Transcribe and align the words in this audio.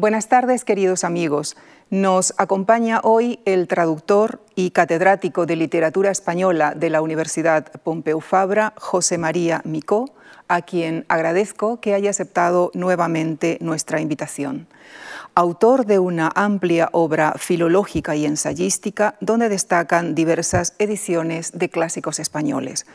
Buenas 0.00 0.28
tardes, 0.28 0.64
queridos 0.64 1.04
amigos. 1.04 1.58
Nos 1.90 2.32
acompaña 2.38 3.00
hoy 3.02 3.38
el 3.44 3.68
traductor 3.68 4.40
y 4.54 4.70
catedrático 4.70 5.44
de 5.44 5.56
literatura 5.56 6.10
española 6.10 6.72
de 6.74 6.88
la 6.88 7.02
Universidad 7.02 7.70
Pompeu 7.84 8.22
Fabra, 8.22 8.72
José 8.78 9.18
María 9.18 9.60
Micó, 9.66 10.14
a 10.48 10.62
quien 10.62 11.04
agradezco 11.08 11.82
que 11.82 11.92
haya 11.92 12.08
aceptado 12.08 12.70
nuevamente 12.72 13.58
nuestra 13.60 14.00
invitación. 14.00 14.68
Autor 15.34 15.84
de 15.84 15.98
una 15.98 16.32
amplia 16.34 16.88
obra 16.92 17.34
filológica 17.36 18.16
y 18.16 18.24
ensayística 18.24 19.16
donde 19.20 19.50
destacan 19.50 20.14
diversas 20.14 20.72
ediciones 20.78 21.52
de 21.52 21.68
clásicos 21.68 22.20
españoles. 22.20 22.86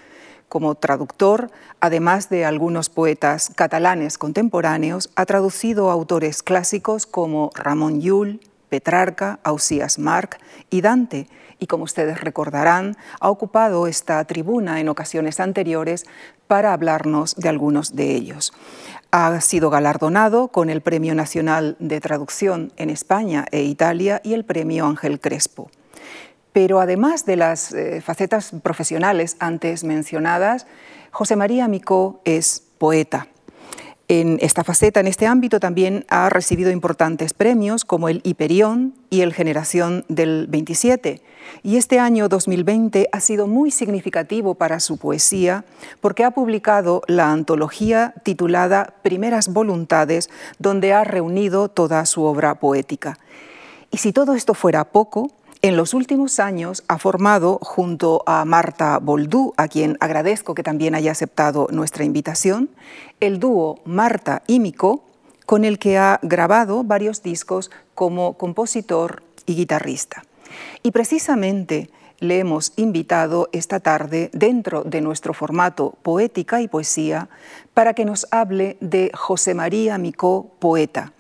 Como 0.50 0.76
traductor, 0.76 1.52
además 1.80 2.30
de 2.30 2.46
algunos 2.46 2.90
poetas 2.90 3.52
catalanes 3.56 4.18
contemporáneos, 4.18 5.10
ha 5.16 5.26
traducido 5.26 5.92
autores 5.92 6.44
clásicos 6.44 7.06
como 7.06 7.52
Ramón 7.56 8.00
Llull, 8.00 8.40
Petrarca, 8.70 9.40
Ausías 9.44 10.00
Marc 10.00 10.40
y 10.70 10.82
Dante, 10.82 11.28
y 11.60 11.68
como 11.68 11.86
ustedes 11.86 12.22
recordarán, 12.22 12.96
ha 13.20 13.30
ocupado 13.30 13.88
esta 13.88 14.24
tribuna 14.26 14.80
en 14.80 14.90
ocasiones 14.90 15.40
anteriores 15.40 16.06
para 16.48 16.74
hablarnos 16.74 17.36
de 17.36 17.50
algunos 17.50 17.96
de 17.96 18.14
ellos. 18.14 18.54
Ha 19.12 19.40
sido 19.42 19.70
galardonado 19.70 20.50
con 20.50 20.70
el 20.70 20.82
Premio 20.82 21.16
Nacional 21.16 21.76
de 21.80 22.02
Traducción 22.02 22.74
en 22.78 22.90
España 22.90 23.46
e 23.52 23.64
Italia 23.64 24.22
y 24.24 24.34
el 24.34 24.44
Premio 24.44 24.86
Ángel 24.86 25.20
Crespo. 25.20 25.70
Pero 26.56 26.80
además 26.80 27.26
de 27.26 27.36
las 27.36 27.74
eh, 27.74 28.00
facetas 28.00 28.54
profesionales 28.64 29.36
antes 29.40 29.84
mencionadas, 29.84 30.68
José 31.12 31.36
María 31.36 31.68
Micó 31.68 32.22
es 32.24 32.64
poeta. 32.78 33.28
En 34.08 34.38
esta 34.42 34.64
faceta, 34.64 35.02
en 35.02 35.08
este 35.08 35.28
ámbito, 35.28 35.60
también 35.60 36.06
ha 36.08 36.30
recibido 36.30 36.72
importantes 36.72 37.34
premios 37.34 37.84
como 37.84 38.08
el 38.08 38.22
Hiperión 38.24 38.94
y 39.10 39.20
el 39.20 39.34
Generación 39.34 40.06
del 40.08 40.48
27. 40.48 41.22
Y 41.62 41.76
este 41.76 42.00
año 42.00 42.30
2020 42.30 43.10
ha 43.12 43.20
sido 43.20 43.48
muy 43.48 43.70
significativo 43.70 44.56
para 44.56 44.80
su 44.80 44.96
poesía 44.96 45.66
porque 46.00 46.24
ha 46.24 46.32
publicado 46.32 47.02
la 47.08 47.34
antología 47.34 48.14
titulada 48.24 48.94
Primeras 49.02 49.50
Voluntades, 49.50 50.30
donde 50.58 50.94
ha 50.94 51.04
reunido 51.04 51.68
toda 51.68 52.06
su 52.06 52.24
obra 52.24 52.56
poética. 52.62 53.20
Y 53.92 53.98
si 53.98 54.14
todo 54.14 54.36
esto 54.36 54.54
fuera 54.54 54.86
poco, 54.86 55.32
en 55.68 55.78
los 55.78 55.96
últimos 55.96 56.40
años 56.40 56.84
ha 56.88 57.00
formado 57.00 57.58
junto 57.60 58.22
a 58.28 58.46
Marta 58.46 59.00
Boldú, 59.00 59.56
a 59.58 59.68
quien 59.68 59.98
agradezco 60.00 60.54
que 60.54 60.62
también 60.62 60.94
haya 60.94 61.12
aceptado 61.12 61.68
nuestra 61.72 62.04
invitación, 62.04 62.70
el 63.20 63.40
dúo 63.40 63.80
Marta 63.84 64.44
y 64.46 64.60
Mico, 64.60 65.04
con 65.48 65.66
el 65.66 65.80
que 65.80 65.98
ha 65.98 66.20
grabado 66.22 66.84
varios 66.84 67.24
discos 67.24 67.72
como 67.96 68.38
compositor 68.38 69.24
y 69.48 69.56
guitarrista. 69.56 70.24
Y 70.84 70.92
precisamente 70.92 71.90
le 72.20 72.38
hemos 72.38 72.74
invitado 72.76 73.50
esta 73.52 73.80
tarde 73.80 74.30
dentro 74.34 74.84
de 74.84 75.02
nuestro 75.02 75.34
formato 75.34 75.96
Poética 76.04 76.62
y 76.62 76.68
Poesía 76.68 77.28
para 77.74 77.96
que 77.96 78.06
nos 78.06 78.28
hable 78.30 78.78
de 78.82 79.10
José 79.16 79.56
María 79.56 79.98
Micó, 79.98 80.52
poeta 80.60 81.12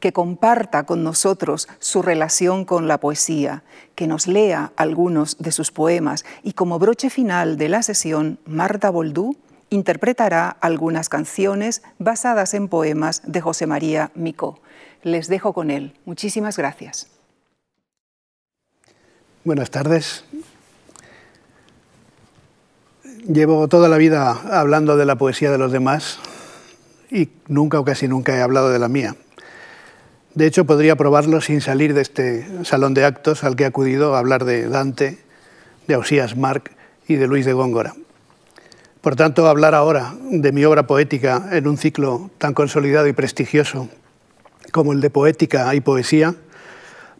que 0.00 0.12
comparta 0.12 0.84
con 0.84 1.02
nosotros 1.02 1.68
su 1.78 2.02
relación 2.02 2.64
con 2.64 2.88
la 2.88 2.98
poesía, 2.98 3.62
que 3.94 4.06
nos 4.06 4.26
lea 4.26 4.72
algunos 4.76 5.38
de 5.38 5.52
sus 5.52 5.70
poemas 5.70 6.24
y 6.42 6.52
como 6.52 6.78
broche 6.78 7.10
final 7.10 7.56
de 7.58 7.68
la 7.68 7.82
sesión, 7.82 8.38
Marta 8.46 8.90
Boldú 8.90 9.36
interpretará 9.70 10.48
algunas 10.48 11.08
canciones 11.08 11.82
basadas 11.98 12.54
en 12.54 12.68
poemas 12.68 13.22
de 13.26 13.40
José 13.40 13.66
María 13.66 14.10
Micó. 14.14 14.60
Les 15.02 15.28
dejo 15.28 15.52
con 15.52 15.70
él. 15.70 15.94
Muchísimas 16.04 16.56
gracias. 16.56 17.08
Buenas 19.44 19.70
tardes. 19.70 20.24
Llevo 23.26 23.68
toda 23.68 23.88
la 23.88 23.98
vida 23.98 24.30
hablando 24.30 24.96
de 24.96 25.04
la 25.04 25.16
poesía 25.16 25.50
de 25.50 25.58
los 25.58 25.72
demás 25.72 26.18
y 27.10 27.28
nunca 27.46 27.78
o 27.78 27.84
casi 27.84 28.08
nunca 28.08 28.36
he 28.36 28.40
hablado 28.40 28.70
de 28.70 28.78
la 28.78 28.88
mía. 28.88 29.16
De 30.38 30.46
hecho, 30.46 30.66
podría 30.66 30.94
probarlo 30.94 31.40
sin 31.40 31.60
salir 31.60 31.94
de 31.94 32.00
este 32.00 32.46
salón 32.64 32.94
de 32.94 33.04
actos 33.04 33.42
al 33.42 33.56
que 33.56 33.64
he 33.64 33.66
acudido 33.66 34.14
a 34.14 34.20
hablar 34.20 34.44
de 34.44 34.68
Dante, 34.68 35.18
de 35.88 35.94
Ausías 35.94 36.36
Marc 36.36 36.70
y 37.08 37.16
de 37.16 37.26
Luis 37.26 37.44
de 37.44 37.54
Góngora. 37.54 37.94
Por 39.00 39.16
tanto, 39.16 39.48
hablar 39.48 39.74
ahora 39.74 40.14
de 40.30 40.52
mi 40.52 40.64
obra 40.64 40.86
poética 40.86 41.48
en 41.50 41.66
un 41.66 41.76
ciclo 41.76 42.30
tan 42.38 42.54
consolidado 42.54 43.08
y 43.08 43.12
prestigioso 43.12 43.88
como 44.70 44.92
el 44.92 45.00
de 45.00 45.10
Poética 45.10 45.74
y 45.74 45.80
Poesía, 45.80 46.36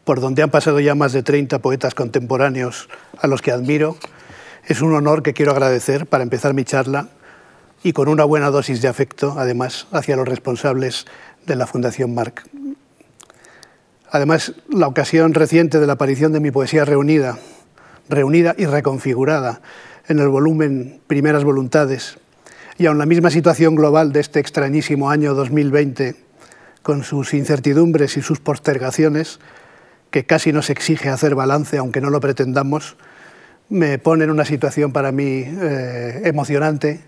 por 0.05 0.21
donde 0.21 0.45
han 0.45 0.51
pasado 0.51 0.79
ya 0.79 0.95
más 0.95 1.13
de 1.13 1.25
30 1.25 1.59
poetas 1.59 1.97
contemporáneos 1.97 2.89
a 3.21 3.27
los 3.27 3.43
que 3.43 3.51
admiro, 3.51 3.97
es 4.65 4.81
un 4.81 4.95
honor 4.95 5.25
que 5.25 5.35
quiero 5.35 5.51
agradecer 5.51 6.07
para 6.07 6.23
empezar 6.23 6.55
mi 6.55 6.63
charla 6.63 7.09
y 7.83 7.95
con 7.95 8.07
una 8.07 8.23
buena 8.23 8.51
dosis 8.51 8.81
de 8.81 8.87
afecto, 8.87 9.35
además, 9.37 9.89
hacia 9.91 10.15
los 10.15 10.29
responsables 10.29 11.07
de 11.47 11.57
la 11.57 11.67
Fundación 11.67 12.15
Marc. 12.15 12.49
Además, 14.11 14.55
la 14.71 14.87
ocasión 14.87 15.35
reciente 15.35 15.79
de 15.79 15.87
la 15.87 15.95
aparición 15.95 16.33
de 16.33 16.41
mi 16.41 16.51
poesía 16.51 16.85
reunida, 16.85 17.39
reunida 18.09 18.55
y 18.57 18.65
reconfigurada 18.65 19.61
en 20.09 20.19
el 20.19 20.29
volumen 20.29 21.01
Primeras 21.07 21.45
Voluntades, 21.45 22.19
y 22.79 22.87
aun 22.87 22.97
la 22.97 23.07
misma 23.07 23.31
situación 23.31 23.75
global 23.75 24.13
de 24.13 24.21
este 24.21 24.41
extrañísimo 24.41 25.11
año 25.11 25.35
2020, 25.35 26.17
con 26.83 27.03
sus 27.03 27.35
incertidumbres 27.35 28.17
y 28.17 28.23
sus 28.23 28.41
postergaciones, 28.41 29.41
que 30.11 30.25
casi 30.25 30.53
nos 30.53 30.71
exige 30.71 31.11
hacer 31.11 31.35
balance, 31.35 31.77
aunque 31.77 32.01
no 32.01 32.09
lo 32.09 32.21
pretendamos, 32.21 32.97
me 33.69 33.99
pone 33.99 34.25
en 34.25 34.31
una 34.31 34.47
situación 34.47 34.93
para 34.93 35.13
mí 35.13 35.45
eh, 35.45 36.23
emocionante 36.25 37.01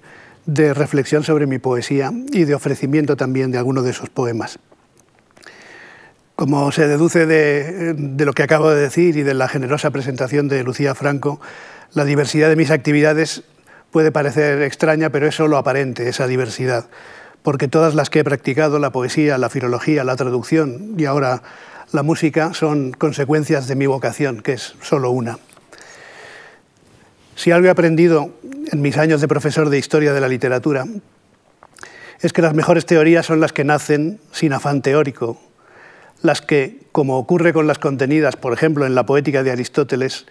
de 0.44 0.74
reflexión 0.74 1.22
sobre 1.22 1.46
mi 1.46 1.58
poesía 1.58 2.12
y 2.32 2.44
de 2.44 2.54
ofrecimiento 2.54 3.16
también 3.16 3.50
de 3.50 3.58
algunos 3.58 3.84
de 3.84 3.90
esos 3.90 4.10
poemas. 4.10 4.58
Como 6.40 6.72
se 6.72 6.88
deduce 6.88 7.26
de, 7.26 7.94
lo 8.24 8.32
que 8.32 8.42
acabo 8.42 8.70
de 8.70 8.80
decir 8.80 9.18
y 9.18 9.22
de 9.22 9.34
la 9.34 9.46
generosa 9.46 9.90
presentación 9.90 10.48
de 10.48 10.64
Lucía 10.64 10.94
Franco, 10.94 11.38
la 11.92 12.06
diversidad 12.06 12.48
de 12.48 12.56
mis 12.56 12.70
actividades 12.70 13.42
puede 13.90 14.10
parecer 14.10 14.62
extraña, 14.62 15.10
pero 15.10 15.26
es 15.26 15.34
solo 15.34 15.58
aparente 15.58 16.08
esa 16.08 16.26
diversidad, 16.26 16.86
porque 17.42 17.68
todas 17.68 17.94
las 17.94 18.08
que 18.08 18.20
he 18.20 18.24
practicado, 18.24 18.78
la 18.78 18.90
poesía, 18.90 19.36
la 19.36 19.50
filología, 19.50 20.02
la 20.02 20.16
traducción 20.16 20.94
y 20.96 21.04
ahora 21.04 21.42
la 21.92 22.02
música, 22.02 22.54
son 22.54 22.92
consecuencias 22.92 23.68
de 23.68 23.76
mi 23.76 23.84
vocación, 23.84 24.40
que 24.40 24.54
es 24.54 24.76
solo 24.80 25.10
una. 25.10 25.38
Si 27.36 27.50
algo 27.50 27.66
he 27.66 27.70
aprendido 27.70 28.30
en 28.72 28.80
mis 28.80 28.96
años 28.96 29.20
de 29.20 29.28
profesor 29.28 29.68
de 29.68 29.76
historia 29.76 30.14
de 30.14 30.22
la 30.22 30.28
literatura, 30.28 30.86
es 32.22 32.32
que 32.32 32.40
las 32.40 32.54
mejores 32.54 32.86
teorías 32.86 33.26
son 33.26 33.40
las 33.40 33.52
que 33.52 33.64
nacen 33.64 34.20
sin 34.32 34.54
afán 34.54 34.80
teórico, 34.80 35.38
las 36.22 36.42
que, 36.42 36.80
como 36.92 37.18
ocurre 37.18 37.52
con 37.52 37.66
las 37.66 37.78
contenidas, 37.78 38.36
por 38.36 38.52
ejemplo, 38.52 38.86
en 38.86 38.94
la 38.94 39.06
poética 39.06 39.42
de 39.42 39.50
Aristóteles, 39.50 40.26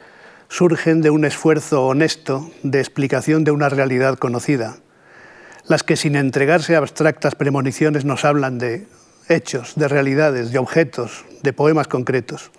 surgen 0.47 1.01
de 1.01 1.09
un 1.09 1.25
esfuerzo 1.25 1.85
honesto 1.85 2.51
de 2.63 2.79
explicación 2.79 3.43
de 3.43 3.51
una 3.51 3.69
realidad 3.69 4.17
conocida, 4.17 4.77
las 5.67 5.83
que 5.83 5.95
sin 5.95 6.15
entregarse 6.15 6.75
a 6.75 6.79
abstractas 6.79 7.35
premoniciones 7.35 8.05
nos 8.05 8.25
hablan 8.25 8.57
de 8.57 8.87
hechos, 9.27 9.73
de 9.75 9.87
realidades, 9.87 10.51
de 10.51 10.57
objetos, 10.57 11.25
de 11.43 11.53
poemas 11.53 11.87
concretos. 11.87 12.51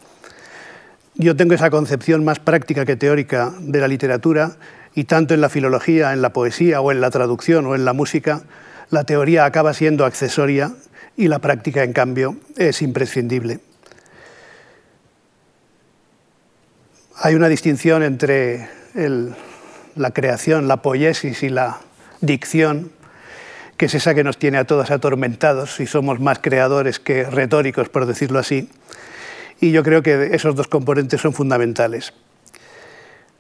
Yo 1.17 1.37
tengo 1.37 1.55
esa 1.55 1.71
concepción 1.71 2.25
más 2.25 2.39
práctica 2.39 2.87
que 2.87 2.97
teórica 2.97 3.53
de 3.61 3.81
la 3.81 3.89
literatura 3.89 4.57
y 4.95 5.05
tanto 5.05 5.35
en 5.35 5.41
la 5.41 5.49
filología, 5.49 6.13
en 6.13 6.23
la 6.23 6.33
poesía 6.33 6.81
o 6.81 6.93
en 6.93 7.01
la 7.01 7.11
traducción 7.11 7.67
o 7.67 7.75
en 7.75 7.85
la 7.85 7.93
música, 7.93 8.43
la 8.91 9.05
teoría 9.05 9.45
acaba 9.45 9.75
siendo 9.75 10.05
accesoria 10.05 10.73
y 11.21 11.29
la 11.29 11.39
práctica, 11.39 11.85
en 11.85 11.93
cambio, 11.93 12.37
es 12.57 12.81
imprescindible. 12.81 13.61
Hay 17.17 17.35
una 17.35 17.51
distinción 17.51 18.03
entre 18.03 18.71
la 19.97 20.11
creación, 20.13 20.67
la 20.67 20.81
poiesis 20.81 21.43
y 21.43 21.51
la 21.51 21.81
dicción, 22.23 22.91
que 23.77 23.85
es 23.85 23.95
esa 23.95 24.15
que 24.15 24.25
nos 24.25 24.39
tiene 24.39 24.57
a 24.57 24.65
todos 24.65 24.91
atormentados 24.91 25.79
y 25.81 25.87
somos 25.87 26.21
más 26.21 26.39
creadores 26.39 26.99
que 26.99 27.25
retóricos, 27.25 27.91
por 27.91 28.07
decirlo 28.07 28.39
así. 28.39 28.71
Y 29.61 29.73
yo 29.73 29.83
creo 29.83 30.03
que 30.03 30.31
esos 30.33 30.55
dos 30.55 30.69
componentes 30.69 31.21
son 31.21 31.35
fundamentales. 31.35 32.15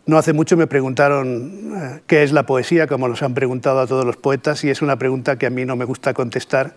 No 0.05 0.19
hace 0.19 0.35
mucho 0.35 0.59
me 0.59 0.67
preguntaron 0.67 1.73
eh, 1.77 2.01
qué 2.07 2.25
es 2.25 2.33
la 2.33 2.45
poesía, 2.45 2.87
como 2.87 3.09
nos 3.09 3.23
han 3.23 3.33
preguntado 3.33 3.81
a 3.81 3.87
todos 3.87 4.05
los 4.05 4.19
poetas, 4.19 4.65
y 4.65 4.69
es 4.69 4.83
una 4.83 4.97
pregunta 4.99 5.39
que 5.39 5.47
a 5.47 5.51
mí 5.51 5.65
no 5.65 5.77
me 5.77 5.87
gusta 5.87 6.13
contestar 6.13 6.75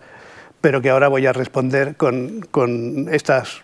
pero 0.64 0.80
que 0.80 0.88
ahora 0.88 1.08
voy 1.08 1.26
a 1.26 1.34
responder 1.34 1.94
con, 1.94 3.10
estas 3.12 3.60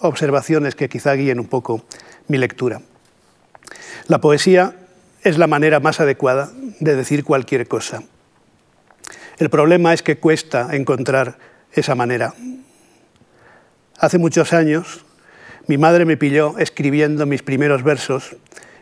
observaciones 0.00 0.74
que 0.74 0.88
quizá 0.88 1.12
guíen 1.12 1.38
un 1.38 1.48
poco 1.48 1.84
mi 2.28 2.38
lectura. 2.38 2.80
La 4.06 4.22
poesía 4.22 4.74
es 5.22 5.36
la 5.36 5.46
manera 5.46 5.80
más 5.80 6.00
adecuada 6.00 6.50
de 6.78 6.96
decir 6.96 7.24
cualquier 7.24 7.68
cosa. 7.68 8.04
El 9.36 9.50
problema 9.50 9.92
es 9.92 10.02
que 10.02 10.16
cuesta 10.16 10.74
encontrar 10.74 11.36
esa 11.72 11.94
manera. 11.94 12.32
Hace 13.98 14.16
muchos 14.16 14.54
años, 14.54 15.04
mi 15.66 15.76
madre 15.76 16.06
me 16.06 16.16
pilló 16.16 16.56
escribiendo 16.56 17.26
mis 17.26 17.42
primeros 17.42 17.82
versos 17.82 18.34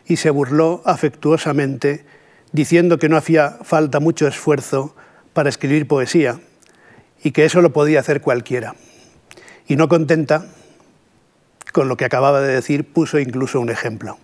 y 0.07 0.19
se 0.19 0.31
burló 0.31 0.81
afectuosamente 0.85 2.05
diciendo 2.53 3.01
que 3.01 3.09
no 3.09 3.17
hacía 3.17 3.59
falta 3.65 3.99
mucho 3.99 4.29
esfuerzo 4.29 4.95
para 5.33 5.49
escribir 5.49 5.89
poesía 5.89 6.39
y 7.23 7.33
que 7.33 7.45
eso 7.45 7.61
lo 7.61 7.73
podía 7.73 8.01
hacer 8.01 8.21
cualquiera. 8.21 8.75
Y 9.67 9.77
no 9.77 9.89
contenta 9.89 10.47
con 11.73 11.89
lo 11.89 11.97
que 11.97 12.05
acababa 12.05 12.41
de 12.41 12.55
decir, 12.55 12.93
puso 12.93 13.19
incluso 13.19 13.61
un 13.61 13.71
ejemplo. 13.71 14.19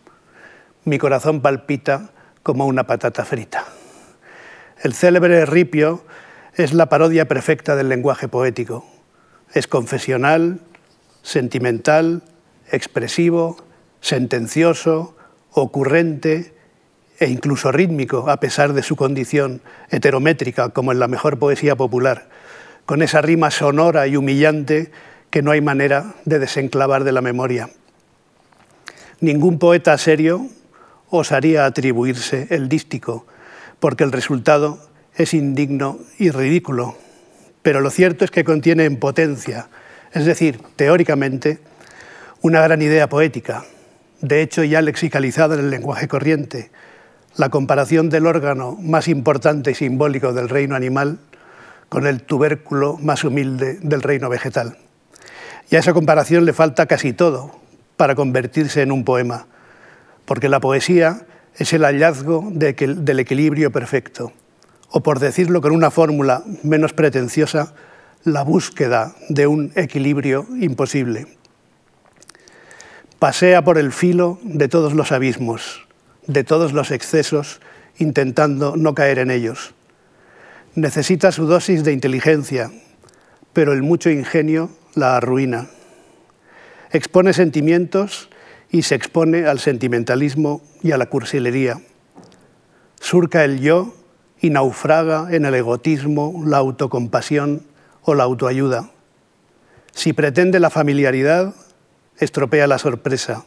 Mi 0.85 0.99
corazón 0.99 1.41
palpita 1.41 2.11
como 2.43 2.67
una 2.67 2.87
patata 2.87 3.25
frita. 3.25 3.65
El 4.83 4.95
célebre 4.95 5.47
ripio 5.47 6.05
es 6.55 6.73
la 6.73 6.89
parodia 6.89 7.27
perfecta 7.27 7.77
del 7.77 7.89
lenguaje 7.89 8.29
poético. 8.29 8.87
Es 9.53 9.67
confesional, 9.67 10.61
sentimental, 11.23 12.23
expresivo, 12.71 13.57
sentencioso, 14.01 15.17
ocurrente 15.53 16.55
e 17.19 17.29
incluso 17.29 17.73
rítmico, 17.73 18.29
a 18.29 18.41
pesar 18.41 18.73
de 18.73 18.83
su 18.83 18.97
condición 18.97 19.63
heterométrica, 19.91 20.71
como 20.71 20.93
en 20.93 20.99
la 20.99 21.09
mejor 21.09 21.39
poesía 21.39 21.77
popular, 21.77 22.29
con 22.87 23.03
esa 23.03 23.23
rima 23.23 23.51
sonora 23.51 24.07
y 24.07 24.17
humillante 24.17 24.91
que 25.31 25.43
no 25.43 25.51
hay 25.51 25.61
manera 25.61 26.15
de 26.25 26.39
desenclavar 26.39 27.05
de 27.05 27.13
la 27.13 27.21
memoria. 27.21 27.71
Ningún 29.21 29.59
poeta 29.59 29.97
serio 29.99 30.49
osaría 31.09 31.65
atribuirse 31.65 32.47
el 32.51 32.69
dístico, 32.69 33.27
porque 33.81 34.05
el 34.05 34.13
resultado 34.13 34.79
es 35.17 35.35
indigno 35.35 35.99
y 36.19 36.31
ridículo. 36.31 36.97
Pero 37.63 37.81
lo 37.81 37.91
cierto 37.91 38.25
es 38.25 38.31
que 38.31 38.45
contiene 38.45 38.85
en 38.85 38.99
potencia, 38.99 39.69
es 40.13 40.27
decir, 40.27 40.61
teóricamente, 40.77 41.59
una 42.43 42.61
gran 42.61 42.83
idea 42.83 43.09
poética, 43.09 43.65
de 44.21 44.43
hecho 44.43 44.63
ya 44.65 44.83
lexicalizada 44.83 45.55
en 45.55 45.61
el 45.61 45.71
lenguaje 45.71 46.09
corriente, 46.09 46.71
la 47.37 47.49
comparación 47.49 48.11
del 48.11 48.27
órgano 48.27 48.77
más 48.81 49.09
importante 49.09 49.71
y 49.71 49.75
simbólico 49.75 50.33
del 50.33 50.49
reino 50.49 50.77
animal 50.77 51.19
con 51.95 52.09
el 52.09 52.25
tubérculo 52.25 52.99
más 53.01 53.23
humilde 53.23 53.79
del 53.81 54.03
reino 54.03 54.29
vegetal. 54.29 54.79
Y 55.71 55.77
a 55.77 55.79
esa 55.79 55.93
comparación 55.93 56.45
le 56.45 56.53
falta 56.53 56.87
casi 56.87 57.13
todo 57.13 57.53
para 57.97 58.17
convertirse 58.17 58.83
en 58.83 58.91
un 58.91 59.05
poema, 59.05 59.47
porque 60.25 60.49
la 60.49 60.59
poesía 60.59 61.25
es 61.55 61.73
el 61.73 61.85
hallazgo 61.85 62.49
del 62.51 63.21
equilibrio 63.21 63.71
perfecto, 63.71 64.33
o 64.91 65.05
por 65.05 65.21
decirlo 65.21 65.61
con 65.61 65.71
una 65.71 65.93
fórmula 65.93 66.43
menos 66.65 66.93
pretenciosa, 66.95 67.75
la 68.25 68.43
búsqueda 68.43 69.15
de 69.29 69.47
un 69.47 69.71
equilibrio 69.77 70.49
imposible. 70.61 71.29
Pasea 73.21 73.63
por 73.63 73.79
el 73.79 73.93
filo 73.93 74.41
de 74.43 74.67
todos 74.67 74.95
los 74.95 75.13
abismos, 75.13 75.87
de 76.27 76.43
todos 76.43 76.73
los 76.73 76.91
excesos, 76.91 77.61
intentando 77.99 78.75
no 78.77 78.97
caer 78.97 79.21
en 79.21 79.31
ellos. 79.31 79.75
Necesita 80.75 81.31
su 81.31 81.47
dosis 81.47 81.85
de 81.85 81.93
inteligencia, 81.93 82.73
pero 83.53 83.73
el 83.73 83.83
mucho 83.83 84.11
ingenio 84.11 84.71
la 84.97 85.17
arruina. 85.17 85.69
Expone 86.91 87.33
sentimientos 87.33 88.29
y 88.71 88.83
se 88.83 88.97
expone 88.97 89.47
al 89.47 89.61
sentimentalismo 89.61 90.63
y 90.83 90.91
a 90.91 90.99
la 90.99 91.07
cursilería. 91.07 91.81
Surca 93.01 93.45
el 93.45 93.61
yo 93.61 93.95
y 94.41 94.51
naufraga 94.51 95.29
en 95.31 95.45
el 95.45 95.55
egotismo, 95.55 96.43
la 96.45 96.57
autocompasión 96.57 97.63
o 98.03 98.17
la 98.17 98.25
autoayuda. 98.25 98.91
Si 99.93 100.13
pretende 100.13 100.59
la 100.59 100.71
familiaridad, 100.71 101.55
estropea 102.19 102.67
la 102.67 102.79
sorpresa. 102.79 103.45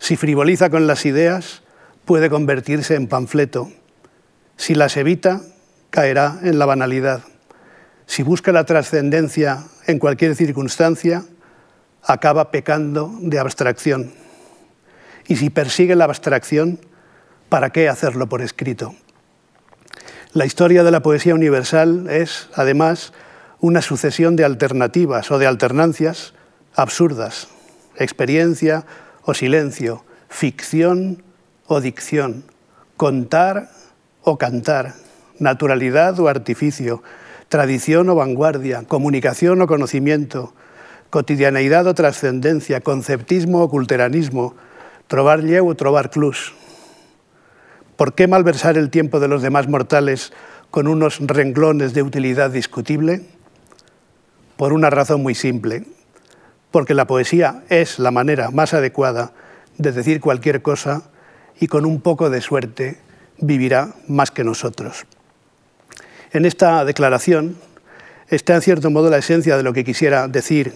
Si 0.00 0.16
frivoliza 0.16 0.68
con 0.68 0.88
las 0.88 1.06
ideas, 1.06 1.62
puede 2.04 2.28
convertirse 2.28 2.96
en 2.96 3.06
panfleto. 3.06 3.70
Si 4.56 4.74
las 4.74 4.96
evita, 4.96 5.42
caerá 5.90 6.38
en 6.42 6.58
la 6.58 6.66
banalidad. 6.66 7.22
Si 8.06 8.22
busca 8.22 8.52
la 8.52 8.64
trascendencia 8.64 9.64
en 9.86 9.98
cualquier 9.98 10.34
circunstancia, 10.34 11.24
acaba 12.02 12.50
pecando 12.50 13.12
de 13.20 13.38
abstracción. 13.38 14.12
Y 15.28 15.36
si 15.36 15.50
persigue 15.50 15.94
la 15.94 16.06
abstracción, 16.06 16.80
¿para 17.48 17.70
qué 17.70 17.88
hacerlo 17.88 18.28
por 18.28 18.42
escrito? 18.42 18.94
La 20.32 20.46
historia 20.46 20.84
de 20.84 20.90
la 20.90 21.02
poesía 21.02 21.34
universal 21.34 22.08
es, 22.08 22.48
además, 22.54 23.12
una 23.60 23.82
sucesión 23.82 24.36
de 24.36 24.44
alternativas 24.44 25.30
o 25.30 25.38
de 25.38 25.46
alternancias 25.46 26.34
absurdas, 26.74 27.48
experiencia 27.96 28.86
o 29.22 29.34
silencio, 29.34 30.04
ficción 30.28 31.22
o 31.66 31.80
dicción, 31.80 32.44
contar 32.96 33.70
o 34.22 34.38
cantar, 34.38 34.94
naturalidad 35.40 36.18
o 36.20 36.28
artificio, 36.28 37.02
tradición 37.48 38.08
o 38.08 38.14
vanguardia, 38.14 38.84
comunicación 38.86 39.60
o 39.60 39.66
conocimiento, 39.66 40.54
cotidianeidad 41.10 41.90
o 41.90 41.94
trascendencia, 41.98 42.80
conceptismo 42.80 43.66
o 43.66 43.68
culteranismo, 43.68 44.54
trobar 45.10 45.42
lleu 45.42 45.66
o 45.66 45.74
trobar 45.74 46.14
clus. 46.14 46.54
¿Por 47.96 48.14
qué 48.14 48.28
malversar 48.28 48.78
el 48.78 48.88
tiempo 48.88 49.18
de 49.18 49.26
los 49.26 49.42
demás 49.42 49.66
mortales 49.66 50.32
con 50.70 50.86
unos 50.86 51.18
renglones 51.18 51.92
de 51.92 52.02
utilidad 52.02 52.50
discutible? 52.50 53.26
Por 54.56 54.72
una 54.72 54.88
razón 54.88 55.20
muy 55.22 55.34
simple, 55.34 55.84
porque 56.70 56.94
la 56.94 57.06
poesía 57.06 57.64
es 57.68 57.98
la 57.98 58.12
manera 58.12 58.50
más 58.50 58.72
adecuada 58.72 59.32
de 59.76 59.92
decir 59.92 60.20
cualquier 60.20 60.62
cosa 60.62 61.10
y 61.58 61.66
con 61.66 61.84
un 61.84 62.00
poco 62.00 62.30
de 62.30 62.40
suerte 62.40 63.00
vivirá 63.38 63.94
más 64.06 64.30
que 64.30 64.44
nosotros. 64.44 65.06
En 66.32 66.44
esta 66.44 66.84
declaración 66.84 67.56
está 68.28 68.54
en 68.54 68.62
cierto 68.62 68.88
modo 68.88 69.10
la 69.10 69.18
esencia 69.18 69.56
de 69.56 69.64
lo 69.64 69.72
que 69.72 69.82
quisiera 69.82 70.28
decir 70.28 70.72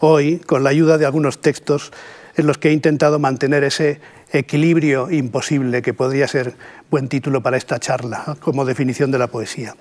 hoy 0.00 0.38
con 0.38 0.64
la 0.64 0.70
ayuda 0.70 0.96
de 0.96 1.04
algunos 1.04 1.42
textos 1.42 1.92
en 2.36 2.46
los 2.46 2.56
que 2.56 2.70
he 2.70 2.72
intentado 2.72 3.18
mantener 3.18 3.64
ese 3.64 4.00
equilibrio 4.32 5.10
imposible 5.10 5.82
que 5.82 5.92
podría 5.92 6.26
ser 6.26 6.54
buen 6.90 7.08
título 7.08 7.42
para 7.42 7.58
esta 7.58 7.78
charla 7.78 8.38
como 8.40 8.64
definición 8.64 9.10
de 9.10 9.18
la 9.18 9.26
poesía. 9.26 9.76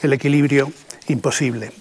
El 0.00 0.12
equilibrio 0.12 0.70
imposible. 1.08 1.72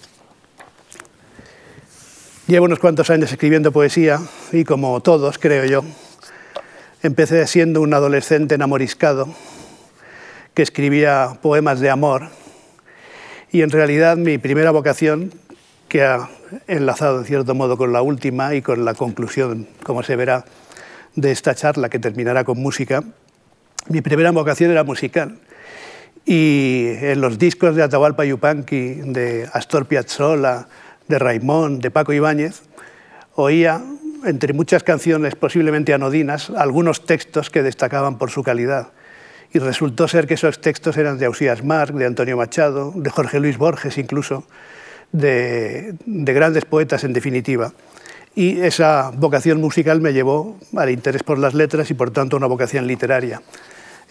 Llevo 2.48 2.66
unos 2.66 2.80
cuantos 2.80 3.12
años 3.12 3.32
escribiendo 3.32 3.72
poesía 3.72 4.20
y 4.52 4.64
como 4.64 5.00
todos, 5.02 5.38
creo 5.38 5.66
yo, 5.66 5.84
empecé 7.04 7.46
siendo 7.46 7.80
un 7.82 7.94
adolescente 7.94 8.56
enamoriscado 8.56 9.28
que 10.56 10.64
escribía 10.64 11.38
poemas 11.44 11.80
de 11.80 11.92
amor 11.92 12.30
y 13.52 13.62
en 13.62 13.70
realidad 13.70 14.18
mi 14.18 14.38
primera 14.38 14.72
vocación, 14.72 15.32
que 15.88 16.04
ha 16.04 16.30
enlazado 16.68 17.20
en 17.20 17.26
cierto 17.26 17.56
modo 17.56 17.78
con 17.78 17.94
la 17.94 18.02
última 18.02 18.56
y 18.56 18.62
con 18.62 18.84
la 18.84 18.94
conclusión, 18.94 19.68
como 19.84 20.04
se 20.04 20.16
verá, 20.16 20.46
de 21.16 21.32
esta 21.32 21.56
charla 21.56 21.90
que 21.90 22.00
terminará 22.00 22.44
con 22.44 22.60
música, 22.60 23.04
mi 23.90 24.02
primera 24.02 24.32
vocación 24.32 24.72
era 24.72 24.84
musical. 24.84 25.40
Y 26.26 26.88
en 27.00 27.22
los 27.22 27.40
discos 27.40 27.76
de 27.76 27.84
Atahualpa 27.84 28.26
Yupanqui, 28.26 28.96
de 29.06 29.50
Astor 29.54 29.86
Piazzolla, 29.86 30.68
de 31.08 31.20
Raimón, 31.20 31.80
de 31.80 31.90
Paco 31.90 32.12
Ibáñez, 32.12 32.64
oía, 33.36 33.82
entre 34.26 34.52
muchas 34.52 34.84
canciones 34.84 35.36
posiblemente 35.36 35.94
anodinas, 35.94 36.50
algunos 36.50 37.06
textos 37.06 37.50
que 37.50 37.64
destacaban 37.64 38.18
por 38.18 38.30
su 38.30 38.44
calidad 38.44 38.90
y 39.54 39.60
resultó 39.60 40.08
ser 40.08 40.28
que 40.28 40.34
esos 40.34 40.60
textos 40.60 40.98
eran 40.98 41.18
de 41.18 41.26
Ausías 41.26 41.64
Marc, 41.64 41.94
de 41.94 42.06
Antonio 42.06 42.38
Machado, 42.38 42.92
de 42.96 43.10
Jorge 43.10 43.40
Luis 43.40 43.58
Borges 43.58 43.98
incluso, 43.98 44.44
de, 45.12 45.96
grandes 46.06 46.66
poetas 46.66 47.04
en 47.04 47.14
definitiva. 47.14 47.74
Y 48.36 48.62
esa 48.62 49.12
vocación 49.16 49.60
musical 49.60 50.02
me 50.02 50.14
llevó 50.14 50.58
al 50.76 50.90
interés 50.90 51.24
por 51.24 51.40
las 51.40 51.54
letras 51.54 51.90
y 51.90 51.94
por 51.94 52.12
tanto 52.12 52.38
una 52.38 52.48
vocación 52.48 52.86
literaria. 52.86 53.42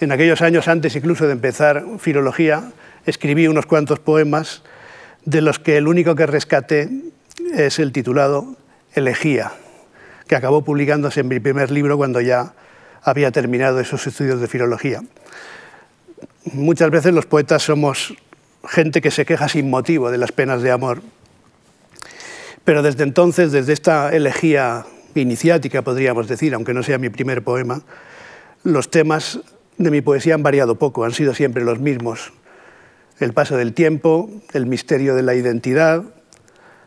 En 0.01 0.11
aquellos 0.11 0.43
años, 0.43 0.69
antes 0.69 0.97
incluso 0.97 1.27
de 1.27 1.33
empezar 1.33 1.85
filología, 1.99 2.73
escribí 3.07 3.47
unos 3.47 3.67
cuantos 3.67 4.01
poemas 4.01 4.63
de 5.25 5.43
los 5.43 5.59
que 5.59 5.77
el 5.77 5.87
único 5.87 6.15
que 6.15 6.27
rescaté 6.27 6.91
es 7.55 7.79
el 7.79 7.93
titulado 7.93 8.57
Elegía, 8.95 9.53
que 10.27 10.37
acabó 10.37 10.65
publicándose 10.65 11.21
en 11.21 11.29
mi 11.29 11.39
primer 11.39 11.71
libro 11.71 11.97
cuando 11.97 12.21
ya 12.21 12.55
había 13.07 13.31
terminado 13.31 13.81
esos 13.81 14.07
estudios 14.07 14.41
de 14.41 14.49
filología 14.49 15.03
muchas 16.53 16.91
veces 16.91 17.13
los 17.13 17.27
poetas 17.27 17.63
somos 17.63 18.15
gente 18.69 19.01
que 19.01 19.11
se 19.11 19.25
queja 19.25 19.49
sin 19.49 19.71
motivo 19.71 20.11
de 20.11 20.19
las 20.19 20.33
penas 20.33 20.63
de 20.63 20.71
amor. 20.71 21.03
Pero 22.65 22.83
desde 22.83 23.05
entonces, 23.05 23.53
desde 23.53 23.73
esta 23.73 24.15
elegía 24.15 24.87
iniciática, 25.15 25.83
podríamos 25.83 26.29
decir, 26.29 26.55
aunque 26.55 26.75
no 26.75 26.83
sea 26.83 26.99
mi 26.99 27.09
primer 27.09 27.43
poema, 27.43 27.83
los 28.65 28.91
temas 28.91 29.41
de 29.79 29.91
mi 29.91 30.01
poesía 30.01 30.35
han 30.35 30.43
variado 30.43 30.77
poco, 30.77 31.05
han 31.05 31.13
sido 31.13 31.35
siempre 31.35 31.65
los 31.65 31.79
mismos. 31.79 32.33
El 33.19 33.33
paso 33.33 33.57
del 33.57 33.73
tiempo, 33.73 34.31
el 34.53 34.67
misterio 34.67 35.15
de 35.15 35.23
la 35.23 35.35
identidad, 35.35 36.03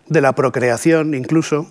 de 0.07 0.21
la 0.21 0.33
procreación 0.33 1.13
incluso, 1.13 1.67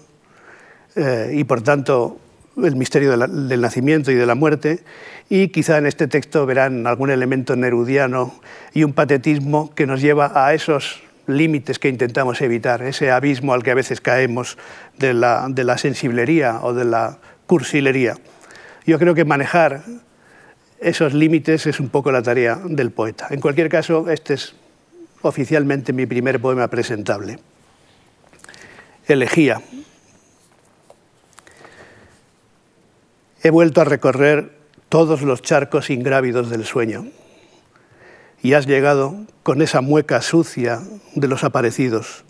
eh, 0.96 1.32
y 1.34 1.44
por 1.44 1.62
tanto 1.62 2.18
el 2.64 2.76
misterio 2.76 3.16
del 3.16 3.60
nacimiento 3.60 4.10
y 4.10 4.14
de 4.14 4.26
la 4.26 4.34
muerte, 4.34 4.80
y 5.28 5.48
quizá 5.48 5.78
en 5.78 5.86
este 5.86 6.08
texto 6.08 6.46
verán 6.46 6.86
algún 6.86 7.10
elemento 7.10 7.56
nerudiano 7.56 8.34
y 8.72 8.84
un 8.84 8.92
patetismo 8.92 9.74
que 9.74 9.86
nos 9.86 10.00
lleva 10.00 10.32
a 10.34 10.54
esos 10.54 11.02
límites 11.26 11.78
que 11.78 11.88
intentamos 11.88 12.40
evitar, 12.40 12.82
ese 12.82 13.10
abismo 13.10 13.52
al 13.52 13.62
que 13.62 13.70
a 13.70 13.74
veces 13.74 14.00
caemos 14.00 14.56
de 14.98 15.14
la, 15.14 15.46
de 15.50 15.64
la 15.64 15.78
sensiblería 15.78 16.60
o 16.62 16.72
de 16.72 16.84
la 16.84 17.18
cursilería. 17.46 18.16
Yo 18.86 18.98
creo 18.98 19.14
que 19.14 19.24
manejar 19.24 19.82
esos 20.80 21.12
límites 21.12 21.66
es 21.66 21.80
un 21.80 21.88
poco 21.88 22.10
la 22.10 22.22
tarea 22.22 22.58
del 22.64 22.90
poeta. 22.90 23.26
En 23.30 23.40
cualquier 23.40 23.68
caso, 23.68 24.08
este 24.10 24.34
es 24.34 24.54
oficialmente 25.22 25.92
mi 25.92 26.06
primer 26.06 26.40
poema 26.40 26.68
presentable. 26.68 27.38
Elegía. 29.06 29.60
He 33.48 33.50
vuelto 33.50 33.80
a 33.80 33.84
recorrer 33.84 34.58
todos 34.90 35.22
los 35.22 35.40
charcos 35.40 35.88
ingrávidos 35.88 36.50
del 36.50 36.66
sueño 36.66 37.06
y 38.42 38.52
has 38.52 38.66
llegado 38.66 39.24
con 39.42 39.62
esa 39.62 39.80
mueca 39.80 40.20
sucia 40.20 40.82
de 41.14 41.28
los 41.28 41.44
aparecidos, 41.44 42.26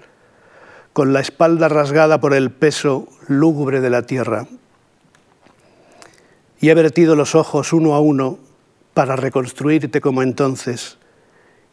con 0.93 1.13
la 1.13 1.19
espalda 1.19 1.69
rasgada 1.69 2.21
por 2.21 2.35
el 2.35 2.53
peso 2.53 3.09
lúgubre 3.27 3.81
de 3.81 3.91
la 3.91 4.03
tierra. 4.03 4.47
Y 6.61 6.69
he 6.69 6.75
vertido 6.75 7.17
los 7.17 7.35
ojos 7.35 7.73
uno 7.73 7.97
a 7.97 8.01
uno 8.01 8.39
para 8.95 9.17
reconstruirte 9.17 10.01
como 10.01 10.23
entonces, 10.23 10.99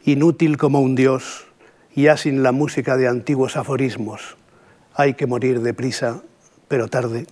inútil 0.02 0.56
como 0.56 0.80
un 0.80 0.96
dios, 0.96 1.46
ya 1.94 2.16
sin 2.16 2.42
la 2.42 2.50
música 2.50 2.96
de 2.96 3.06
antiguos 3.06 3.56
aforismos. 3.56 4.36
Hay 4.92 5.14
que 5.14 5.28
morir 5.28 5.60
deprisa, 5.60 6.20
pero 6.66 6.88
tarde. 6.88 7.28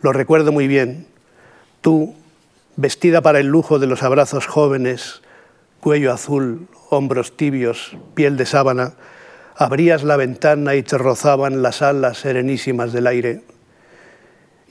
Lo 0.00 0.12
recuerdo 0.12 0.52
muy 0.52 0.68
bien. 0.68 1.06
Tú, 1.80 2.14
vestida 2.76 3.20
para 3.20 3.40
el 3.40 3.46
lujo 3.48 3.78
de 3.78 3.86
los 3.86 4.02
abrazos 4.02 4.46
jóvenes, 4.46 5.22
cuello 5.80 6.12
azul, 6.12 6.68
hombros 6.90 7.36
tibios, 7.36 7.96
piel 8.14 8.36
de 8.36 8.46
sábana, 8.46 8.94
abrías 9.56 10.04
la 10.04 10.16
ventana 10.16 10.76
y 10.76 10.82
te 10.84 10.98
rozaban 10.98 11.62
las 11.62 11.82
alas 11.82 12.18
serenísimas 12.18 12.92
del 12.92 13.08
aire. 13.08 13.42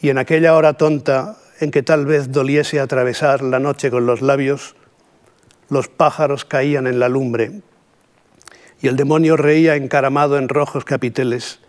Y 0.01 0.09
en 0.09 0.17
aquella 0.17 0.55
hora 0.55 0.73
tonta 0.73 1.37
en 1.59 1.71
que 1.71 1.83
tal 1.83 2.05
vez 2.05 2.31
doliese 2.31 2.79
atravesar 2.79 3.41
la 3.41 3.59
noche 3.59 3.91
con 3.91 4.05
los 4.05 4.21
labios, 4.21 4.75
los 5.69 5.89
pájaros 5.89 6.45
caían 6.45 6.87
en 6.87 6.99
la 6.99 7.09
lumbre 7.09 7.61
y 8.81 8.87
el 8.87 8.95
demonio 8.95 9.35
reía 9.35 9.75
encaramado 9.75 10.37
en 10.37 10.47
rojos 10.47 10.85
capiteles 10.85 11.59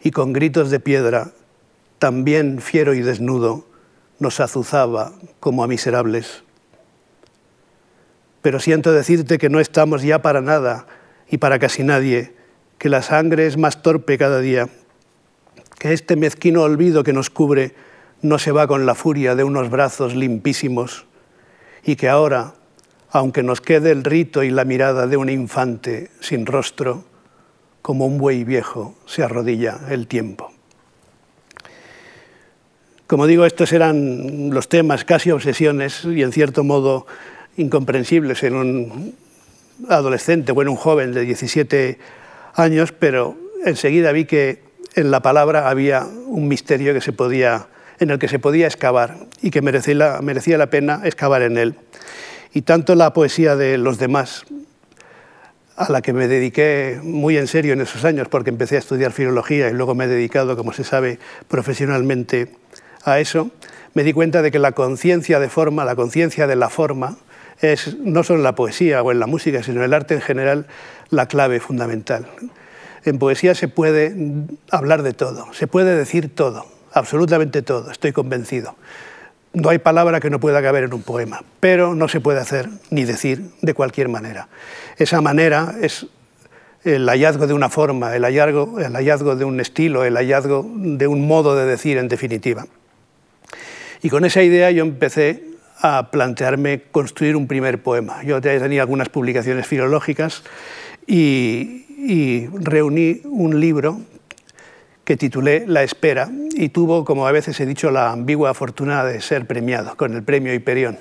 y 0.00 0.12
con 0.12 0.32
gritos 0.32 0.70
de 0.70 0.78
piedra 0.78 1.32
también 1.98 2.60
fiero 2.60 2.94
y 2.94 3.00
desnudo, 3.00 3.66
nos 4.18 4.40
azuzaba 4.40 5.12
como 5.40 5.64
a 5.64 5.66
miserables. 5.66 6.42
Pero 8.42 8.60
siento 8.60 8.92
decirte 8.92 9.38
que 9.38 9.48
no 9.48 9.60
estamos 9.60 10.02
ya 10.02 10.22
para 10.22 10.40
nada 10.40 10.86
y 11.30 11.38
para 11.38 11.58
casi 11.58 11.82
nadie, 11.82 12.34
que 12.78 12.88
la 12.88 13.02
sangre 13.02 13.46
es 13.46 13.56
más 13.56 13.82
torpe 13.82 14.18
cada 14.18 14.40
día, 14.40 14.68
que 15.78 15.92
este 15.92 16.16
mezquino 16.16 16.62
olvido 16.62 17.04
que 17.04 17.12
nos 17.12 17.30
cubre 17.30 17.74
no 18.22 18.38
se 18.38 18.52
va 18.52 18.66
con 18.66 18.86
la 18.86 18.94
furia 18.94 19.34
de 19.34 19.44
unos 19.44 19.70
brazos 19.70 20.14
limpísimos 20.14 21.06
y 21.84 21.96
que 21.96 22.08
ahora, 22.08 22.54
aunque 23.10 23.42
nos 23.42 23.60
quede 23.60 23.90
el 23.90 24.04
rito 24.04 24.42
y 24.42 24.50
la 24.50 24.64
mirada 24.64 25.06
de 25.06 25.16
un 25.16 25.28
infante 25.28 26.10
sin 26.20 26.46
rostro, 26.46 27.04
como 27.82 28.06
un 28.06 28.16
buey 28.16 28.44
viejo 28.44 28.94
se 29.04 29.22
arrodilla 29.22 29.78
el 29.90 30.06
tiempo. 30.06 30.53
Como 33.06 33.26
digo, 33.26 33.44
estos 33.44 33.72
eran 33.72 34.48
los 34.50 34.68
temas, 34.68 35.04
casi 35.04 35.30
obsesiones 35.30 36.04
y 36.06 36.22
en 36.22 36.32
cierto 36.32 36.64
modo 36.64 37.06
incomprensibles 37.56 38.42
en 38.42 38.54
un 38.54 39.14
adolescente 39.90 40.52
o 40.52 40.62
en 40.62 40.68
un 40.68 40.76
joven 40.76 41.12
de 41.12 41.20
17 41.20 41.98
años, 42.54 42.92
pero 42.92 43.36
enseguida 43.64 44.10
vi 44.12 44.24
que 44.24 44.62
en 44.94 45.10
la 45.10 45.20
palabra 45.20 45.68
había 45.68 46.04
un 46.04 46.48
misterio 46.48 46.94
que 46.94 47.02
se 47.02 47.12
podía, 47.12 47.66
en 47.98 48.08
el 48.08 48.18
que 48.18 48.28
se 48.28 48.38
podía 48.38 48.66
excavar 48.66 49.16
y 49.42 49.50
que 49.50 49.60
merecía 49.60 49.94
la, 49.94 50.20
merecía 50.22 50.56
la 50.56 50.70
pena 50.70 51.02
excavar 51.04 51.42
en 51.42 51.58
él. 51.58 51.74
Y 52.54 52.62
tanto 52.62 52.94
la 52.94 53.12
poesía 53.12 53.54
de 53.54 53.76
los 53.76 53.98
demás, 53.98 54.44
a 55.76 55.90
la 55.90 56.00
que 56.00 56.12
me 56.12 56.28
dediqué 56.28 57.00
muy 57.02 57.36
en 57.36 57.48
serio 57.48 57.74
en 57.74 57.80
esos 57.82 58.04
años, 58.04 58.28
porque 58.28 58.50
empecé 58.50 58.76
a 58.76 58.78
estudiar 58.78 59.12
filología 59.12 59.68
y 59.68 59.74
luego 59.74 59.94
me 59.94 60.04
he 60.04 60.08
dedicado, 60.08 60.56
como 60.56 60.72
se 60.72 60.84
sabe, 60.84 61.18
profesionalmente 61.48 62.48
a 63.04 63.20
eso, 63.20 63.50
me 63.94 64.02
di 64.02 64.12
cuenta 64.12 64.42
de 64.42 64.50
que 64.50 64.58
la 64.58 64.72
conciencia 64.72 65.38
de 65.38 65.48
forma, 65.48 65.84
la 65.84 65.94
conciencia 65.94 66.46
de 66.46 66.56
la 66.56 66.68
forma, 66.68 67.16
es 67.60 67.96
no 67.98 68.24
solo 68.24 68.40
en 68.40 68.44
la 68.44 68.54
poesía 68.54 69.02
o 69.02 69.12
en 69.12 69.20
la 69.20 69.26
música, 69.26 69.62
sino 69.62 69.78
en 69.78 69.84
el 69.84 69.94
arte 69.94 70.14
en 70.14 70.20
general, 70.20 70.66
la 71.10 71.26
clave 71.26 71.60
fundamental. 71.60 72.26
En 73.04 73.18
poesía 73.18 73.54
se 73.54 73.68
puede 73.68 74.14
hablar 74.70 75.02
de 75.02 75.12
todo, 75.12 75.52
se 75.52 75.66
puede 75.66 75.96
decir 75.96 76.34
todo, 76.34 76.66
absolutamente 76.92 77.62
todo, 77.62 77.90
estoy 77.90 78.12
convencido. 78.12 78.76
No 79.52 79.68
hay 79.68 79.78
palabra 79.78 80.18
que 80.18 80.30
no 80.30 80.40
pueda 80.40 80.60
caber 80.62 80.84
en 80.84 80.94
un 80.94 81.02
poema, 81.02 81.44
pero 81.60 81.94
no 81.94 82.08
se 82.08 82.20
puede 82.20 82.40
hacer 82.40 82.68
ni 82.90 83.04
decir 83.04 83.50
de 83.62 83.74
cualquier 83.74 84.08
manera. 84.08 84.48
Esa 84.96 85.20
manera 85.20 85.76
es 85.80 86.06
el 86.82 87.08
hallazgo 87.08 87.46
de 87.46 87.54
una 87.54 87.68
forma, 87.68 88.16
el 88.16 88.24
hallazgo, 88.24 88.80
el 88.80 88.92
hallazgo 88.92 89.36
de 89.36 89.44
un 89.44 89.60
estilo, 89.60 90.04
el 90.04 90.16
hallazgo 90.16 90.68
de 90.74 91.06
un 91.06 91.26
modo 91.26 91.54
de 91.54 91.66
decir 91.66 91.98
en 91.98 92.08
definitiva. 92.08 92.66
Y 94.04 94.10
con 94.10 94.26
esa 94.26 94.42
idea 94.42 94.70
yo 94.70 94.84
empecé 94.84 95.44
a 95.80 96.10
plantearme 96.10 96.82
construir 96.92 97.36
un 97.36 97.46
primer 97.46 97.82
poema. 97.82 98.22
Yo 98.22 98.38
tenía 98.42 98.82
algunas 98.82 99.08
publicaciones 99.08 99.66
filológicas 99.66 100.42
y, 101.06 102.46
reuní 102.52 103.22
un 103.24 103.58
libro 103.60 104.02
que 105.04 105.16
titulé 105.16 105.64
La 105.66 105.82
espera 105.82 106.30
y 106.54 106.68
tuvo, 106.68 107.06
como 107.06 107.26
a 107.26 107.32
veces 107.32 107.58
he 107.60 107.64
dicho, 107.64 107.90
la 107.90 108.12
ambigua 108.12 108.52
fortuna 108.52 109.04
de 109.04 109.22
ser 109.22 109.46
premiado 109.46 109.96
con 109.96 110.14
el 110.14 110.22
premio 110.22 110.52
Hiperión. 110.52 110.98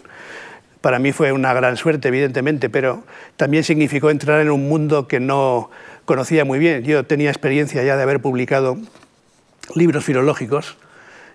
Para 0.80 0.98
mí 0.98 1.12
fue 1.12 1.34
una 1.34 1.54
gran 1.54 1.76
suerte, 1.76 2.08
evidentemente, 2.08 2.70
pero 2.70 3.04
también 3.36 3.66
significó 3.66 4.12
entrar 4.12 4.40
en 4.40 4.50
un 4.50 4.70
mundo 4.70 5.10
que 5.10 5.20
no 5.20 5.70
conocía 6.06 6.46
muy 6.46 6.58
bien. 6.58 6.84
Yo 6.84 7.06
tenía 7.06 7.32
experiencia 7.32 7.84
ya 7.84 7.98
de 7.98 8.04
haber 8.04 8.22
publicado 8.22 8.78
libros 9.76 10.06
filológicos 10.06 10.78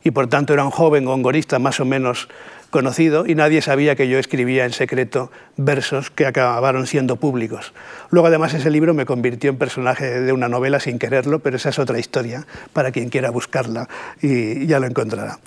y 0.08 0.10
por 0.10 0.26
tanto 0.26 0.54
era 0.54 0.64
un 0.64 0.70
joven 0.70 1.04
gongorista 1.04 1.58
más 1.58 1.80
o 1.80 1.84
menos 1.84 2.28
conocido 2.70 3.26
y 3.26 3.34
nadie 3.34 3.60
sabía 3.60 3.94
que 3.94 4.08
yo 4.08 4.18
escribía 4.18 4.64
en 4.64 4.72
secreto 4.72 5.30
versos 5.58 6.10
que 6.10 6.24
acabaron 6.24 6.86
siendo 6.86 7.16
públicos. 7.16 7.74
Luego 8.08 8.28
además 8.28 8.54
ese 8.54 8.70
libro 8.70 8.94
me 8.94 9.04
convirtió 9.04 9.50
en 9.50 9.58
personaje 9.58 10.22
de 10.22 10.32
una 10.32 10.48
novela 10.48 10.80
sin 10.80 10.98
quererlo, 10.98 11.40
pero 11.40 11.56
esa 11.56 11.68
es 11.68 11.78
otra 11.78 11.98
historia 11.98 12.46
para 12.72 12.90
quien 12.90 13.10
quiera 13.10 13.30
buscarla 13.30 13.86
y 14.22 14.66
ya 14.66 14.80
lo 14.80 14.86
encontrará. 14.86 15.40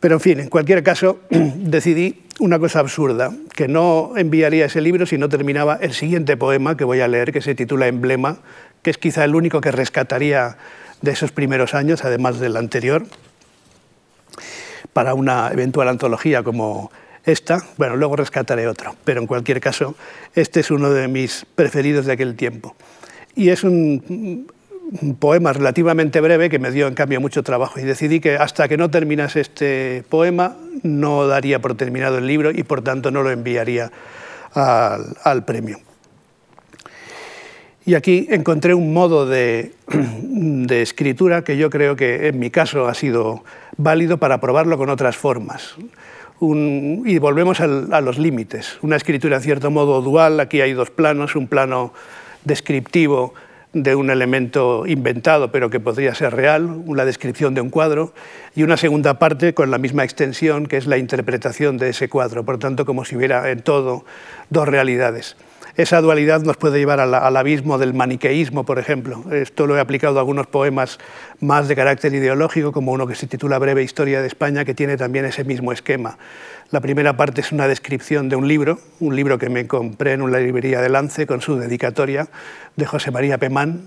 Pero 0.00 0.16
en 0.16 0.20
fin, 0.20 0.40
en 0.40 0.48
cualquier 0.48 0.82
caso, 0.82 1.20
decidí 1.30 2.24
una 2.40 2.58
cosa 2.58 2.80
absurda, 2.80 3.32
que 3.54 3.68
no 3.68 4.14
enviaría 4.16 4.66
ese 4.66 4.80
libro 4.80 5.06
si 5.06 5.18
no 5.18 5.28
terminaba 5.28 5.78
el 5.80 5.92
siguiente 5.92 6.36
poema 6.36 6.76
que 6.76 6.82
voy 6.82 6.98
a 6.98 7.06
leer, 7.06 7.32
que 7.32 7.42
se 7.42 7.54
titula 7.54 7.86
Emblema, 7.86 8.38
que 8.82 8.90
es 8.90 8.98
quizá 8.98 9.22
el 9.22 9.36
único 9.36 9.60
que 9.60 9.70
rescataría 9.70 10.56
de 11.00 11.12
esos 11.12 11.30
primeros 11.30 11.74
años, 11.74 12.04
además 12.04 12.40
del 12.40 12.56
anterior, 12.56 13.06
para 14.98 15.14
una 15.14 15.48
eventual 15.52 15.86
antología 15.86 16.42
como 16.42 16.90
esta. 17.24 17.62
Bueno, 17.76 17.94
luego 17.94 18.16
rescataré 18.16 18.66
otro, 18.66 18.96
pero 19.04 19.20
en 19.20 19.28
cualquier 19.28 19.60
caso, 19.60 19.94
este 20.34 20.58
es 20.58 20.72
uno 20.72 20.90
de 20.90 21.06
mis 21.06 21.46
preferidos 21.54 22.04
de 22.04 22.14
aquel 22.14 22.34
tiempo. 22.34 22.74
Y 23.36 23.50
es 23.50 23.62
un, 23.62 24.50
poema 25.20 25.52
relativamente 25.52 26.20
breve 26.20 26.50
que 26.50 26.58
me 26.58 26.72
dio 26.72 26.88
en 26.88 26.94
cambio 26.96 27.20
mucho 27.20 27.44
trabajo 27.44 27.78
y 27.78 27.84
decidí 27.84 28.18
que 28.18 28.38
hasta 28.38 28.66
que 28.66 28.76
no 28.76 28.90
terminase 28.90 29.40
este 29.40 30.02
poema 30.08 30.56
no 30.82 31.28
daría 31.28 31.60
por 31.60 31.76
terminado 31.76 32.18
el 32.18 32.26
libro 32.26 32.50
y 32.50 32.64
por 32.64 32.82
tanto 32.82 33.12
no 33.12 33.22
lo 33.22 33.30
enviaría 33.30 33.92
al 34.52 35.44
premio. 35.44 35.78
Y 37.88 37.94
aquí 37.94 38.26
encontré 38.30 38.74
un 38.74 38.92
modo 38.92 39.26
de, 39.26 39.72
escritura 40.68 41.42
que 41.42 41.56
yo 41.56 41.70
creo 41.70 41.96
que 41.96 42.26
en 42.26 42.38
mi 42.38 42.50
caso 42.50 42.86
ha 42.86 42.92
sido 42.92 43.44
válido 43.78 44.18
para 44.18 44.40
probarlo 44.40 44.76
con 44.76 44.90
otras 44.90 45.16
formas. 45.16 45.76
y 46.40 47.18
volvemos 47.18 47.60
a 47.60 47.66
los 48.00 48.18
límites. 48.18 48.78
Una 48.82 48.96
escritura 48.96 49.36
en 49.36 49.42
cierto 49.42 49.70
modo 49.70 50.02
dual, 50.02 50.38
aquí 50.38 50.60
hay 50.60 50.72
dos 50.72 50.90
planos, 50.90 51.34
un 51.34 51.48
plano 51.48 51.92
descriptivo 52.44 53.34
de 53.72 53.94
un 53.94 54.10
elemento 54.10 54.86
inventado 54.86 55.52
pero 55.52 55.68
que 55.68 55.80
podría 55.80 56.14
ser 56.14 56.34
real, 56.34 56.64
una 56.86 57.04
descripción 57.04 57.54
de 57.54 57.60
un 57.60 57.70
cuadro, 57.70 58.14
y 58.54 58.62
una 58.62 58.76
segunda 58.76 59.18
parte 59.18 59.54
con 59.54 59.70
la 59.70 59.78
misma 59.78 60.04
extensión 60.04 60.66
que 60.66 60.76
es 60.76 60.86
la 60.86 60.98
interpretación 60.98 61.76
de 61.76 61.90
ese 61.90 62.08
cuadro, 62.08 62.44
por 62.44 62.58
tanto 62.58 62.84
como 62.84 63.04
si 63.04 63.16
hubiera 63.16 63.50
en 63.50 63.62
todo 63.62 64.04
dos 64.50 64.68
realidades. 64.68 65.36
Esa 65.78 66.00
dualidad 66.00 66.42
nos 66.42 66.56
puede 66.56 66.80
llevar 66.80 66.98
al, 66.98 67.36
abismo 67.36 67.78
del 67.78 67.94
maniqueísmo, 67.94 68.64
por 68.64 68.80
ejemplo. 68.80 69.22
Esto 69.30 69.64
lo 69.68 69.76
he 69.76 69.80
aplicado 69.80 70.16
a 70.16 70.18
algunos 70.18 70.48
poemas 70.48 70.98
más 71.38 71.68
de 71.68 71.76
carácter 71.76 72.12
ideológico, 72.12 72.72
como 72.72 72.90
uno 72.90 73.06
que 73.06 73.14
se 73.14 73.28
titula 73.28 73.60
Breve 73.60 73.84
Historia 73.84 74.20
de 74.20 74.26
España, 74.26 74.64
que 74.64 74.74
tiene 74.74 74.96
también 74.96 75.24
ese 75.24 75.44
mismo 75.44 75.70
esquema. 75.70 76.18
La 76.72 76.80
primera 76.80 77.16
parte 77.16 77.42
es 77.42 77.52
una 77.52 77.68
descripción 77.68 78.28
de 78.28 78.34
un 78.34 78.48
libro, 78.48 78.80
un 78.98 79.14
libro 79.14 79.38
que 79.38 79.50
me 79.50 79.68
compré 79.68 80.14
en 80.14 80.22
una 80.22 80.40
librería 80.40 80.80
de 80.80 80.88
Lance 80.88 81.28
con 81.28 81.42
su 81.42 81.54
dedicatoria 81.54 82.26
de 82.74 82.84
José 82.84 83.12
María 83.12 83.38
Pemán 83.38 83.82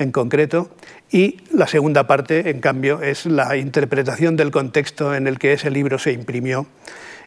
en 0.00 0.10
concreto, 0.10 0.68
y 1.12 1.36
la 1.54 1.68
segunda 1.68 2.08
parte, 2.08 2.50
en 2.50 2.58
cambio, 2.58 3.02
es 3.02 3.24
la 3.24 3.56
interpretación 3.56 4.34
del 4.34 4.50
contexto 4.50 5.14
en 5.14 5.28
el 5.28 5.38
que 5.38 5.52
ese 5.52 5.70
libro 5.70 6.00
se 6.00 6.10
imprimió 6.10 6.66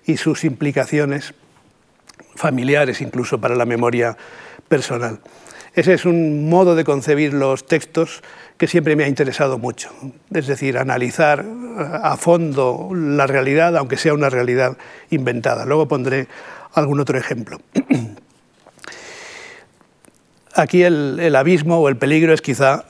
y 0.05 0.17
sus 0.17 0.43
implicaciones 0.43 1.33
familiares 2.39 3.01
incluso 3.01 3.39
para 3.39 3.55
la 3.55 3.65
memoria 3.65 4.17
personal. 4.67 5.19
Ese 5.75 5.93
es 5.93 6.05
un 6.05 6.49
modo 6.49 6.73
de 6.73 6.83
concebir 6.83 7.33
los 7.33 7.67
textos 7.67 8.23
que 8.57 8.67
siempre 8.67 8.95
me 8.95 9.03
ha 9.03 9.07
interesado 9.07 9.59
mucho, 9.59 9.89
es 10.33 10.47
decir, 10.47 10.77
analizar 10.77 11.45
a 11.77 12.17
fondo 12.17 12.89
la 12.93 13.27
realidad, 13.27 13.77
aunque 13.77 13.97
sea 13.97 14.13
una 14.13 14.29
realidad 14.29 14.77
inventada. 15.09 15.65
Luego 15.65 15.87
pondré 15.87 16.27
algún 16.73 16.99
otro 16.99 17.17
ejemplo. 17.17 17.59
Aquí 20.55 20.83
el, 20.83 21.35
abismo 21.35 21.79
o 21.79 21.87
el 21.89 21.97
peligro 21.97 22.33
es 22.33 22.41
quizá 22.41 22.85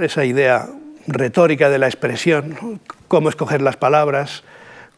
esa 0.00 0.24
idea 0.24 0.68
retórica 1.06 1.68
de 1.68 1.78
la 1.78 1.86
expresión, 1.86 2.80
cómo 3.08 3.28
escoger 3.28 3.60
las 3.60 3.76
palabras, 3.76 4.42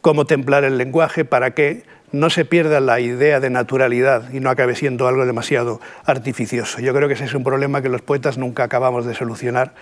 cómo 0.00 0.24
templar 0.24 0.64
el 0.64 0.78
lenguaje 0.78 1.24
para 1.24 1.52
que 1.52 1.84
no 2.16 2.30
se 2.30 2.44
pierda 2.44 2.80
la 2.80 2.98
idea 3.00 3.40
de 3.40 3.50
naturalidad 3.50 4.32
y 4.32 4.40
no 4.40 4.50
acabe 4.50 4.74
siendo 4.74 5.06
algo 5.06 5.26
demasiado 5.26 5.80
artificioso. 6.04 6.80
Yo 6.80 6.92
creo 6.94 7.08
que 7.08 7.14
ese 7.14 7.24
es 7.24 7.34
un 7.34 7.44
problema 7.44 7.82
que 7.82 7.88
los 7.88 8.02
poetas 8.02 8.38
nunca 8.38 8.64
acabamos 8.64 9.06
de 9.06 9.14
solucionar 9.14 9.74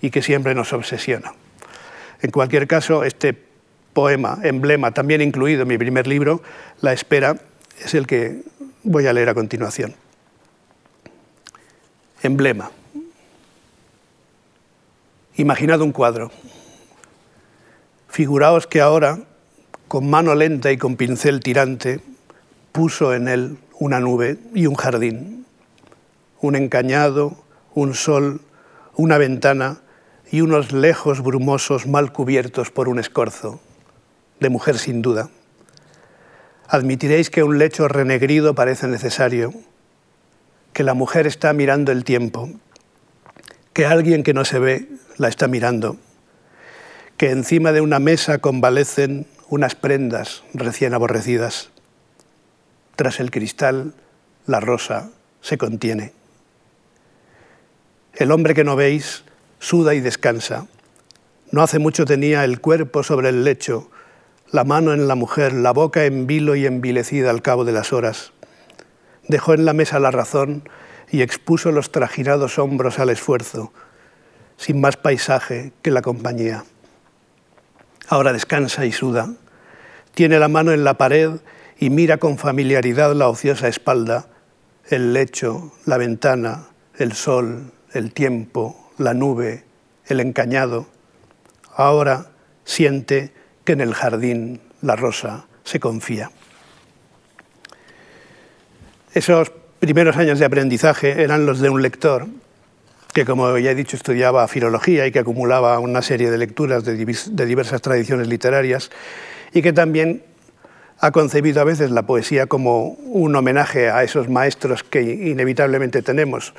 y 0.00 0.10
que 0.10 0.22
siempre 0.22 0.54
nos 0.54 0.72
obsesiona. 0.72 1.34
En 2.20 2.30
cualquier 2.30 2.66
caso, 2.66 3.04
este 3.04 3.36
poema, 3.92 4.38
emblema, 4.42 4.92
también 4.92 5.20
incluido 5.20 5.62
en 5.62 5.68
mi 5.68 5.78
primer 5.78 6.06
libro, 6.06 6.42
La 6.80 6.92
espera, 6.92 7.36
es 7.84 7.94
el 7.94 8.06
que 8.06 8.42
voy 8.82 9.06
a 9.06 9.12
leer 9.12 9.28
a 9.28 9.34
continuación. 9.34 9.94
Emblema. 12.22 12.70
Imaginad 15.36 15.80
un 15.80 15.92
cuadro. 15.92 16.30
Figuraos 18.08 18.66
que 18.66 18.80
ahora 18.80 19.18
con 19.92 20.08
mano 20.08 20.34
lenta 20.34 20.72
y 20.72 20.78
con 20.78 20.96
pincel 20.96 21.40
tirante, 21.40 22.00
puso 22.72 23.12
en 23.12 23.28
él 23.28 23.58
una 23.78 24.00
nube 24.00 24.38
y 24.54 24.64
un 24.64 24.74
jardín, 24.74 25.44
un 26.40 26.56
encañado, 26.56 27.36
un 27.74 27.92
sol, 27.92 28.40
una 28.96 29.18
ventana 29.18 29.82
y 30.30 30.40
unos 30.40 30.72
lejos 30.72 31.22
brumosos 31.22 31.86
mal 31.86 32.10
cubiertos 32.10 32.70
por 32.70 32.88
un 32.88 32.98
escorzo, 32.98 33.60
de 34.40 34.48
mujer 34.48 34.78
sin 34.78 35.02
duda. 35.02 35.28
Admitiréis 36.68 37.28
que 37.28 37.42
un 37.42 37.58
lecho 37.58 37.86
renegrido 37.86 38.54
parece 38.54 38.88
necesario, 38.88 39.52
que 40.72 40.84
la 40.84 40.94
mujer 40.94 41.26
está 41.26 41.52
mirando 41.52 41.92
el 41.92 42.04
tiempo, 42.04 42.48
que 43.74 43.84
alguien 43.84 44.22
que 44.22 44.32
no 44.32 44.46
se 44.46 44.58
ve 44.58 44.88
la 45.18 45.28
está 45.28 45.48
mirando, 45.48 45.98
que 47.18 47.28
encima 47.28 47.72
de 47.72 47.82
una 47.82 47.98
mesa 47.98 48.38
convalecen 48.38 49.26
unas 49.52 49.74
prendas 49.74 50.44
recién 50.54 50.94
aborrecidas. 50.94 51.68
Tras 52.96 53.20
el 53.20 53.30
cristal, 53.30 53.92
la 54.46 54.60
rosa 54.60 55.10
se 55.42 55.58
contiene. 55.58 56.14
El 58.14 58.32
hombre 58.32 58.54
que 58.54 58.64
no 58.64 58.76
veis 58.76 59.24
suda 59.58 59.92
y 59.92 60.00
descansa. 60.00 60.68
No 61.50 61.62
hace 61.62 61.78
mucho 61.78 62.06
tenía 62.06 62.44
el 62.44 62.62
cuerpo 62.62 63.02
sobre 63.02 63.28
el 63.28 63.44
lecho, 63.44 63.90
la 64.50 64.64
mano 64.64 64.94
en 64.94 65.06
la 65.06 65.16
mujer, 65.16 65.52
la 65.52 65.72
boca 65.72 66.06
en 66.06 66.26
vilo 66.26 66.56
y 66.56 66.64
envilecida 66.64 67.28
al 67.28 67.42
cabo 67.42 67.66
de 67.66 67.72
las 67.72 67.92
horas. 67.92 68.32
Dejó 69.28 69.52
en 69.52 69.66
la 69.66 69.74
mesa 69.74 70.00
la 70.00 70.10
razón 70.10 70.66
y 71.10 71.20
expuso 71.20 71.72
los 71.72 71.92
trajinados 71.92 72.58
hombros 72.58 72.98
al 72.98 73.10
esfuerzo, 73.10 73.70
sin 74.56 74.80
más 74.80 74.96
paisaje 74.96 75.74
que 75.82 75.90
la 75.90 76.00
compañía. 76.00 76.64
Ahora 78.08 78.32
descansa 78.32 78.86
y 78.86 78.92
suda, 78.92 79.34
tiene 80.14 80.38
la 80.38 80.48
mano 80.48 80.72
en 80.72 80.84
la 80.84 80.94
pared 80.94 81.40
y 81.78 81.90
mira 81.90 82.18
con 82.18 82.38
familiaridad 82.38 83.14
la 83.14 83.28
ociosa 83.28 83.68
espalda, 83.68 84.26
el 84.88 85.12
lecho, 85.12 85.72
la 85.84 85.96
ventana, 85.96 86.68
el 86.96 87.12
sol, 87.12 87.72
el 87.92 88.12
tiempo, 88.12 88.90
la 88.98 89.14
nube, 89.14 89.64
el 90.06 90.20
encañado. 90.20 90.86
Ahora 91.74 92.26
siente 92.64 93.32
que 93.64 93.72
en 93.72 93.80
el 93.80 93.94
jardín 93.94 94.60
la 94.82 94.96
rosa 94.96 95.46
se 95.64 95.80
confía. 95.80 96.30
Esos 99.14 99.50
primeros 99.78 100.16
años 100.16 100.38
de 100.38 100.44
aprendizaje 100.44 101.22
eran 101.22 101.46
los 101.46 101.60
de 101.60 101.70
un 101.70 101.82
lector 101.82 102.26
que, 103.12 103.24
como 103.26 103.58
ya 103.58 103.72
he 103.72 103.74
dicho, 103.74 103.96
estudiaba 103.96 104.48
filología 104.48 105.06
y 105.06 105.12
que 105.12 105.18
acumulaba 105.18 105.78
una 105.78 106.00
serie 106.00 106.30
de 106.30 106.38
lecturas 106.38 106.84
de 106.84 107.46
diversas 107.46 107.82
tradiciones 107.82 108.28
literarias 108.28 108.90
y 109.52 109.62
que 109.62 109.72
también 109.72 110.22
ha 111.00 111.10
concebido 111.10 111.60
a 111.60 111.64
veces 111.64 111.90
la 111.90 112.02
poesía 112.02 112.46
como 112.46 112.90
un 112.90 113.34
homenaje 113.34 113.90
a 113.90 114.04
esos 114.04 114.28
maestros 114.28 114.84
que 114.84 115.02
inevitablemente 115.02 116.00
tenemos. 116.00 116.54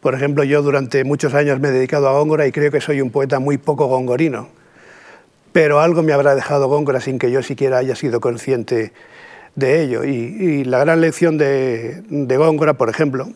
Por 0.00 0.14
ejemplo, 0.14 0.44
yo 0.44 0.60
durante 0.62 1.04
muchos 1.04 1.34
años 1.34 1.60
me 1.60 1.68
he 1.68 1.70
dedicado 1.72 2.08
a 2.08 2.12
Góngora 2.12 2.46
y 2.46 2.52
creo 2.52 2.70
que 2.70 2.80
soy 2.80 3.00
un 3.00 3.10
poeta 3.10 3.38
muy 3.38 3.58
poco 3.58 3.86
gongorino, 3.86 4.48
pero 5.52 5.80
algo 5.80 6.02
me 6.02 6.12
habrá 6.12 6.34
dejado 6.34 6.68
Góngora 6.68 7.00
sin 7.00 7.18
que 7.18 7.30
yo 7.30 7.42
siquiera 7.42 7.78
haya 7.78 7.94
sido 7.94 8.20
consciente 8.20 8.92
de 9.54 9.82
ello. 9.82 10.04
Y, 10.04 10.64
la 10.64 10.80
gran 10.80 11.00
lección 11.00 11.38
de, 11.38 12.02
de 12.08 12.36
Góngora, 12.36 12.74
por 12.74 12.90
ejemplo, 12.90 13.28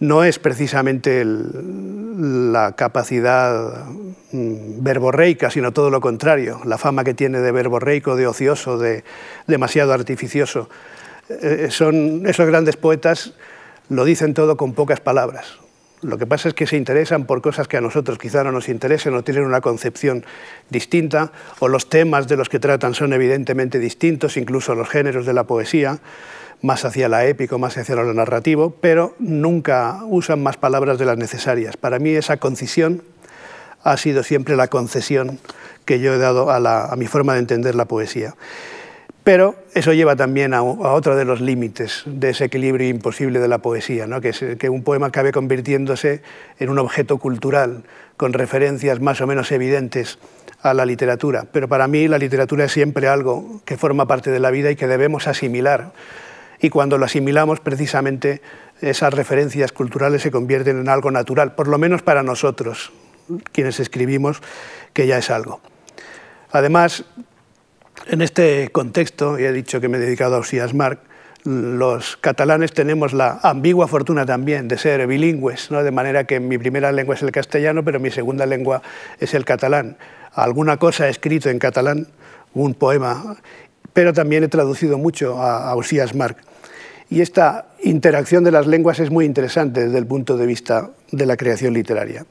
no 0.00 0.24
es 0.24 0.38
precisamente 0.38 1.24
la 1.24 2.72
capacidad 2.72 3.84
mm, 4.32 4.82
verborreica, 4.82 5.50
sino 5.50 5.72
todo 5.72 5.90
lo 5.90 6.00
contrario, 6.00 6.60
la 6.64 6.78
fama 6.78 7.04
que 7.04 7.14
tiene 7.14 7.40
de 7.40 7.52
verborreico, 7.52 8.16
de 8.16 8.26
ocioso, 8.26 8.78
de 8.78 9.04
demasiado 9.46 9.92
artificioso. 9.92 10.68
Eh, 11.28 11.68
son 11.70 12.26
esos 12.26 12.46
grandes 12.46 12.76
poetas 12.76 13.34
lo 13.88 14.04
dicen 14.04 14.34
todo 14.34 14.56
con 14.56 14.74
pocas 14.74 15.00
palabras. 15.00 15.58
Lo 16.02 16.16
que 16.16 16.26
pasa 16.26 16.48
es 16.48 16.54
que 16.54 16.66
se 16.66 16.76
interesan 16.76 17.24
por 17.26 17.42
cosas 17.42 17.66
que 17.66 17.76
a 17.76 17.80
nosotros 17.80 18.18
quizá 18.18 18.44
no 18.44 18.52
nos 18.52 18.68
interesen 18.68 19.14
o 19.14 19.24
tienen 19.24 19.44
una 19.44 19.60
concepción 19.60 20.24
distinta, 20.70 21.32
o 21.58 21.68
los 21.68 21.88
temas 21.88 22.28
de 22.28 22.36
los 22.36 22.48
que 22.48 22.60
tratan 22.60 22.94
son 22.94 23.12
evidentemente 23.12 23.78
distintos, 23.78 24.36
incluso 24.36 24.74
los 24.74 24.88
géneros 24.88 25.26
de 25.26 25.32
la 25.32 25.44
poesía 25.44 25.98
más 26.62 26.84
hacia 26.84 27.08
la 27.08 27.24
épico, 27.26 27.58
más 27.58 27.76
hacia 27.78 27.94
lo 27.94 28.12
narrativo, 28.14 28.74
pero 28.80 29.14
nunca 29.18 30.00
usan 30.04 30.42
más 30.42 30.56
palabras 30.56 30.98
de 30.98 31.04
las 31.04 31.16
necesarias. 31.16 31.76
Para 31.76 31.98
mí 31.98 32.10
esa 32.10 32.38
concisión 32.38 33.02
ha 33.84 33.96
sido 33.96 34.22
siempre 34.22 34.56
la 34.56 34.68
concesión 34.68 35.38
que 35.84 36.00
yo 36.00 36.14
he 36.14 36.18
dado 36.18 36.50
a, 36.50 36.94
mi 36.96 37.06
forma 37.06 37.34
de 37.34 37.40
entender 37.40 37.74
la 37.74 37.86
poesía. 37.86 38.34
Pero 39.28 39.56
eso 39.74 39.92
lleva 39.92 40.16
también 40.16 40.54
a, 40.54 40.62
otro 40.62 41.14
de 41.14 41.26
los 41.26 41.42
límites 41.42 42.02
de 42.06 42.30
ese 42.30 42.46
equilibrio 42.46 42.88
imposible 42.88 43.40
de 43.40 43.48
la 43.48 43.58
poesía, 43.58 44.06
¿no? 44.06 44.22
que, 44.22 44.30
es, 44.30 44.42
que 44.58 44.70
un 44.70 44.82
poema 44.82 45.08
acabe 45.08 45.32
convirtiéndose 45.32 46.22
en 46.58 46.70
un 46.70 46.78
objeto 46.78 47.18
cultural 47.18 47.82
con 48.16 48.32
referencias 48.32 49.02
más 49.02 49.20
o 49.20 49.26
menos 49.26 49.52
evidentes 49.52 50.18
a 50.62 50.72
la 50.72 50.86
literatura. 50.86 51.44
Pero 51.52 51.68
para 51.68 51.88
mí 51.88 52.08
la 52.08 52.16
literatura 52.16 52.64
es 52.64 52.72
siempre 52.72 53.06
algo 53.06 53.60
que 53.66 53.76
forma 53.76 54.06
parte 54.06 54.30
de 54.30 54.40
la 54.40 54.50
vida 54.50 54.70
y 54.70 54.76
que 54.76 54.86
debemos 54.86 55.28
asimilar 55.28 55.92
y 56.58 56.70
cuando 56.70 56.96
lo 56.96 57.04
asimilamos 57.04 57.60
precisamente 57.60 58.40
esas 58.80 59.12
referencias 59.12 59.72
culturales 59.72 60.22
se 60.22 60.30
convierten 60.30 60.80
en 60.80 60.88
algo 60.88 61.10
natural, 61.10 61.54
por 61.54 61.68
lo 61.68 61.76
menos 61.76 62.00
para 62.00 62.22
nosotros, 62.22 62.92
quienes 63.52 63.78
escribimos, 63.78 64.40
que 64.94 65.06
ya 65.06 65.18
es 65.18 65.28
algo. 65.28 65.60
Además, 66.50 67.04
en 68.08 68.22
este 68.22 68.70
contexto, 68.72 69.38
y 69.38 69.44
he 69.44 69.52
dicho 69.52 69.80
que 69.80 69.88
me 69.88 69.98
he 69.98 70.00
dedicado 70.00 70.36
a 70.36 70.38
Osías 70.38 70.74
Marc, 70.74 71.00
los 71.44 72.16
catalanes 72.16 72.72
tenemos 72.72 73.12
la 73.12 73.38
ambigua 73.42 73.86
fortuna 73.86 74.26
también 74.26 74.66
de 74.66 74.76
ser 74.76 75.06
bilingües, 75.06 75.70
¿no? 75.70 75.82
de 75.84 75.90
manera 75.90 76.24
que 76.24 76.40
mi 76.40 76.58
primera 76.58 76.90
lengua 76.90 77.14
es 77.14 77.22
el 77.22 77.30
castellano, 77.30 77.84
pero 77.84 78.00
mi 78.00 78.10
segunda 78.10 78.46
lengua 78.46 78.82
es 79.20 79.34
el 79.34 79.44
catalán. 79.44 79.96
Alguna 80.32 80.78
cosa 80.78 81.06
he 81.06 81.10
escrito 81.10 81.48
en 81.50 81.58
catalán, 81.58 82.08
un 82.54 82.74
poema, 82.74 83.36
pero 83.92 84.12
también 84.12 84.42
he 84.42 84.48
traducido 84.48 84.98
mucho 84.98 85.40
a, 85.40 85.70
a 85.70 85.76
Osías 85.76 86.14
Marc. 86.14 86.38
Y 87.10 87.20
esta 87.20 87.66
interacción 87.82 88.44
de 88.44 88.50
las 88.50 88.66
lenguas 88.66 89.00
es 89.00 89.10
muy 89.10 89.24
interesante 89.24 89.84
desde 89.84 89.98
el 89.98 90.06
punto 90.06 90.36
de 90.36 90.46
vista 90.46 90.90
de 91.12 91.26
la 91.26 91.36
creación 91.36 91.74
literaria. 91.74 92.26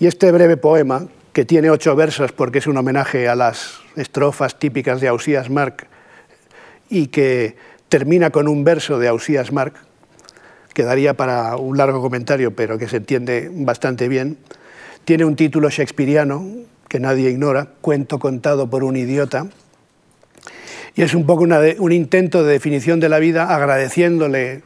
Y 0.00 0.06
este 0.06 0.30
breve 0.32 0.56
poema, 0.56 1.06
que 1.38 1.44
tiene 1.44 1.70
ocho 1.70 1.94
versos 1.94 2.32
porque 2.32 2.58
es 2.58 2.66
un 2.66 2.76
homenaje 2.78 3.28
a 3.28 3.36
las 3.36 3.78
estrofas 3.94 4.58
típicas 4.58 5.00
de 5.00 5.06
Ausías 5.06 5.50
Marc 5.50 5.86
y 6.90 7.06
que 7.06 7.54
termina 7.88 8.30
con 8.30 8.48
un 8.48 8.64
verso 8.64 8.98
de 8.98 9.06
Ausías 9.06 9.52
Marc, 9.52 9.76
quedaría 10.74 11.14
para 11.14 11.54
un 11.54 11.76
largo 11.76 12.02
comentario, 12.02 12.56
pero 12.56 12.76
que 12.76 12.88
se 12.88 12.96
entiende 12.96 13.52
bastante 13.52 14.08
bien. 14.08 14.36
Tiene 15.04 15.24
un 15.24 15.36
título 15.36 15.70
shakespeariano 15.70 16.44
que 16.88 16.98
nadie 16.98 17.30
ignora, 17.30 17.68
Cuento 17.82 18.18
contado 18.18 18.68
por 18.68 18.82
un 18.82 18.96
idiota, 18.96 19.46
y 20.96 21.02
es 21.02 21.14
un 21.14 21.24
poco 21.24 21.44
un 21.44 21.92
intento 21.92 22.42
de 22.42 22.54
definición 22.54 22.98
de 22.98 23.10
la 23.10 23.20
vida 23.20 23.54
agradeciéndole 23.54 24.62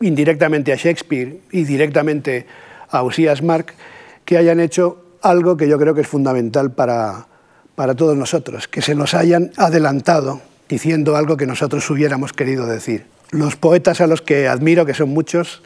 indirectamente 0.00 0.72
a 0.72 0.74
Shakespeare 0.74 1.38
y 1.52 1.62
directamente 1.62 2.46
a 2.90 3.04
Usías 3.04 3.44
Mark 3.44 3.74
que 4.24 4.38
hayan 4.38 4.58
hecho 4.58 5.05
algo 5.22 5.56
que 5.56 5.68
yo 5.68 5.78
creo 5.78 5.94
que 5.94 6.02
es 6.02 6.08
fundamental 6.08 6.72
para, 6.72 7.26
para 7.74 7.94
todos 7.94 8.16
nosotros, 8.16 8.68
que 8.68 8.82
se 8.82 8.94
nos 8.94 9.14
hayan 9.14 9.52
adelantado 9.56 10.40
diciendo 10.68 11.16
algo 11.16 11.36
que 11.36 11.46
nosotros 11.46 11.88
hubiéramos 11.90 12.32
querido 12.32 12.66
decir. 12.66 13.06
Los 13.30 13.56
poetas 13.56 14.00
a 14.00 14.06
los 14.06 14.22
que 14.22 14.48
admiro, 14.48 14.86
que 14.86 14.94
son 14.94 15.10
muchos, 15.10 15.62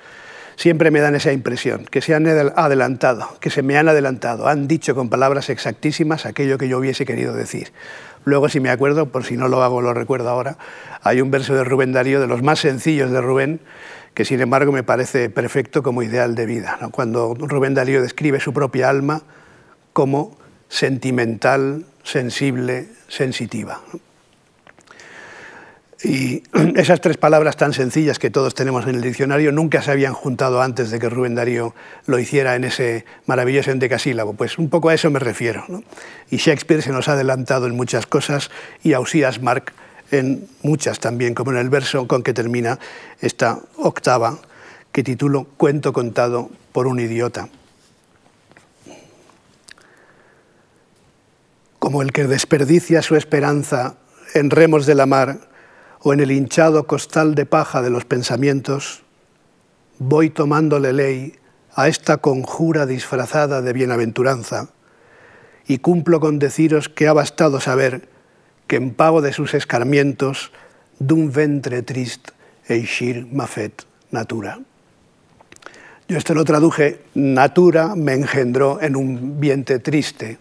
siempre 0.57 0.91
me 0.91 1.01
dan 1.01 1.15
esa 1.15 1.33
impresión, 1.33 1.87
que 1.91 2.01
se 2.01 2.15
han 2.15 2.27
adelantado, 2.27 3.29
que 3.41 3.51
se 3.51 3.63
me 3.63 3.79
han 3.79 3.89
adelantado, 3.89 4.47
han 4.47 4.69
dicho 4.69 4.95
con 4.95 5.09
palabras 5.09 5.49
exactísimas 5.49 6.27
aquello 6.27 6.59
que 6.59 6.69
yo 6.69 6.79
hubiese 6.79 7.07
querido 7.07 7.35
decir. 7.35 7.73
Luego, 8.25 8.49
si 8.51 8.61
me 8.61 8.69
acuerdo, 8.69 9.07
por 9.07 9.25
si 9.25 9.37
no 9.37 9.49
lo 9.49 9.63
hago, 9.63 9.81
lo 9.81 9.95
recuerdo 9.95 10.29
ahora, 10.29 10.59
hay 11.03 11.23
un 11.23 11.31
verso 11.31 11.55
de 11.55 11.65
Rubén 11.65 11.93
Darío, 11.93 12.21
de 12.21 12.27
los 12.27 12.43
más 12.43 12.59
sencillos 12.59 13.11
de 13.11 13.21
Rubén, 13.21 13.61
que 14.13 14.25
sin 14.25 14.41
embargo 14.41 14.73
me 14.73 14.83
parece 14.83 15.31
perfecto 15.31 15.83
como 15.83 16.03
ideal 16.03 16.35
de 16.35 16.45
vida. 16.45 16.79
Cuando 16.91 17.35
Rubén 17.35 17.75
Darío 17.75 18.03
describe 18.03 18.41
su 18.41 18.53
propia 18.53 18.91
alma 18.91 19.23
como 20.01 20.35
sentimental, 20.71 21.85
sensible, 22.05 22.89
sensitiva. 23.07 23.83
Y 26.03 26.43
esas 26.77 27.03
tres 27.03 27.19
palabras 27.19 27.59
tan 27.59 27.75
sencillas 27.75 28.19
que 28.19 28.31
todos 28.31 28.55
tenemos 28.55 28.87
en 28.87 28.95
el 28.95 29.03
diccionario 29.03 29.53
nunca 29.53 29.83
se 29.83 29.91
habían 29.91 30.15
juntado 30.15 30.63
antes 30.63 30.91
de 30.91 30.99
que 30.99 31.11
Rubén 31.11 31.35
Darío 31.35 31.75
lo 32.07 32.19
hiciera 32.19 32.57
en 32.57 32.65
ese 32.65 33.05
maravilloso 33.27 33.73
endecasílabo. 33.73 34.33
Pues 34.33 34.57
un 34.57 34.71
poco 34.71 34.89
a 34.89 34.95
eso 34.95 35.11
me 35.11 35.19
refiero. 35.19 35.67
Y 36.31 36.39
Shakespeare 36.39 36.81
se 36.81 36.93
nos 36.93 37.11
ha 37.11 37.13
adelantado 37.13 37.67
en 37.67 37.77
muchas 37.77 38.07
cosas 38.07 38.51
y 38.83 38.95
Ausías 38.95 39.43
Mark 39.43 39.75
en 40.13 40.49
muchas 40.63 40.99
también, 40.99 41.35
como 41.35 41.51
en 41.51 41.59
el 41.59 41.69
verso 41.69 42.09
con 42.09 42.23
que 42.23 42.33
termina 42.33 42.79
esta 43.21 43.59
octava, 43.77 44.39
que 44.93 45.03
titulo 45.03 45.47
Cuento 45.59 45.93
contado 45.93 46.49
por 46.73 46.87
un 46.87 47.01
idiota. 47.01 47.51
Como 51.81 52.03
el 52.03 52.13
que 52.13 52.29
desperdicia 52.29 53.03
su 53.03 53.17
esperanza 53.17 53.97
en 54.35 54.51
remos 54.51 54.87
de 54.87 54.95
la 54.95 55.07
mar 55.07 55.41
o 56.01 56.13
en 56.13 56.21
el 56.21 56.31
hinchado 56.31 56.87
costal 56.87 57.35
de 57.35 57.47
paja 57.47 57.83
de 57.83 57.91
los 57.91 58.05
pensamientos, 58.05 59.03
voy 59.99 60.31
tomándole 60.31 60.93
ley 60.93 61.35
a 61.75 61.89
esta 61.89 62.19
conjura 62.19 62.87
disfrazada 62.87 63.63
de 63.63 63.73
bienaventuranza 63.73 64.69
y 65.67 65.79
cumplo 65.79 66.21
con 66.21 66.39
deciros 66.39 66.89
que 66.89 67.09
ha 67.09 67.13
bastado 67.13 67.61
saber 67.61 68.09
que 68.67 68.77
en 68.77 68.95
pago 68.95 69.23
de 69.23 69.33
sus 69.33 69.55
escarmientos, 69.55 70.53
d'un 71.01 71.33
ventre 71.33 71.81
trist 71.83 72.31
eixir 72.69 73.25
m'ha 73.33 73.49
fet 73.49 73.89
natura. 74.13 74.61
Yo 76.07 76.19
esto 76.19 76.35
lo 76.35 76.45
traduje, 76.45 77.01
natura 77.15 77.97
me 77.97 78.13
engendró 78.13 78.79
en 78.83 78.97
un 78.97 79.41
vientre 79.41 79.79
triste. 79.79 80.39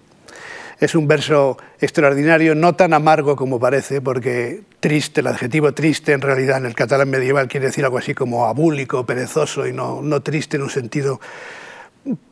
Es 0.79 0.95
un 0.95 1.07
verso 1.07 1.57
extraordinario, 1.81 2.55
no 2.55 2.75
tan 2.75 2.93
amargo 2.93 3.35
como 3.35 3.59
parece, 3.59 4.01
porque 4.01 4.61
triste, 4.79 5.21
el 5.21 5.27
adjetivo 5.27 5.73
triste 5.73 6.13
en 6.13 6.21
realidad 6.21 6.57
en 6.57 6.65
el 6.65 6.75
catalán 6.75 7.09
medieval 7.09 7.47
quiere 7.47 7.65
decir 7.65 7.83
algo 7.83 7.97
así 7.97 8.13
como 8.13 8.45
abúlico, 8.45 9.05
perezoso 9.05 9.67
y 9.67 9.73
no, 9.73 10.01
no 10.01 10.21
triste 10.21 10.57
en 10.57 10.63
un 10.63 10.69
sentido 10.69 11.19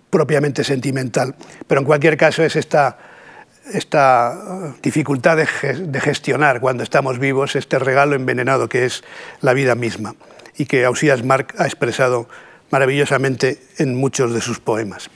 propiamente 0.10 0.64
sentimental. 0.64 1.36
Pero 1.68 1.82
en 1.82 1.86
cualquier 1.86 2.16
caso 2.16 2.44
es 2.44 2.56
esta 2.56 2.98
esta 3.74 4.34
uh, 4.34 4.82
dificultad 4.82 5.38
de, 5.38 6.00
gestionar 6.00 6.60
cuando 6.60 6.84
estamos 6.84 7.20
vivos 7.20 7.56
este 7.56 7.80
regalo 7.80 8.16
envenenado 8.16 8.70
que 8.70 8.86
es 8.86 9.04
la 9.42 9.54
vida 9.54 9.76
misma 9.76 10.16
y 10.58 10.66
que 10.66 10.86
Ausías 10.86 11.24
Marc 11.24 11.54
ha 11.60 11.66
expresado 11.66 12.28
maravillosamente 12.72 13.62
en 13.78 13.96
muchos 13.96 14.34
de 14.34 14.42
sus 14.42 14.60
poemas. 14.60 15.10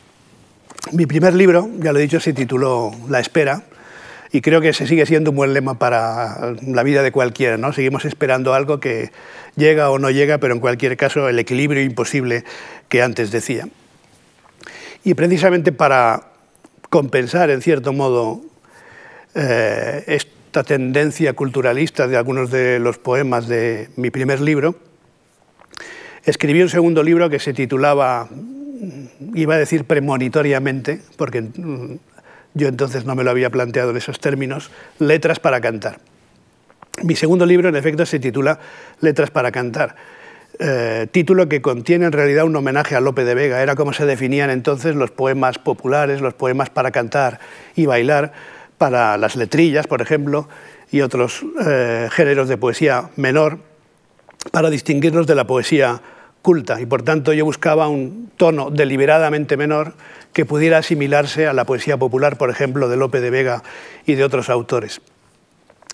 Mi 0.92 1.06
primer 1.06 1.34
libro, 1.34 1.70
ya 1.80 1.94
lo 1.94 2.00
he 2.00 2.02
dicho, 2.02 2.20
se 2.20 2.34
tituló 2.34 2.92
La 3.08 3.20
espera 3.20 3.64
y 4.32 4.42
creo 4.42 4.62
que 4.62 4.70
ese 4.70 4.88
sigue 4.88 5.06
siendo 5.06 5.32
un 5.32 5.38
buen 5.38 5.54
lema 5.54 5.78
para 5.78 6.56
la 6.66 6.84
vida 6.84 7.04
de 7.04 7.12
cualquiera. 7.12 7.58
¿no? 7.58 7.72
Seguimos 7.72 8.06
esperando 8.06 8.54
algo 8.54 8.80
que 8.80 9.12
llega 9.56 9.90
o 9.92 10.00
no 10.00 10.10
llega, 10.10 10.38
pero 10.40 10.54
en 10.54 10.60
cualquier 10.60 10.98
caso 10.98 11.30
el 11.30 11.38
equilibrio 11.38 11.84
imposible 11.84 12.44
que 12.90 13.02
antes 13.02 13.32
decía. 13.32 13.68
Y 15.04 15.14
precisamente 15.14 15.72
para 15.72 16.32
compensar, 16.90 17.50
en 17.50 17.62
cierto 17.62 17.94
modo, 17.94 18.42
eh, 19.36 20.04
esta 20.08 20.64
tendencia 20.64 21.34
culturalista 21.34 22.08
de 22.08 22.18
algunos 22.18 22.52
de 22.52 22.80
los 22.80 22.98
poemas 22.98 23.48
de 23.48 23.90
mi 23.96 24.12
primer 24.12 24.42
libro, 24.42 24.76
escribí 26.24 26.62
un 26.62 26.70
segundo 26.70 27.04
libro 27.04 27.30
que 27.30 27.40
se 27.40 27.54
titulaba, 27.54 28.30
iba 29.34 29.56
a 29.56 29.58
decir 29.58 29.86
premonitoriamente, 29.86 31.02
porque 31.18 31.42
mm, 31.42 31.98
yo 32.54 32.68
entonces 32.68 33.06
no 33.06 33.16
me 33.16 33.24
lo 33.24 33.32
había 33.32 33.50
planteado 33.50 33.92
en 33.92 33.98
esos 33.98 34.20
términos, 34.20 34.72
Letras 35.00 35.40
para 35.40 35.62
cantar. 35.62 36.00
Mi 37.04 37.16
segundo 37.16 37.46
libro, 37.46 37.70
en 37.70 37.76
efecto, 37.76 38.06
se 38.06 38.20
titula 38.20 38.60
Letras 39.00 39.32
para 39.32 39.52
cantar 39.52 39.96
eh, 40.60 41.08
título 41.12 41.50
que 41.50 41.62
contiene 41.62 42.06
en 42.06 42.12
realidad 42.12 42.46
un 42.46 42.56
homenaje 42.56 42.96
a 42.96 43.00
Lope 43.00 43.24
de 43.24 43.34
Vega. 43.34 43.64
Era 43.64 43.76
como 43.76 43.94
se 43.94 44.06
definían 44.06 44.50
entonces 44.50 44.96
los 44.96 45.10
poemas 45.10 45.58
populares, 45.58 46.22
los 46.22 46.34
poemas 46.34 46.70
para 46.70 46.92
cantar 46.92 47.40
y 47.76 47.86
bailar, 47.86 48.34
para 48.78 49.18
las 49.18 49.36
letrillas, 49.36 49.88
por 49.88 50.02
ejemplo, 50.02 50.48
y 50.92 51.02
otros 51.02 51.44
eh, 51.66 52.10
géneros 52.12 52.48
de 52.48 52.58
poesía 52.58 53.10
menor, 53.16 53.60
para 54.52 54.70
distinguirlos 54.70 55.26
de 55.26 55.36
la 55.36 55.46
poesía 55.46 56.02
culta. 56.42 56.82
Y 56.82 56.86
por 56.86 57.04
tanto 57.04 57.34
yo 57.34 57.46
buscaba 57.46 57.88
un 57.88 58.32
tono 58.38 58.70
deliberadamente 58.70 59.58
menor 59.58 59.94
que 60.34 60.46
pudiera 60.46 60.80
asimilarse 60.80 61.48
a 61.48 61.54
la 61.54 61.66
poesía 61.66 61.98
popular, 61.98 62.38
por 62.38 62.50
ejemplo, 62.50 62.90
de 62.90 62.98
Lope 62.98 63.22
de 63.22 63.30
Vega 63.30 63.64
y 64.06 64.16
de 64.16 64.24
otros 64.24 64.50
autores. 64.50 65.02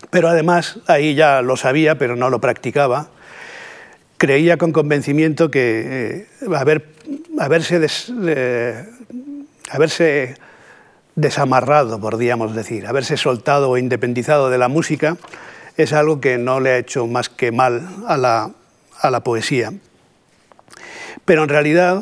Pero 0.09 0.29
además, 0.29 0.79
ahí 0.87 1.15
ya 1.15 1.41
lo 1.41 1.57
sabía, 1.57 1.97
pero 1.97 2.15
no 2.15 2.29
lo 2.29 2.39
practicaba, 2.39 3.09
creía 4.17 4.57
con 4.57 4.71
convencimiento 4.71 5.49
que 5.49 6.27
eh, 6.41 6.55
haber, 6.55 6.85
haberse, 7.39 7.75
haberse 9.69 10.35
desamarrado, 11.15 11.99
podríamos 11.99 12.55
decir, 12.55 12.85
haberse 12.85 13.17
soltado 13.17 13.71
o 13.71 13.77
independizado 13.77 14.49
de 14.49 14.59
la 14.59 14.67
música 14.67 15.17
es 15.77 15.93
algo 15.93 16.21
que 16.21 16.37
no 16.37 16.59
le 16.59 16.71
ha 16.71 16.77
hecho 16.77 17.05
más 17.07 17.29
que 17.29 17.51
mal 17.51 17.87
a 18.07 18.17
la 18.17 19.23
poesía. 19.23 19.73
Pero 21.25 21.43
en 21.43 21.49
realidad, 21.49 22.01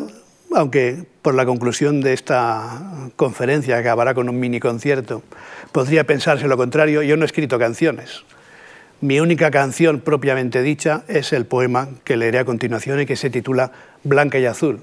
aunque 0.53 1.05
por 1.21 1.33
la 1.33 1.45
conclusión 1.45 2.01
de 2.01 2.13
esta 2.13 3.09
conferencia, 3.15 3.77
acabará 3.77 4.13
con 4.13 4.29
un 4.29 4.39
mini 4.39 4.59
concierto, 4.59 5.23
podría 5.71 6.05
pensarse 6.05 6.47
lo 6.47 6.57
contrario, 6.57 7.01
yo 7.01 7.17
no 7.17 7.23
he 7.23 7.25
escrito 7.25 7.57
canciones. 7.57 8.23
Mi 9.01 9.19
única 9.19 9.51
canción 9.51 9.99
propiamente 9.99 10.61
dicha 10.61 11.03
es 11.07 11.33
el 11.33 11.45
poema 11.45 11.89
que 12.03 12.15
leeré 12.15 12.39
a 12.39 12.45
continuación 12.45 13.01
y 13.01 13.05
que 13.05 13.15
se 13.15 13.29
titula 13.29 13.71
Blanca 14.03 14.39
y 14.39 14.45
Azul. 14.45 14.81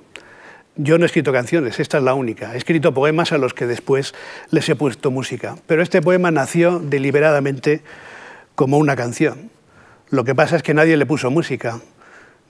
Yo 0.77 0.97
no 0.97 1.05
he 1.05 1.07
escrito 1.07 1.33
canciones, 1.33 1.81
esta 1.81 1.99
es 1.99 2.05
la 2.05 2.14
única. 2.14 2.55
He 2.55 2.57
escrito 2.57 2.95
poemas 2.95 3.33
a 3.33 3.38
los 3.38 3.53
que 3.53 3.66
después 3.66 4.14
les 4.51 4.68
he 4.68 4.77
puesto 4.77 5.11
música. 5.11 5.57
Pero 5.66 5.83
este 5.83 6.03
poema 6.03 6.31
nació 6.31 6.79
deliberadamente 6.79 7.83
como 8.55 8.79
una 8.79 8.97
canción. 8.97 9.51
Lo 10.11 10.25
que 10.25 10.35
pasa 10.35 10.57
es 10.57 10.62
que 10.62 10.75
nadie 10.75 10.97
le 10.97 11.07
puso 11.07 11.31
música. 11.31 11.81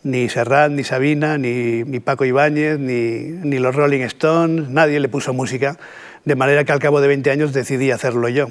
Ni 0.04 0.28
Serrat, 0.28 0.70
ni 0.72 0.84
Sabina, 0.84 1.38
ni, 1.38 2.00
Paco 2.00 2.24
Ibáñez, 2.24 2.78
ni, 2.78 3.20
ni 3.48 3.58
los 3.58 3.74
Rolling 3.74 4.02
Stones, 4.02 4.68
nadie 4.68 4.98
le 5.00 5.08
puso 5.08 5.32
música. 5.32 5.78
De 6.24 6.36
manera 6.36 6.64
que 6.64 6.72
al 6.72 6.78
cabo 6.78 7.00
de 7.00 7.08
20 7.08 7.30
años 7.30 7.52
decidí 7.52 7.90
hacerlo 7.90 8.28
yo 8.28 8.48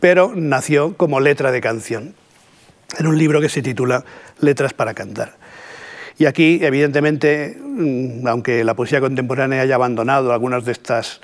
pero 0.00 0.32
nació 0.34 0.96
como 0.96 1.20
letra 1.20 1.52
de 1.52 1.60
canción, 1.60 2.14
en 2.98 3.06
un 3.06 3.18
libro 3.18 3.40
que 3.40 3.48
se 3.48 3.62
titula 3.62 4.04
Letras 4.40 4.74
para 4.74 4.94
cantar. 4.94 5.34
Y 6.18 6.26
aquí, 6.26 6.60
evidentemente, 6.62 7.56
mm, 7.60 8.26
aunque 8.26 8.64
la 8.64 8.74
poesía 8.74 9.00
contemporánea 9.00 9.62
haya 9.62 9.74
abandonado 9.74 10.32
algunos 10.32 10.64
de, 10.64 10.72
estas, 10.72 11.20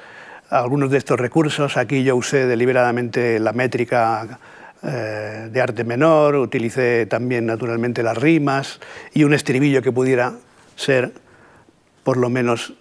algunos 0.51 0.91
de 0.91 0.99
estos 0.99 1.19
recursos, 1.19 1.77
aquí 1.77 2.05
yo 2.05 2.17
usé 2.17 2.47
deliberadamente 2.47 3.39
la 3.39 3.53
métrica 3.53 4.39
eh, 4.85 5.49
de 5.53 5.61
arte 5.61 5.85
menor, 5.85 6.35
utilicé 6.35 7.07
también 7.07 7.47
naturalmente 7.47 8.03
las 8.03 8.19
rimas 8.19 8.81
y 9.15 9.23
un 9.23 9.33
estribillo 9.33 9.81
que 9.81 9.93
pudiera 9.93 10.35
ser, 10.75 11.13
por 12.03 12.17
lo 12.17 12.29
menos, 12.31 12.75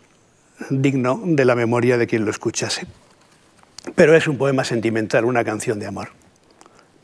digno 0.70 1.22
de 1.24 1.46
la 1.46 1.56
memoria 1.56 1.98
de 1.98 2.08
quien 2.08 2.26
lo 2.26 2.32
escuchase. 2.32 2.88
Pero 3.96 4.16
es 4.16 4.28
un 4.28 4.38
poema 4.38 4.64
sentimental, 4.64 5.26
una 5.26 5.44
canción 5.44 5.80
de 5.80 5.88
amor, 5.88 6.10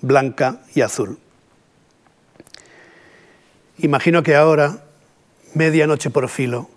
blanca 0.01 0.61
y 0.73 0.81
azul. 0.81 1.19
Imagino 3.77 4.23
que 4.23 4.35
ahora 4.35 4.83
medianoche 5.53 6.09
por 6.09 6.27
filo, 6.29 6.69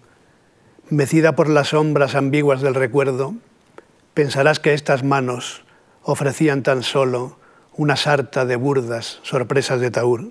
mecida 0.90 1.35
por 1.35 1.48
las 1.48 1.68
sombras 1.68 2.14
ambiguas 2.14 2.61
del 2.61 2.74
recuerdo, 2.74 3.35
pensarás 4.12 4.61
que 4.61 4.74
estas 4.74 5.04
manos 5.04 5.64
ofrecían 6.02 6.62
tan 6.62 6.83
solo 6.83 7.39
una 7.81 7.97
sarta 7.97 8.45
de 8.45 8.57
burdas 8.57 9.21
sorpresas 9.23 9.81
de 9.81 9.90
taur. 9.90 10.29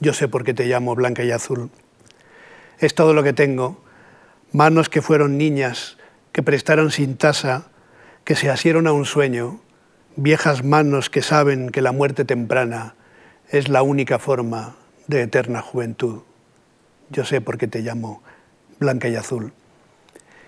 Yo 0.00 0.14
sé 0.14 0.28
por 0.28 0.44
qué 0.44 0.54
te 0.54 0.64
llamo 0.64 0.94
blanca 0.94 1.22
y 1.22 1.30
azul. 1.30 1.68
Es 2.78 2.94
todo 2.94 3.12
lo 3.12 3.22
que 3.22 3.34
tengo, 3.34 3.84
manos 4.50 4.88
que 4.88 5.02
fueron 5.02 5.36
niñas, 5.36 5.98
que 6.32 6.42
prestaron 6.42 6.90
sin 6.90 7.18
tasa, 7.18 7.66
que 8.24 8.34
se 8.34 8.48
asieron 8.48 8.86
a 8.86 8.94
un 8.94 9.04
sueño, 9.04 9.60
viejas 10.16 10.64
manos 10.64 11.10
que 11.10 11.20
saben 11.20 11.68
que 11.68 11.82
la 11.82 11.92
muerte 11.92 12.24
temprana 12.24 12.94
es 13.50 13.68
la 13.68 13.82
única 13.82 14.18
forma 14.18 14.74
de 15.06 15.20
eterna 15.20 15.60
juventud. 15.60 16.22
Yo 17.10 17.26
sé 17.26 17.42
por 17.42 17.58
qué 17.58 17.66
te 17.66 17.82
llamo 17.82 18.22
blanca 18.78 19.06
y 19.06 19.16
azul. 19.16 19.52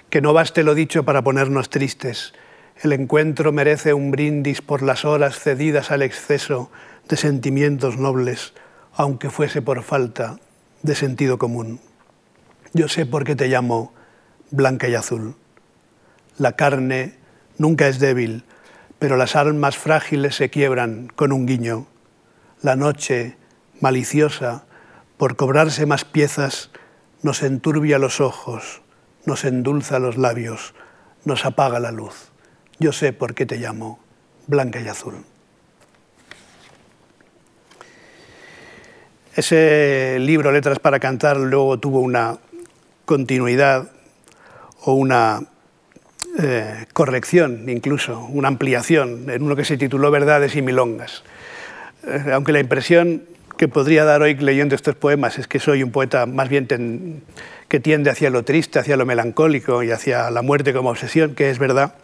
Que 0.08 0.22
no 0.22 0.32
baste 0.32 0.62
lo 0.62 0.74
dicho 0.74 1.04
para 1.04 1.20
ponernos 1.20 1.68
tristes. 1.68 2.32
El 2.82 2.92
encuentro 2.92 3.52
merece 3.52 3.94
un 3.94 4.10
brindis 4.10 4.60
por 4.60 4.82
las 4.82 5.04
horas 5.04 5.38
cedidas 5.38 5.92
al 5.92 6.02
exceso 6.02 6.68
de 7.08 7.16
sentimientos 7.16 7.96
nobles, 7.96 8.54
aunque 8.92 9.30
fuese 9.30 9.62
por 9.62 9.84
falta 9.84 10.40
de 10.82 10.96
sentido 10.96 11.38
común. 11.38 11.78
Yo 12.72 12.88
sé 12.88 13.06
por 13.06 13.22
qué 13.22 13.36
te 13.36 13.46
llamo 13.46 13.94
blanca 14.50 14.88
y 14.88 14.96
azul. 14.96 15.36
La 16.38 16.56
carne 16.56 17.14
nunca 17.56 17.86
es 17.86 18.00
débil, 18.00 18.42
pero 18.98 19.16
las 19.16 19.36
almas 19.36 19.76
frágiles 19.78 20.34
se 20.34 20.50
quiebran 20.50 21.06
con 21.14 21.30
un 21.30 21.46
guiño. 21.46 21.86
La 22.62 22.74
noche, 22.74 23.36
maliciosa, 23.80 24.64
por 25.18 25.36
cobrarse 25.36 25.86
más 25.86 26.04
piezas, 26.04 26.70
nos 27.22 27.44
enturbia 27.44 28.00
los 28.00 28.20
ojos, 28.20 28.82
nos 29.24 29.44
endulza 29.44 30.00
los 30.00 30.18
labios, 30.18 30.74
nos 31.24 31.44
apaga 31.44 31.78
la 31.78 31.92
luz. 31.92 32.31
Yo 32.82 32.90
sé 32.90 33.12
por 33.12 33.32
qué 33.32 33.46
te 33.46 33.58
llamo 33.58 34.00
blanca 34.48 34.80
y 34.80 34.88
azul. 34.88 35.14
Ese 39.36 40.16
libro, 40.18 40.50
Letras 40.50 40.80
para 40.80 40.98
Cantar, 40.98 41.36
luego 41.36 41.78
tuvo 41.78 42.00
una 42.00 42.38
continuidad 43.04 43.92
o 44.80 44.94
una 44.94 45.44
eh, 46.40 46.86
corrección, 46.92 47.68
incluso 47.68 48.18
una 48.18 48.48
ampliación, 48.48 49.30
en 49.30 49.44
uno 49.44 49.54
que 49.54 49.64
se 49.64 49.76
tituló 49.76 50.10
Verdades 50.10 50.56
y 50.56 50.62
Milongas. 50.62 51.22
Eh, 52.04 52.32
aunque 52.32 52.50
la 52.50 52.58
impresión 52.58 53.22
que 53.56 53.68
podría 53.68 54.04
dar 54.04 54.22
hoy 54.22 54.34
leyendo 54.34 54.74
estos 54.74 54.96
poemas 54.96 55.38
es 55.38 55.46
que 55.46 55.60
soy 55.60 55.84
un 55.84 55.92
poeta 55.92 56.26
más 56.26 56.48
bien 56.48 57.22
que 57.68 57.78
tiende 57.78 58.10
hacia 58.10 58.28
lo 58.28 58.42
triste, 58.42 58.80
hacia 58.80 58.96
lo 58.96 59.06
melancólico 59.06 59.84
y 59.84 59.92
hacia 59.92 60.32
la 60.32 60.42
muerte 60.42 60.72
como 60.72 60.90
obsesión, 60.90 61.36
que 61.36 61.48
es 61.48 61.60
verdad. 61.60 61.94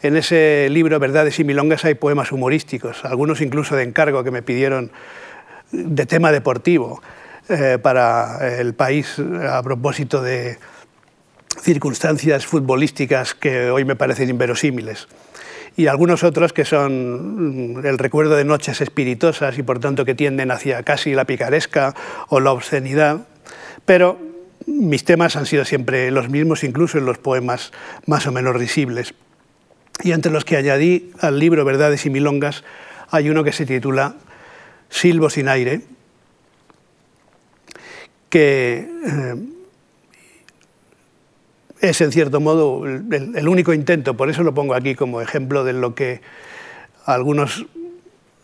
En 0.00 0.16
ese 0.16 0.68
libro, 0.70 0.98
Verdades 1.00 1.38
y 1.40 1.44
Milongas, 1.44 1.84
hay 1.84 1.94
poemas 1.94 2.30
humorísticos, 2.30 3.04
algunos 3.04 3.40
incluso 3.40 3.74
de 3.74 3.82
encargo 3.82 4.22
que 4.22 4.30
me 4.30 4.42
pidieron 4.42 4.92
de 5.72 6.06
tema 6.06 6.30
deportivo 6.30 7.02
eh, 7.48 7.78
para 7.82 8.58
el 8.60 8.74
país 8.74 9.16
a 9.18 9.62
propósito 9.62 10.22
de 10.22 10.58
circunstancias 11.60 12.46
futbolísticas 12.46 13.34
que 13.34 13.70
hoy 13.70 13.84
me 13.84 13.96
parecen 13.96 14.30
inverosímiles 14.30 15.08
y 15.78 15.86
algunos 15.86 16.24
otros 16.24 16.52
que 16.52 16.64
son 16.64 17.74
mm, 17.74 17.86
el 17.86 17.98
recuerdo 17.98 18.36
de 18.36 18.44
noches 18.44 18.80
espiritosas 18.80 19.58
y 19.58 19.62
por 19.62 19.78
tanto 19.78 20.04
que 20.04 20.14
tienden 20.14 20.50
hacia 20.50 20.82
casi 20.82 21.14
la 21.14 21.24
picaresca 21.24 21.94
o 22.28 22.40
la 22.40 22.52
obscenidad, 22.52 23.26
pero 23.84 24.18
mis 24.66 25.04
temas 25.04 25.36
han 25.36 25.46
sido 25.46 25.64
siempre 25.64 26.10
los 26.10 26.28
mismos, 26.28 26.64
incluso 26.64 26.98
en 26.98 27.06
los 27.06 27.18
poemas 27.18 27.72
más 28.06 28.26
o 28.26 28.32
menos 28.32 28.56
risibles. 28.56 29.14
Y 30.02 30.12
entre 30.12 30.32
los 30.32 30.44
que 30.44 30.56
añadí 30.56 31.10
al 31.20 31.38
libro 31.38 31.64
Verdades 31.64 32.06
y 32.06 32.10
Milongas 32.10 32.64
hay 33.10 33.30
uno 33.30 33.42
que 33.44 33.52
se 33.52 33.66
titula 33.66 34.14
Silbo 34.90 35.30
sin 35.30 35.48
aire, 35.48 35.82
que 38.30 38.88
eh, 39.06 39.34
es 41.80 42.00
en 42.00 42.12
cierto 42.12 42.40
modo 42.40 42.84
el, 42.86 43.48
único 43.48 43.72
intento, 43.72 44.16
por 44.16 44.30
eso 44.30 44.42
lo 44.42 44.54
pongo 44.54 44.74
aquí 44.74 44.94
como 44.94 45.20
ejemplo 45.20 45.64
de 45.64 45.72
lo 45.72 45.94
que 45.94 46.20
algunos 47.04 47.66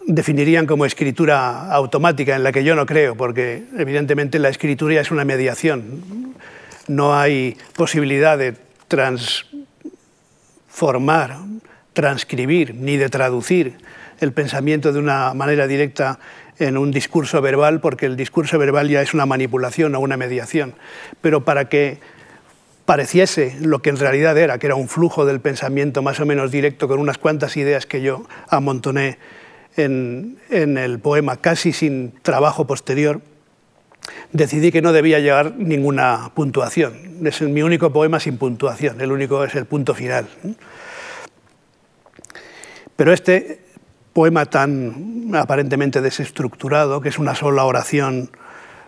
definirían 0.06 0.66
como 0.66 0.86
escritura 0.86 1.72
automática, 1.72 2.36
en 2.36 2.44
la 2.44 2.52
que 2.52 2.64
yo 2.64 2.74
no 2.74 2.86
creo, 2.86 3.16
porque 3.16 3.64
evidentemente 3.78 4.38
la 4.38 4.50
escritura 4.50 5.00
es 5.00 5.10
una 5.10 5.24
mediación. 5.24 6.34
No 6.88 7.14
hay 7.14 7.56
posibilidad 7.74 8.36
de 8.36 8.54
transformar, 10.74 11.38
transcribir, 11.92 12.74
ni 12.74 12.96
de 12.96 13.08
traducir 13.08 13.74
el 14.18 14.32
pensamiento 14.32 14.92
de 14.92 14.98
una 14.98 15.32
manera 15.32 15.68
directa 15.68 16.18
en 16.58 16.76
un 16.76 16.90
discurso 16.90 17.40
verbal, 17.40 17.80
porque 17.80 18.06
el 18.06 18.16
discurso 18.16 18.58
verbal 18.58 18.88
ya 18.88 19.00
es 19.00 19.14
una 19.14 19.24
manipulación 19.24 19.94
o 19.94 20.00
una 20.00 20.16
mediación. 20.16 20.74
Pero 21.20 21.44
para 21.44 21.68
que 21.68 22.00
pareciese 22.86 23.56
lo 23.60 23.82
que 23.82 23.90
en 23.90 23.98
realidad 23.98 24.36
era, 24.36 24.58
que 24.58 24.66
era 24.66 24.74
un 24.74 24.88
flujo 24.88 25.24
del 25.24 25.40
pensamiento 25.40 26.02
más 26.02 26.18
o 26.18 26.26
menos 26.26 26.50
directo 26.50 26.88
con 26.88 26.98
unas 26.98 27.18
cuantas 27.18 27.56
ideas 27.56 27.86
que 27.86 28.02
yo 28.02 28.26
amontoné 28.48 29.18
en, 29.76 30.38
el 30.50 30.98
poema 30.98 31.36
casi 31.36 31.72
sin 31.72 32.14
trabajo 32.22 32.66
posterior, 32.66 33.20
decidí 34.32 34.72
que 34.72 34.82
no 34.82 34.92
debía 34.92 35.20
llevar 35.20 35.54
ninguna 35.56 36.30
puntuación. 36.34 37.26
Es 37.26 37.40
mi 37.42 37.62
único 37.62 37.92
poema 37.92 38.20
sin 38.20 38.38
puntuación, 38.38 39.00
el 39.00 39.12
único 39.12 39.44
es 39.44 39.54
el 39.54 39.66
punto 39.66 39.94
final. 39.94 40.28
Pero 42.96 43.12
este 43.12 43.60
poema 44.12 44.46
tan 44.46 45.30
aparentemente 45.34 46.00
desestructurado, 46.00 47.00
que 47.00 47.08
es 47.08 47.18
una 47.18 47.34
sola 47.34 47.64
oración 47.64 48.30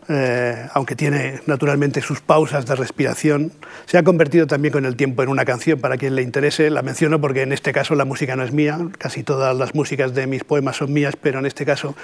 eh, 0.09 0.69
aunque 0.73 0.95
tiene 0.95 1.41
naturalmente 1.47 2.01
sus 2.01 2.21
pausas 2.21 2.65
de 2.67 2.77
respiración, 2.77 3.53
se 3.87 3.99
ha 3.99 4.05
convertido 4.05 4.47
también 4.47 4.73
con 4.73 4.85
el 4.85 4.95
tiempo 4.95 5.23
en 5.23 5.29
una 5.29 5.45
canción. 5.45 5.81
Para 5.81 5.97
quien 5.97 6.15
le 6.15 6.23
interese, 6.23 6.71
la 6.71 6.83
menciono 6.83 7.21
porque 7.21 7.43
en 7.43 7.53
este 7.53 7.73
caso 7.73 7.95
la 7.97 8.05
música 8.05 8.37
no 8.37 8.45
es 8.45 8.53
mía, 8.53 8.79
casi 8.99 9.25
todas 9.25 9.57
las 9.57 9.75
músicas 9.75 10.15
de 10.15 10.27
mis 10.27 10.45
poemas 10.45 10.77
son 10.77 10.93
mías, 10.93 11.17
pero 11.21 11.41
en 11.41 11.47
este 11.47 11.67
caso 11.67 11.97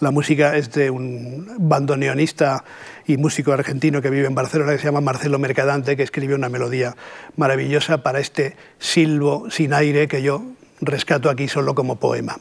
la 0.00 0.10
música 0.10 0.56
es 0.56 0.72
de 0.72 0.90
un 0.90 1.54
bandoneonista 1.58 2.64
y 3.06 3.18
músico 3.18 3.52
argentino 3.52 4.00
que 4.00 4.08
vive 4.08 4.26
en 4.26 4.34
Barcelona, 4.34 4.72
que 4.72 4.78
se 4.78 4.84
llama 4.84 5.02
Marcelo 5.02 5.38
Mercadante, 5.38 5.96
que 5.96 6.02
escribió 6.02 6.36
una 6.36 6.48
melodía 6.48 6.96
maravillosa 7.36 8.02
para 8.02 8.20
este 8.20 8.56
silbo 8.78 9.50
sin 9.50 9.74
aire 9.74 10.08
que 10.08 10.22
yo 10.22 10.42
rescato 10.80 11.28
aquí 11.28 11.46
solo 11.46 11.74
como 11.74 11.96
poema. 11.96 12.38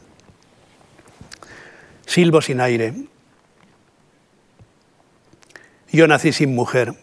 Silbo 2.05 2.41
sin 2.41 2.61
aire. 2.61 2.93
Yo 5.91 6.07
nací 6.07 6.31
sin 6.31 6.53
mujer. 6.53 6.93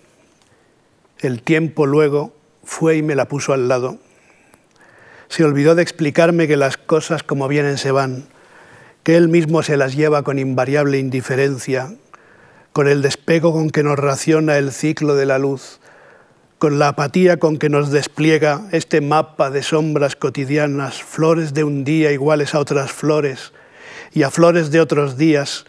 El 1.19 1.43
tiempo 1.43 1.87
luego 1.87 2.33
fue 2.63 2.97
y 2.97 3.03
me 3.03 3.17
la 3.17 3.27
puso 3.27 3.53
al 3.53 3.69
lado. 3.69 3.99
Se 5.29 5.43
olvidó 5.43 5.75
de 5.75 5.83
explicarme 5.83 6.47
que 6.47 6.57
las 6.57 6.77
cosas 6.77 7.25
como 7.25 7.49
vienen 7.49 7.79
se 7.79 7.91
van, 7.91 8.27
que 9.03 9.17
él 9.17 9.29
mismo 9.29 9.65
se 9.65 9.77
las 9.77 9.97
lleva 9.97 10.23
con 10.23 10.39
invariable 10.39 10.99
indiferencia, 10.99 11.95
con 12.73 12.87
el 12.87 13.03
despego 13.03 13.53
con 13.53 13.71
que 13.71 13.83
nos 13.83 13.99
raciona 13.99 14.57
el 14.57 14.71
ciclo 14.71 15.17
de 15.17 15.27
la 15.27 15.39
luz, 15.39 15.81
con 16.59 16.79
la 16.79 16.89
apatía 16.89 17.39
con 17.39 17.59
que 17.59 17.69
nos 17.69 17.91
despliega 17.91 18.69
este 18.71 19.01
mapa 19.01 19.51
de 19.51 19.65
sombras 19.65 20.15
cotidianas, 20.15 21.03
flores 21.03 21.55
de 21.55 21.65
un 21.65 21.85
día 21.85 22.13
iguales 22.13 22.55
a 22.55 22.61
otras 22.61 22.93
flores 22.93 23.53
y 24.13 24.23
a 24.23 24.31
flores 24.31 24.71
de 24.71 24.81
otros 24.81 25.17
días, 25.17 25.67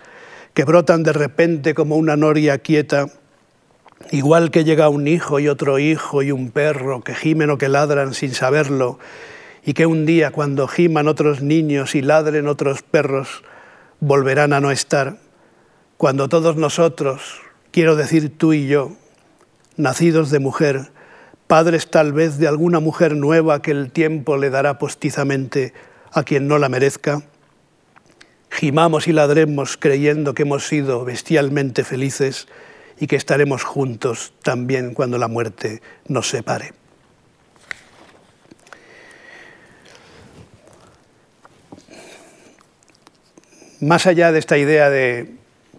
que 0.58 0.66
brotan 0.66 1.04
de 1.04 1.14
repente 1.14 1.76
como 1.76 1.98
una 1.98 2.16
noria 2.16 2.58
quieta, 2.58 3.10
igual 4.10 4.50
que 4.50 4.64
llega 4.64 4.90
un 4.90 5.08
hijo 5.08 5.40
y 5.40 5.50
otro 5.50 5.78
hijo 5.78 6.24
y 6.24 6.32
un 6.32 6.50
perro 6.50 7.04
que 7.04 7.14
gimen 7.14 7.52
o 7.52 7.60
que 7.60 7.70
ladran 7.70 8.16
sin 8.16 8.34
saberlo, 8.34 8.98
y 9.64 9.74
que 9.74 9.86
un 9.86 10.08
día 10.08 10.32
cuando 10.32 10.68
giman 10.68 11.08
otros 11.08 11.44
niños 11.44 11.94
y 11.94 12.02
ladren 12.02 12.48
otros 12.48 12.82
perros, 12.82 13.44
volverán 14.00 14.52
a 14.52 14.60
no 14.60 14.72
estar, 14.72 15.20
cuando 15.96 16.28
todos 16.28 16.56
nosotros, 16.56 17.40
quiero 17.70 17.96
decir 17.96 18.36
tú 18.36 18.54
y 18.54 18.66
yo, 18.66 18.94
nacidos 19.76 20.32
de 20.32 20.40
mujer, 20.40 20.90
padres 21.46 21.92
tal 21.92 22.14
vez 22.14 22.40
de 22.40 22.48
alguna 22.48 22.80
mujer 22.80 23.16
nueva 23.16 23.62
que 23.62 23.70
el 23.70 23.92
tiempo 23.92 24.38
le 24.38 24.50
dará 24.50 24.80
postizamente 24.80 25.74
a 26.12 26.24
quien 26.24 26.48
no 26.48 26.58
la 26.58 26.68
merezca, 26.68 27.22
gimamos 28.50 29.08
y 29.08 29.14
ladremos 29.14 29.78
creyendo 29.78 30.34
que 30.34 30.44
hemos 30.44 30.68
sido 30.68 31.06
bestialmente 31.06 31.84
felices 31.84 32.48
y 33.00 33.08
que 33.08 33.16
estaremos 33.16 33.64
juntos 33.64 34.34
también 34.44 34.94
cuando 34.94 35.18
la 35.18 35.28
muerte 35.28 35.82
nos 36.08 36.30
separe. 36.30 36.74
Más 43.80 44.08
allá 44.08 44.32
de 44.32 44.40
esta 44.40 44.58
idea 44.58 44.90
de 44.90 45.36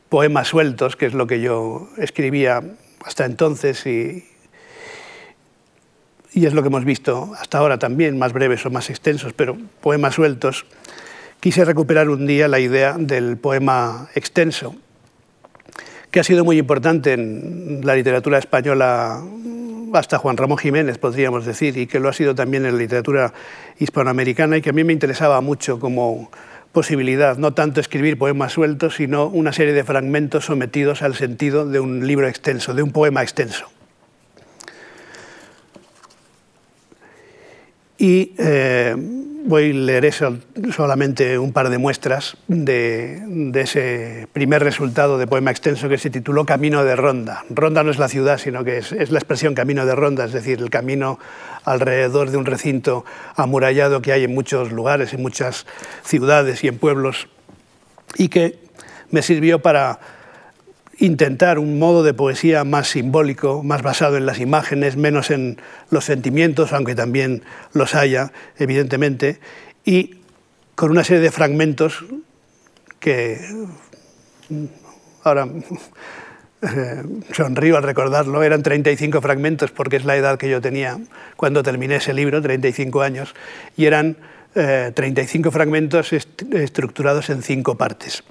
poemas 0.09 0.49
sueltos, 0.49 0.95
que 0.95 1.07
es 1.07 1.15
lo 1.15 1.27
que 1.27 1.41
yo 1.41 1.89
escribía 1.97 2.63
hasta 3.05 3.25
entonces 3.25 3.85
y, 3.87 4.29
y 6.33 6.47
es 6.47 6.55
lo 6.55 6.63
que 6.63 6.69
hemos 6.69 6.85
visto 6.85 7.33
hasta 7.39 7.59
ahora 7.59 7.79
también, 7.79 8.17
más 8.17 8.33
breves 8.33 8.65
o 8.67 8.71
más 8.71 8.89
extensos, 8.91 9.33
pero 9.33 9.59
poemas 9.81 10.15
sueltos, 10.15 10.65
quise 11.41 11.65
recuperar 11.65 12.09
un 12.09 12.27
día 12.27 12.49
la 12.49 12.59
idea 12.59 12.97
del 12.99 13.37
poema 13.37 14.09
extenso, 14.15 14.75
que 16.11 16.21
ha 16.21 16.25
sido 16.25 16.45
muy 16.45 16.59
importante 16.59 17.13
en 17.13 17.81
la 17.85 17.95
literatura 17.95 18.39
española 18.39 19.23
hasta 19.93 20.19
Juan 20.19 20.37
Ramón 20.37 20.59
Jiménez, 20.59 20.99
podríamos 20.99 21.47
decir, 21.47 21.77
y 21.77 21.87
que 21.87 22.01
lo 22.01 22.09
ha 22.09 22.13
sido 22.13 22.35
también 22.35 22.67
en 22.67 22.73
la 22.73 22.79
literatura 22.79 23.33
hispanoamericana 23.79 24.57
y 24.57 24.63
que 24.63 24.71
a 24.71 24.73
mí 24.73 24.85
me 24.85 24.93
interesaba 24.93 25.41
mucho 25.41 25.79
como 25.79 26.31
posibilidad, 26.73 27.39
no 27.39 27.55
tanto 27.55 27.81
escribir 27.81 28.19
poemas 28.19 28.53
sueltos, 28.53 28.97
sino 28.97 29.27
una 29.27 29.53
serie 29.53 29.73
de 29.73 29.85
fragmentos 29.85 30.45
sometidos 30.45 31.03
al 31.03 31.15
sentido 31.15 31.67
de 31.67 31.81
un 31.81 32.07
libro 32.07 32.29
extenso, 32.29 32.75
de 32.75 32.83
un 32.83 32.93
poema 32.93 33.23
extenso. 33.23 33.67
Y 37.97 38.35
eh, 38.39 38.95
voy 39.45 39.71
a 39.71 39.75
leer 39.75 40.13
solamente 40.75 41.39
un 41.39 41.53
par 41.53 41.71
de 41.71 41.79
muestras 41.79 42.37
de, 42.49 43.53
ese 43.55 44.27
primer 44.33 44.63
resultado 44.63 45.19
de 45.19 45.27
poema 45.27 45.51
extenso 45.51 45.89
que 45.89 45.99
se 45.99 46.11
tituló 46.11 46.45
Camino 46.45 46.85
de 46.85 46.97
Ronda. 46.97 47.45
Ronda 47.51 47.83
no 47.83 47.91
es 47.91 47.99
la 47.99 48.09
ciudad, 48.09 48.39
sino 48.39 48.65
que 48.65 48.79
es, 48.79 48.93
es 48.93 49.11
la 49.11 49.19
expresión 49.19 49.55
Camino 49.55 49.87
de 49.87 49.95
Ronda, 49.95 50.25
es 50.25 50.33
decir, 50.33 50.61
el 50.61 50.71
camino 50.71 51.19
alrededor 51.65 52.31
de 52.31 52.37
un 52.37 52.47
recinto 52.47 53.05
amurallado 53.37 54.03
que 54.03 54.13
hay 54.13 54.25
en 54.25 54.35
muchos 54.35 54.73
lugares, 54.73 55.15
en 55.15 55.23
muchas 55.23 55.67
ciudades 56.03 56.65
y 56.65 56.69
en 56.69 56.79
pueblos, 56.79 57.29
y 58.17 58.29
que 58.29 58.59
me 59.11 59.23
sirvió 59.23 59.61
para 59.61 60.01
intentar 60.99 61.59
un 61.59 61.79
modo 61.79 62.03
de 62.03 62.13
poesía 62.13 62.65
más 62.65 62.89
simbólico, 62.89 63.63
más 63.63 63.83
basado 63.83 64.17
en 64.17 64.27
las 64.27 64.41
imágenes, 64.41 64.97
menos 64.97 65.31
en 65.31 65.61
los 65.91 66.05
sentimientos, 66.05 66.73
aunque 66.73 66.95
también 66.95 67.43
los 67.73 67.95
haya, 67.95 68.33
evidentemente, 68.59 69.41
y 69.85 70.17
con 70.75 70.91
una 70.91 71.05
serie 71.05 71.23
de 71.23 71.31
fragmentos 71.31 72.05
que 72.99 73.39
ahora 75.23 75.49
eh, 76.63 77.03
sonrío 77.33 77.77
al 77.77 77.85
recordarlo, 77.85 78.43
eran 78.43 78.63
35 78.63 79.21
fragmentos 79.21 79.71
porque 79.71 79.97
es 79.97 80.05
la 80.05 80.17
edad 80.17 80.39
que 80.39 80.51
yo 80.51 80.61
tenía 80.61 80.99
cuando 81.37 81.63
terminé 81.63 81.97
ese 81.97 82.13
libro, 82.13 82.43
35 82.43 83.03
años, 83.03 83.35
y 83.77 83.87
eran 83.87 84.17
35 84.55 85.49
eh, 85.49 85.53
fragmentos 85.53 86.13
estructurados 86.13 87.31
en 87.31 87.43
cinco 87.43 87.77
partes 87.77 88.25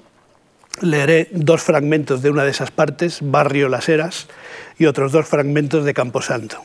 leeré 0.80 1.28
dos 1.32 1.62
fragmentos 1.62 2.22
de 2.22 2.30
una 2.30 2.44
de 2.44 2.50
esas 2.50 2.70
partes, 2.70 3.18
Barrio 3.22 3.68
Las 3.68 3.88
Heras, 3.88 4.28
y 4.78 4.86
otros 4.86 5.12
dos 5.12 5.26
fragmentos 5.26 5.84
de 5.84 5.94
Camposanto. 5.94 6.62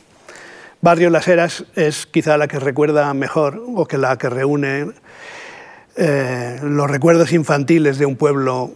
Barrio 0.82 1.10
Las 1.10 1.28
Heras 1.28 1.66
es 1.76 2.06
quizá 2.06 2.38
la 2.38 2.48
que 2.48 2.60
recuerda 2.60 3.14
mejor 3.14 3.64
o 3.76 3.86
que 3.86 3.98
la 3.98 4.18
que 4.18 4.30
reúne 4.30 4.92
eh, 5.96 6.60
los 6.62 6.90
recuerdos 6.90 7.32
infantiles 7.32 7.98
de 7.98 8.06
un 8.06 8.16
pueblo 8.16 8.74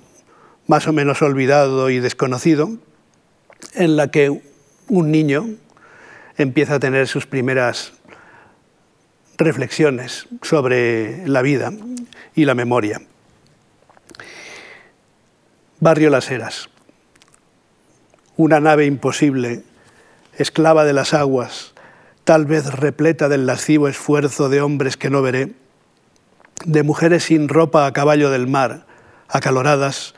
más 0.67 0.88
o 0.88 0.93
menos 0.93 1.21
olvidado 1.21 1.89
y 1.89 2.00
desconocido, 2.00 2.69
en 3.73 3.95
la 3.95 4.12
que 4.12 4.41
un 4.88 5.12
niño 5.12 5.47
empieza 6.38 6.76
a 6.76 6.80
tener 6.80 7.08
sus 7.08 7.26
primeras 7.26 7.93
reflexiones 9.38 10.28
sobre 10.41 11.28
la 11.28 11.41
vida 11.41 11.71
y 12.36 12.45
la 12.45 12.56
memoria. 12.56 13.02
Barrio 15.79 16.09
Las 16.09 16.31
Heras. 16.31 16.69
Una 18.35 18.59
nave 18.59 18.87
imposible, 18.87 19.61
esclava 20.35 20.85
de 20.85 20.93
las 20.93 21.13
aguas, 21.13 21.75
tal 22.23 22.47
vez 22.47 22.73
repleta 22.73 23.29
del 23.29 23.45
lascivo 23.45 23.87
esfuerzo 23.87 24.49
de 24.49 24.59
hombres 24.59 24.97
que 24.97 25.11
no 25.11 25.21
veré, 25.21 25.53
de 26.65 26.81
mujeres 26.81 27.25
sin 27.25 27.47
ropa 27.47 27.85
a 27.85 27.93
caballo 27.93 28.31
del 28.31 28.47
mar, 28.47 28.87
acaloradas, 29.27 30.15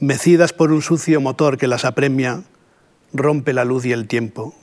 mecidas 0.00 0.52
por 0.52 0.72
un 0.72 0.82
sucio 0.82 1.20
motor 1.20 1.56
que 1.56 1.68
las 1.68 1.84
apremia, 1.84 2.42
rompe 3.12 3.52
la 3.52 3.64
luz 3.64 3.86
y 3.86 3.92
el 3.92 4.08
tiempo. 4.08 4.56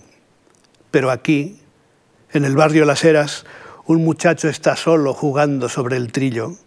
Pero 0.92 1.10
aquí, 1.10 1.62
en 2.34 2.44
el 2.44 2.58
barrio 2.58 2.84
Las 2.84 3.06
Heras, 3.06 3.46
un 3.86 4.04
muchacho 4.04 4.50
está 4.50 4.76
solo 4.76 5.14
jugando 5.14 5.70
sobre 5.70 5.96
el 5.96 6.12
trillo, 6.12 6.58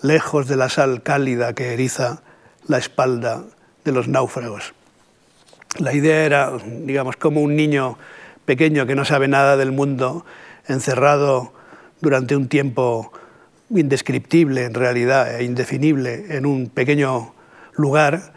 lejos 0.00 0.46
de 0.46 0.54
la 0.54 0.68
sal 0.68 1.02
cálida 1.02 1.54
que 1.54 1.72
eriza 1.72 2.22
la 2.70 2.78
espalda 2.78 3.42
de 3.84 3.92
los 3.92 4.06
náufragos. 4.06 4.72
La 5.78 5.92
idea 5.92 6.24
era, 6.24 6.52
digamos, 6.64 7.16
como 7.16 7.40
un 7.42 7.56
niño 7.56 7.98
pequeño 8.44 8.86
que 8.86 8.94
no 8.94 9.04
sabe 9.04 9.26
nada 9.28 9.56
del 9.56 9.72
mundo, 9.72 10.24
encerrado 10.68 11.52
durante 12.00 12.36
un 12.36 12.48
tiempo 12.48 13.12
indescriptible 13.70 14.64
en 14.64 14.74
realidad 14.74 15.40
e 15.40 15.44
indefinible 15.44 16.36
en 16.36 16.46
un 16.46 16.68
pequeño 16.68 17.34
lugar, 17.74 18.32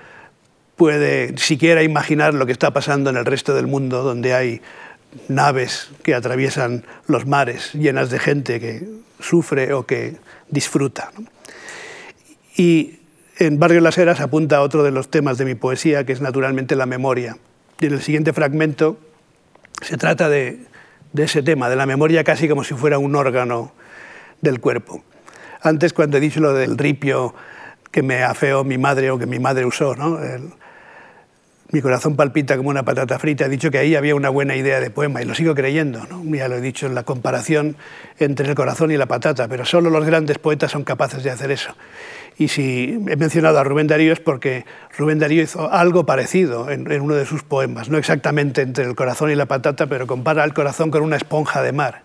puede 0.75 1.37
siquiera 1.37 1.83
imaginar 1.83 2.33
lo 2.33 2.45
que 2.45 2.51
está 2.51 2.71
pasando 2.71 3.11
en 3.11 3.17
el 3.17 3.25
resto 3.25 3.53
del 3.53 3.67
mundo, 3.67 4.01
donde 4.01 4.33
hay 4.33 4.61
naves 5.27 5.89
que 6.01 6.15
atraviesan 6.15 6.85
los 7.05 7.27
mares 7.27 7.73
llenas 7.73 8.09
de 8.09 8.17
gente 8.17 8.59
que 8.59 8.87
sufre 9.19 9.73
o 9.73 9.85
que 9.85 10.17
disfruta. 10.49 11.11
Y 12.57 12.99
en 13.43 13.59
Barrio 13.59 13.81
Las 13.81 13.97
Heras 13.97 14.19
apunta 14.19 14.57
a 14.57 14.61
otro 14.61 14.83
de 14.83 14.91
los 14.91 15.09
temas 15.09 15.37
de 15.37 15.45
mi 15.45 15.55
poesía, 15.55 16.05
que 16.05 16.13
es 16.13 16.21
naturalmente 16.21 16.75
la 16.75 16.85
memoria. 16.85 17.37
Y 17.79 17.87
en 17.87 17.93
el 17.93 18.01
siguiente 18.01 18.33
fragmento 18.33 18.97
se 19.81 19.97
trata 19.97 20.29
de, 20.29 20.65
ese 21.15 21.43
tema, 21.43 21.69
de 21.69 21.75
la 21.75 21.85
memoria 21.85 22.23
casi 22.23 22.47
como 22.47 22.63
si 22.63 22.73
fuera 22.73 22.99
un 22.99 23.15
órgano 23.15 23.73
del 24.41 24.59
cuerpo. 24.59 25.03
Antes, 25.61 25.93
cuando 25.93 26.17
he 26.17 26.19
dicho 26.19 26.39
lo 26.39 26.53
del 26.53 26.77
ripio 26.77 27.33
que 27.91 28.03
me 28.03 28.23
afeó 28.23 28.63
mi 28.63 28.77
madre 28.77 29.11
o 29.11 29.17
que 29.17 29.25
mi 29.25 29.39
madre 29.39 29.65
usó, 29.65 29.95
mi 31.73 31.81
corazón 31.81 32.15
palpita 32.15 32.55
como 32.55 32.69
una 32.69 32.83
patata 32.83 33.17
frita, 33.17 33.45
he 33.45 33.49
dicho 33.49 33.71
que 33.71 33.79
ahí 33.79 33.95
había 33.95 34.13
una 34.13 34.29
buena 34.29 34.55
idea 34.55 34.79
de 34.79 34.91
poema 34.91 35.23
y 35.23 35.25
lo 35.25 35.33
sigo 35.33 35.55
creyendo. 35.55 36.05
Ya 36.25 36.47
lo 36.47 36.57
he 36.57 36.61
dicho 36.61 36.85
en 36.85 36.93
la 36.93 37.01
comparación 37.01 37.77
entre 38.19 38.47
el 38.47 38.53
corazón 38.53 38.91
y 38.91 38.97
la 38.97 39.07
patata, 39.07 39.47
pero 39.47 39.65
solo 39.65 39.89
los 39.89 40.05
grandes 40.05 40.37
poetas 40.37 40.71
son 40.71 40.83
capaces 40.83 41.23
de 41.23 41.31
hacer 41.31 41.49
eso. 41.49 41.75
Y 42.37 42.49
si 42.49 43.03
he 43.07 43.15
mencionado 43.15 43.57
a 43.57 43.63
Rubén 43.63 43.87
Darío 43.87 44.13
es 44.13 44.19
porque 44.19 44.65
Rubén 44.95 45.17
Darío 45.17 45.41
hizo 45.41 45.73
algo 45.73 46.05
parecido 46.05 46.69
en, 46.69 47.01
uno 47.01 47.15
de 47.15 47.25
sus 47.25 47.41
poemas, 47.41 47.89
no 47.89 47.97
exactamente 47.97 48.61
entre 48.61 48.85
el 48.85 48.93
corazón 48.93 49.31
y 49.31 49.35
la 49.35 49.47
patata, 49.47 49.87
pero 49.87 50.05
compara 50.05 50.43
el 50.43 50.53
corazón 50.53 50.91
con 50.91 51.01
una 51.01 51.15
esponja 51.15 51.63
de 51.63 51.71
mar. 51.71 52.03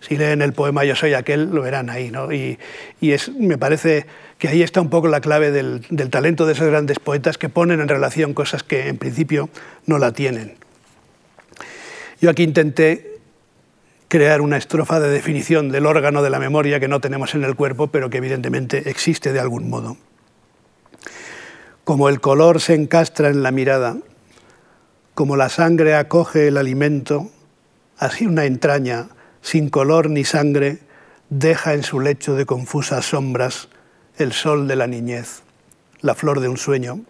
Si 0.00 0.16
leen 0.16 0.42
el 0.42 0.52
poema 0.52 0.84
Yo 0.84 0.96
soy 0.96 1.14
aquel, 1.14 1.50
lo 1.54 1.62
verán 1.62 1.88
ahí. 1.88 2.10
¿no? 2.10 2.32
Y, 2.32 2.58
es, 3.00 3.28
me 3.28 3.56
parece 3.58 4.06
que 4.42 4.48
ahí 4.48 4.64
está 4.64 4.80
un 4.80 4.90
poco 4.90 5.06
la 5.06 5.20
clave 5.20 5.52
del, 5.52 5.86
talento 6.10 6.46
de 6.46 6.54
esos 6.54 6.66
grandes 6.66 6.98
poetas 6.98 7.38
que 7.38 7.48
ponen 7.48 7.80
en 7.80 7.86
relación 7.86 8.34
cosas 8.34 8.64
que 8.64 8.88
en 8.88 8.98
principio 8.98 9.48
no 9.86 9.98
la 9.98 10.10
tienen. 10.10 10.56
Yo 12.20 12.28
aquí 12.28 12.42
intenté 12.42 13.20
crear 14.08 14.40
una 14.40 14.56
estrofa 14.56 14.98
de 14.98 15.10
definición 15.10 15.70
del 15.70 15.86
órgano 15.86 16.24
de 16.24 16.30
la 16.30 16.40
memoria 16.40 16.80
que 16.80 16.88
no 16.88 17.00
tenemos 17.00 17.36
en 17.36 17.44
el 17.44 17.54
cuerpo, 17.54 17.86
pero 17.86 18.10
que 18.10 18.18
evidentemente 18.18 18.90
existe 18.90 19.32
de 19.32 19.38
algún 19.38 19.70
modo. 19.70 19.96
Como 21.84 22.08
el 22.08 22.20
color 22.20 22.60
se 22.60 22.74
encastra 22.74 23.28
en 23.28 23.44
la 23.44 23.52
mirada, 23.52 23.96
como 25.14 25.36
la 25.36 25.50
sangre 25.50 25.94
acoge 25.94 26.48
el 26.48 26.56
alimento, 26.56 27.30
así 27.96 28.26
una 28.26 28.46
entraña 28.46 29.06
sin 29.40 29.70
color 29.70 30.10
ni 30.10 30.24
sangre 30.24 30.80
deja 31.30 31.74
en 31.74 31.84
su 31.84 32.00
lecho 32.00 32.34
de 32.34 32.44
confusas 32.44 33.04
sombras 33.04 33.68
el 34.22 34.32
sol 34.32 34.68
de 34.68 34.76
la 34.76 34.86
niñez, 34.86 35.42
la 36.00 36.14
flor 36.14 36.40
de 36.40 36.48
un 36.48 36.56
sueño. 36.56 37.00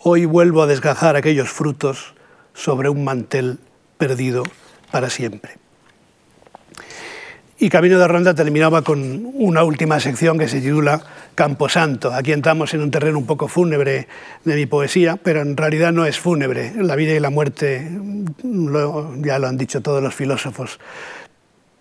Hoy 0.00 0.26
vuelvo 0.26 0.62
a 0.62 0.66
desgajar 0.66 1.16
aquellos 1.16 1.48
frutos 1.48 2.14
sobre 2.54 2.88
un 2.88 3.04
mantel 3.04 3.58
perdido 3.96 4.44
para 4.90 5.10
siempre. 5.10 5.56
Y 7.60 7.70
Camino 7.70 7.98
de 7.98 8.06
Ronda 8.06 8.34
terminaba 8.34 8.82
con 8.82 9.32
una 9.34 9.64
última 9.64 9.98
sección 9.98 10.38
que 10.38 10.46
se 10.46 10.60
titula 10.60 11.02
Camposanto. 11.34 12.14
Aquí 12.14 12.32
entramos 12.32 12.72
en 12.74 12.82
un 12.82 12.92
terreno 12.92 13.18
un 13.18 13.26
poco 13.26 13.48
fúnebre 13.48 14.06
de 14.44 14.54
mi 14.54 14.66
poesía, 14.66 15.16
pero 15.16 15.40
en 15.40 15.56
realidad 15.56 15.92
no 15.92 16.04
es 16.04 16.20
fúnebre. 16.20 16.72
La 16.76 16.94
vida 16.94 17.14
y 17.14 17.20
la 17.20 17.30
muerte, 17.30 17.90
ya 18.44 19.38
lo 19.40 19.48
han 19.48 19.56
dicho 19.56 19.80
todos 19.80 20.00
los 20.00 20.14
filósofos, 20.14 20.78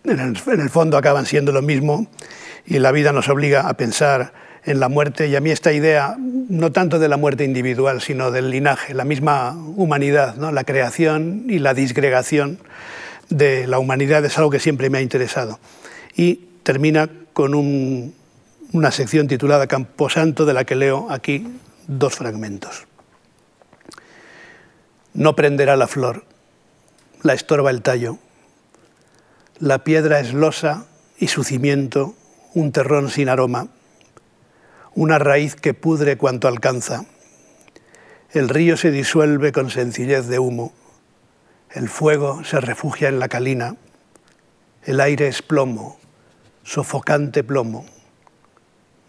en 0.04 0.20
el, 0.20 0.38
en 0.48 0.62
el 0.62 0.70
fondo 0.72 0.98
acaban 0.98 1.26
siendo 1.26 1.52
lo 1.52 1.62
mismo 1.62 2.08
y 2.68 2.80
la 2.80 2.92
vida 2.92 3.14
nos 3.14 3.30
obliga 3.30 3.70
a 3.70 3.74
pensar 3.76 4.34
en 4.66 4.82
la 4.82 4.90
muerte 4.90 5.28
y 5.28 5.36
a 5.38 5.40
mí 5.40 5.50
esta 5.50 5.72
idea, 5.72 6.18
no 6.18 6.74
tanto 6.74 7.00
de 7.00 7.08
la 7.08 7.16
muerte 7.16 7.46
individual, 7.46 8.02
sino 8.02 8.30
del 8.32 8.52
linaje, 8.52 8.94
la 8.94 9.06
misma 9.06 9.54
humanidad, 9.78 10.36
¿no? 10.36 10.52
la 10.52 10.66
creación 10.66 11.46
y 11.48 11.60
la 11.60 11.74
disgregación 11.74 12.60
de 13.30 13.66
la 13.68 13.80
humanidad 13.80 14.26
es 14.26 14.38
algo 14.38 14.50
que 14.50 14.60
siempre 14.60 14.90
me 14.90 14.98
ha 14.98 15.02
interesado. 15.02 15.60
Y 16.16 16.48
termina 16.64 17.10
con 17.32 17.56
una 17.56 18.92
sección 18.92 19.30
titulada 19.30 19.68
Camposanto, 19.68 20.46
de 20.46 20.54
la 20.54 20.66
que 20.66 20.76
leo 20.76 21.08
aquí 21.10 21.48
dos 21.88 22.16
fragmentos. 22.16 22.86
No 25.14 25.38
prenderá 25.38 25.78
la 25.78 25.88
flor, 25.88 26.26
la 27.24 27.34
estorba 27.34 27.72
el 27.72 27.82
tallo. 27.82 28.18
La 29.60 29.86
piedra 29.86 30.20
es 30.20 30.34
losa 30.34 30.86
y 31.18 31.28
su 31.28 31.46
cimiento 31.46 32.16
un 32.58 32.72
terrón 32.72 33.12
sin 33.12 33.30
aroma, 33.30 33.68
una 34.96 35.20
raíz 35.20 35.56
que 35.56 35.76
pudre 35.76 36.18
cuanto 36.18 36.48
alcanza. 36.48 37.06
El 38.32 38.50
río 38.50 38.78
se 38.78 38.90
disuelve 38.90 39.52
con 39.52 39.70
sencillez 39.70 40.26
de 40.26 40.40
humo, 40.40 40.74
el 41.70 41.88
fuego 41.88 42.44
se 42.44 42.60
refugia 42.60 43.10
en 43.10 43.20
la 43.20 43.28
calina, 43.28 43.76
el 44.86 45.00
aire 45.02 45.28
es 45.28 45.44
plomo, 45.44 46.00
sofocante 46.64 47.44
plomo, 47.44 47.86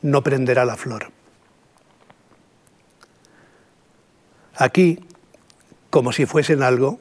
no 0.03 0.23
prenderá 0.23 0.67
la 0.67 0.77
flor. 0.77 1.11
Aquí, 4.57 4.99
como 5.89 6.13
si 6.13 6.27
fuesen 6.27 6.63
algo, 6.63 7.01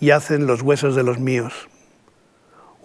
yacen 0.00 0.46
los 0.46 0.62
huesos 0.62 0.96
de 0.96 1.02
los 1.02 1.18
míos. 1.18 1.68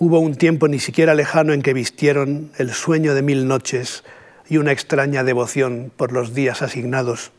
Hubo 0.01 0.21
un 0.21 0.35
tiempo 0.35 0.69
ni 0.69 0.79
siquiera 0.79 1.13
lejano 1.13 1.51
en 1.51 1.61
que 1.61 1.73
vistieron 1.73 2.53
el 2.57 2.71
sueño 2.71 3.15
de 3.15 3.21
mil 3.21 3.49
noches 3.49 4.05
y 4.47 4.55
una 4.55 4.71
extraña 4.71 5.25
devoción 5.25 5.91
por 5.93 6.13
los 6.13 6.33
días 6.33 6.61
asignados. 6.61 7.33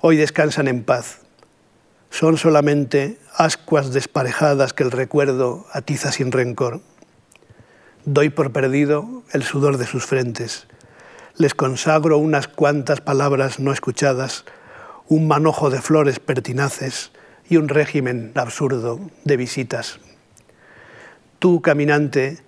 Hoy 0.00 0.16
descansan 0.16 0.66
en 0.66 0.82
paz. 0.82 1.20
Son 2.10 2.36
solamente 2.36 3.20
ascuas 3.36 3.92
desparejadas 3.92 4.72
que 4.72 4.82
el 4.82 4.90
recuerdo 4.90 5.66
atiza 5.72 6.10
sin 6.10 6.32
rencor. 6.32 6.80
Doy 8.04 8.30
por 8.30 8.50
perdido 8.50 9.22
el 9.32 9.44
sudor 9.44 9.78
de 9.78 9.86
sus 9.86 10.04
frentes. 10.04 10.66
Les 11.36 11.54
consagro 11.54 12.18
unas 12.18 12.48
cuantas 12.48 13.00
palabras 13.00 13.60
no 13.60 13.72
escuchadas, 13.72 14.44
un 15.06 15.28
manojo 15.28 15.70
de 15.70 15.80
flores 15.80 16.18
pertinaces 16.18 17.12
y 17.48 17.56
un 17.56 17.68
régimen 17.68 18.32
absurdo 18.34 18.98
de 19.22 19.36
visitas. 19.36 20.00
Tú, 21.38 21.60
caminante, 21.60 22.38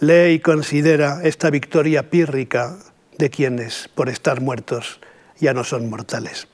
lee 0.00 0.34
y 0.34 0.38
considera 0.38 1.20
esta 1.24 1.50
victoria 1.50 2.10
pírrica 2.10 2.76
de 3.18 3.30
quienes, 3.30 3.88
por 3.94 4.08
estar 4.08 4.40
muertos, 4.40 5.00
ya 5.40 5.52
no 5.52 5.64
son 5.64 5.90
mortales. 5.90 6.46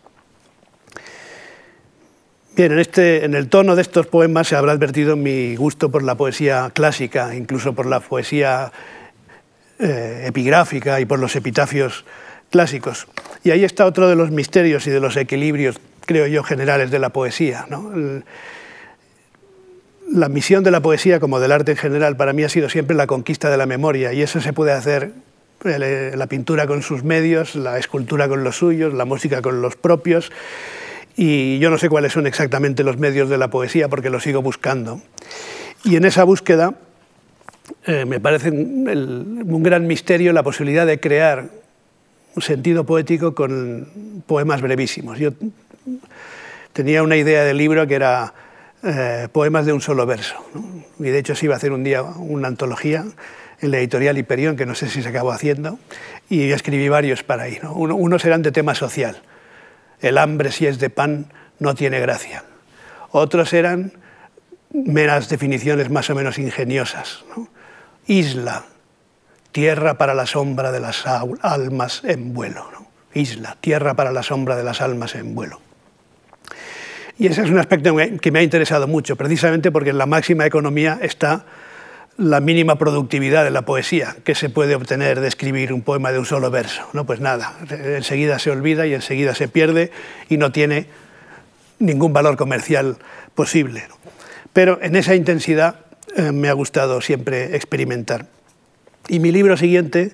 Bien, 2.56 2.72
en, 2.72 2.78
este, 2.78 3.24
en 3.24 3.34
el 3.34 3.48
tono 3.48 3.74
de 3.74 3.82
estos 3.82 4.06
poemas 4.06 4.48
se 4.48 4.56
habrá 4.56 4.72
advertido 4.72 5.16
mi 5.16 5.56
gusto 5.56 5.90
por 5.90 6.04
la 6.04 6.14
poesía 6.14 6.70
clásica, 6.72 7.34
incluso 7.34 7.74
por 7.74 7.86
la 7.86 7.98
poesía 7.98 8.70
eh, 9.80 10.24
epigráfica 10.26 11.00
y 11.00 11.04
por 11.04 11.18
los 11.18 11.34
epitafios 11.34 12.04
clásicos. 12.50 13.08
Y 13.42 13.50
ahí 13.50 13.64
está 13.64 13.86
otro 13.86 14.08
de 14.08 14.14
los 14.14 14.30
misterios 14.30 14.86
y 14.86 14.90
de 14.90 15.00
los 15.00 15.16
equilibrios, 15.16 15.80
creo 16.06 16.28
yo, 16.28 16.44
generales 16.44 16.92
de 16.92 17.00
la 17.00 17.08
poesía. 17.10 17.66
La 20.14 20.28
misión 20.28 20.62
de 20.62 20.70
la 20.70 20.80
poesía, 20.80 21.18
como 21.18 21.40
del 21.40 21.50
arte 21.50 21.72
en 21.72 21.76
general, 21.76 22.16
para 22.16 22.32
mí 22.32 22.44
ha 22.44 22.48
sido 22.48 22.68
siempre 22.68 22.96
la 22.96 23.08
conquista 23.08 23.50
de 23.50 23.56
la 23.56 23.66
memoria, 23.66 24.12
y 24.12 24.22
eso 24.22 24.40
se 24.40 24.52
puede 24.52 24.70
hacer 24.70 25.10
eh, 25.64 26.12
la 26.14 26.26
pintura 26.28 26.68
con 26.68 26.82
sus 26.82 27.02
medios, 27.02 27.56
la 27.56 27.78
escultura 27.78 28.28
con 28.28 28.44
los 28.44 28.56
suyos, 28.56 28.94
la 28.94 29.04
música 29.04 29.42
con 29.42 29.60
los 29.60 29.74
propios, 29.74 30.30
y 31.16 31.58
yo 31.58 31.68
no 31.68 31.78
sé 31.78 31.88
cuáles 31.88 32.12
son 32.12 32.28
exactamente 32.28 32.84
los 32.84 32.96
medios 32.96 33.28
de 33.28 33.38
la 33.38 33.48
poesía 33.48 33.88
porque 33.88 34.08
lo 34.08 34.20
sigo 34.20 34.40
buscando. 34.40 35.00
Y 35.82 35.96
en 35.96 36.04
esa 36.04 36.22
búsqueda 36.22 36.74
eh, 37.86 38.04
me 38.04 38.20
parece 38.20 38.50
un 38.50 39.62
gran 39.62 39.86
misterio 39.86 40.32
la 40.32 40.42
posibilidad 40.42 40.86
de 40.86 41.00
crear 41.00 41.50
un 42.36 42.42
sentido 42.42 42.84
poético 42.84 43.34
con 43.34 44.22
poemas 44.26 44.60
brevísimos. 44.60 45.18
Yo 45.18 45.30
tenía 46.72 47.02
una 47.02 47.16
idea 47.16 47.44
del 47.44 47.58
libro 47.58 47.86
que 47.86 47.94
era 47.94 48.32
eh, 48.84 49.28
poemas 49.32 49.66
de 49.66 49.72
un 49.72 49.80
solo 49.80 50.04
verso. 50.06 50.36
Y 50.98 51.04
de 51.04 51.18
hecho 51.18 51.34
se 51.34 51.46
iba 51.46 51.54
a 51.54 51.56
hacer 51.56 51.72
un 51.72 51.84
día 51.84 52.02
una 52.02 52.48
antología 52.48 53.04
en 53.60 53.70
la 53.70 53.78
editorial 53.78 54.18
Hiperión, 54.18 54.56
que 54.56 54.66
no 54.66 54.74
sé 54.74 54.88
si 54.88 55.02
se 55.02 55.08
acabó 55.08 55.32
haciendo, 55.32 55.78
y 56.28 56.50
escribí 56.50 56.88
varios 56.88 57.22
para 57.22 57.44
ahí. 57.44 57.58
unos 57.64 58.24
eran 58.24 58.42
de 58.42 58.52
tema 58.52 58.74
social. 58.74 59.22
El 60.00 60.18
hambre 60.18 60.52
si 60.52 60.66
es 60.66 60.78
de 60.78 60.90
pan 60.90 61.32
no 61.58 61.74
tiene 61.74 61.98
gracia. 62.00 62.44
Otros 63.10 63.52
eran 63.52 63.92
meras 64.70 65.28
definiciones 65.28 65.88
más 65.88 66.10
o 66.10 66.14
menos 66.14 66.38
ingeniosas. 66.38 67.24
Isla, 68.06 68.64
tierra 69.52 69.96
para 69.96 70.14
la 70.14 70.26
sombra 70.26 70.72
de 70.72 70.80
las 70.80 71.06
almas 71.06 72.02
en 72.04 72.34
vuelo. 72.34 72.66
Isla, 73.14 73.56
tierra 73.60 73.94
para 73.94 74.12
la 74.12 74.22
sombra 74.22 74.56
de 74.56 74.64
las 74.64 74.80
almas 74.80 75.14
en 75.14 75.34
vuelo. 75.34 75.60
Y 77.18 77.26
ese 77.26 77.42
es 77.42 77.50
un 77.50 77.58
aspecto 77.58 77.94
que 78.20 78.30
me 78.30 78.40
ha 78.40 78.42
interesado 78.42 78.88
mucho, 78.88 79.16
precisamente 79.16 79.70
porque 79.70 79.90
en 79.90 79.98
la 79.98 80.06
máxima 80.06 80.46
economía 80.46 80.98
está 81.00 81.44
la 82.16 82.40
mínima 82.40 82.76
productividad 82.76 83.44
de 83.44 83.50
la 83.50 83.62
poesía 83.62 84.16
que 84.24 84.34
se 84.34 84.48
puede 84.48 84.74
obtener 84.74 85.20
de 85.20 85.28
escribir 85.28 85.72
un 85.72 85.82
poema 85.82 86.12
de 86.12 86.18
un 86.18 86.26
solo 86.26 86.50
verso. 86.50 86.82
No, 86.92 87.06
pues 87.06 87.20
nada, 87.20 87.54
enseguida 87.70 88.38
se 88.38 88.50
olvida 88.50 88.86
y 88.86 88.94
enseguida 88.94 89.34
se 89.34 89.48
pierde 89.48 89.90
y 90.28 90.36
no 90.36 90.52
tiene 90.52 90.86
ningún 91.78 92.12
valor 92.12 92.36
comercial 92.36 92.96
posible. 93.34 93.84
Pero 94.52 94.78
en 94.82 94.96
esa 94.96 95.14
intensidad 95.14 95.76
eh, 96.16 96.30
me 96.32 96.48
ha 96.48 96.52
gustado 96.52 97.00
siempre 97.00 97.56
experimentar. 97.56 98.26
Y 99.08 99.18
mi 99.18 99.32
libro 99.32 99.56
siguiente 99.56 100.12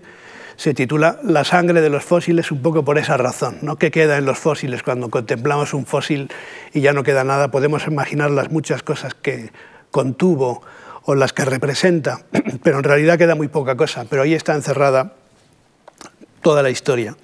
se 0.60 0.74
titula 0.74 1.18
La 1.22 1.42
sangre 1.44 1.80
de 1.80 1.88
los 1.88 2.04
fósiles, 2.04 2.52
un 2.52 2.60
poco 2.60 2.84
por 2.84 2.98
esa 2.98 3.16
razón. 3.16 3.56
¿no? 3.62 3.76
¿Qué 3.76 3.90
queda 3.90 4.18
en 4.18 4.26
los 4.26 4.38
fósiles 4.38 4.82
cuando 4.82 5.08
contemplamos 5.08 5.72
un 5.72 5.86
fósil 5.86 6.30
y 6.74 6.82
ya 6.82 6.92
no 6.92 7.02
queda 7.02 7.24
nada? 7.24 7.50
Podemos 7.50 7.86
imaginar 7.86 8.30
las 8.30 8.50
muchas 8.50 8.82
cosas 8.82 9.14
que 9.14 9.52
contuvo 9.90 10.60
o 11.04 11.14
las 11.14 11.32
que 11.32 11.46
representa, 11.46 12.26
pero 12.62 12.76
en 12.76 12.84
realidad 12.84 13.16
queda 13.16 13.34
muy 13.34 13.48
poca 13.48 13.74
cosa. 13.74 14.04
Pero 14.10 14.20
ahí 14.20 14.34
está 14.34 14.54
encerrada 14.54 15.14
toda 16.42 16.62
la 16.62 16.68
historia. 16.68 17.16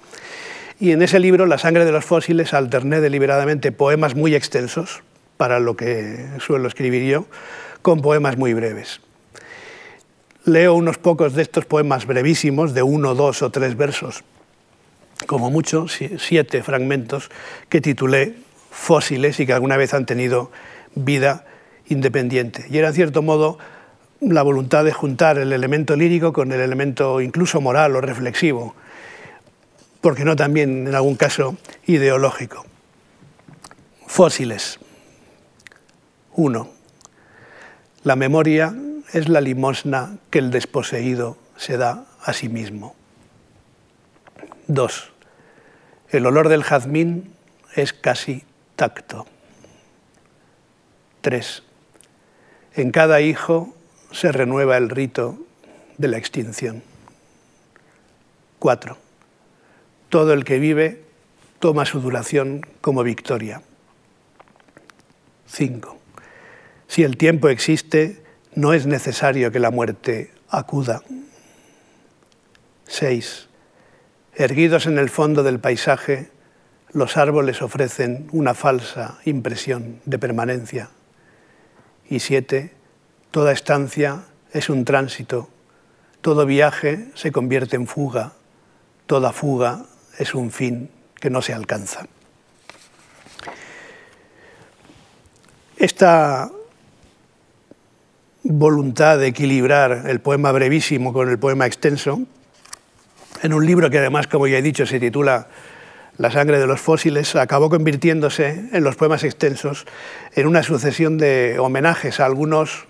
Y 0.79 0.89
en 0.89 1.03
ese 1.03 1.19
libro, 1.19 1.45
La 1.45 1.59
sangre 1.59 1.85
de 1.85 1.91
los 1.91 2.05
fósiles, 2.05 2.55
alterné 2.55 3.01
deliberadamente 3.01 3.71
poemas 3.71 4.15
muy 4.15 4.33
extensos, 4.33 5.03
para 5.37 5.59
lo 5.59 5.77
que 5.77 6.25
suelo 6.39 6.67
escribir 6.67 7.03
yo, 7.03 7.27
con 7.83 8.01
poemas 8.01 8.35
muy 8.35 8.55
breves 8.55 8.99
leo 10.47 10.75
unos 10.75 10.97
pocos 10.97 11.33
de 11.33 11.41
estos 11.41 11.65
poemas 11.65 12.07
brevísimos, 12.07 12.73
de 12.73 12.81
uno, 12.81 13.15
dos 13.15 13.41
o 13.41 13.51
tres 13.51 13.75
versos, 13.75 14.23
como 15.25 15.51
mucho, 15.51 15.87
siete 15.89 16.63
fragmentos, 16.63 17.29
que 17.69 17.81
titulé 17.81 18.35
Fósiles 18.71 19.39
y 19.39 19.45
que 19.45 19.53
alguna 19.53 19.75
vez 19.75 19.93
han 19.93 20.05
tenido 20.05 20.51
vida 20.95 21.45
independiente. 21.87 22.65
Y 22.69 22.77
era, 22.77 22.89
en 22.89 22.93
cierto 22.93 23.21
modo, 23.21 23.57
la 24.21 24.41
voluntad 24.41 24.85
de 24.85 24.93
juntar 24.93 25.37
el 25.37 25.51
elemento 25.51 25.95
lírico 25.95 26.31
con 26.31 26.51
el 26.51 26.61
elemento 26.61 27.19
incluso 27.19 27.59
moral 27.59 27.95
o 27.95 28.01
reflexivo, 28.01 28.73
porque 29.99 30.23
no 30.23 30.35
también, 30.35 30.87
en 30.87 30.95
algún 30.95 31.15
caso, 31.15 31.57
ideológico. 31.85 32.65
Fósiles. 34.05 34.79
Uno. 36.35 36.69
La 38.03 38.15
memoria 38.15 38.73
es 39.17 39.29
la 39.29 39.41
limosna 39.41 40.19
que 40.29 40.39
el 40.39 40.51
desposeído 40.51 41.37
se 41.57 41.77
da 41.77 42.05
a 42.23 42.33
sí 42.33 42.49
mismo. 42.49 42.95
2. 44.67 45.11
El 46.09 46.25
olor 46.25 46.49
del 46.49 46.63
jazmín 46.63 47.33
es 47.75 47.93
casi 47.93 48.43
tacto. 48.75 49.25
3. 51.21 51.63
En 52.75 52.91
cada 52.91 53.21
hijo 53.21 53.73
se 54.11 54.31
renueva 54.31 54.77
el 54.77 54.89
rito 54.89 55.39
de 55.97 56.07
la 56.07 56.17
extinción. 56.17 56.83
4. 58.59 58.97
Todo 60.09 60.33
el 60.33 60.45
que 60.45 60.59
vive 60.59 61.03
toma 61.59 61.85
su 61.85 62.01
duración 62.01 62.61
como 62.81 63.01
victoria. 63.01 63.63
5. 65.47 65.97
Si 66.87 67.03
el 67.03 67.17
tiempo 67.17 67.49
existe, 67.49 68.26
no 68.57 68.73
es 68.73 68.87
necesario 68.87 69.51
que 69.51 69.59
la 69.59 69.69
muerte 69.69 70.31
acuda. 70.49 71.03
6. 72.87 73.47
Erguidos 74.33 74.87
en 74.87 74.97
el 74.97 75.11
fondo 75.11 75.43
del 75.43 75.59
paisaje, 75.59 76.31
los 76.91 77.17
árboles 77.17 77.61
ofrecen 77.61 78.27
una 78.31 78.55
falsa 78.55 79.19
impresión 79.25 80.01
de 80.05 80.17
permanencia. 80.17 80.89
Y 82.09 82.19
7. 82.19 82.73
Toda 83.29 83.51
estancia 83.51 84.23
es 84.51 84.69
un 84.69 84.85
tránsito, 84.85 85.49
todo 86.21 86.47
viaje 86.47 87.09
se 87.13 87.31
convierte 87.31 87.75
en 87.75 87.85
fuga, 87.85 88.33
toda 89.05 89.33
fuga 89.33 89.85
es 90.17 90.33
un 90.33 90.49
fin 90.49 90.89
que 91.13 91.29
no 91.29 91.43
se 91.43 91.53
alcanza. 91.53 92.07
Esta 95.75 96.49
voluntad 98.43 99.17
de 99.17 99.27
equilibrar 99.27 100.03
el 100.07 100.19
poema 100.19 100.51
brevísimo 100.51 101.13
con 101.13 101.29
el 101.29 101.39
poema 101.39 101.65
extenso, 101.65 102.21
en 103.43 103.53
un 103.53 103.65
libro 103.65 103.89
que 103.89 103.99
además, 103.99 104.27
como 104.27 104.47
ya 104.47 104.57
he 104.57 104.61
dicho, 104.61 104.85
se 104.85 104.99
titula 104.99 105.47
la 106.17 106.31
sangre 106.31 106.59
de 106.59 106.67
los 106.67 106.81
fósiles, 106.81 107.35
acabó 107.35 107.69
convirtiéndose 107.69 108.69
en 108.71 108.83
los 108.83 108.95
poemas 108.95 109.23
extensos 109.23 109.85
en 110.33 110.47
una 110.47 110.63
sucesión 110.63 111.17
de 111.17 111.57
homenajes 111.59 112.19
a 112.19 112.25
algunos 112.25 112.85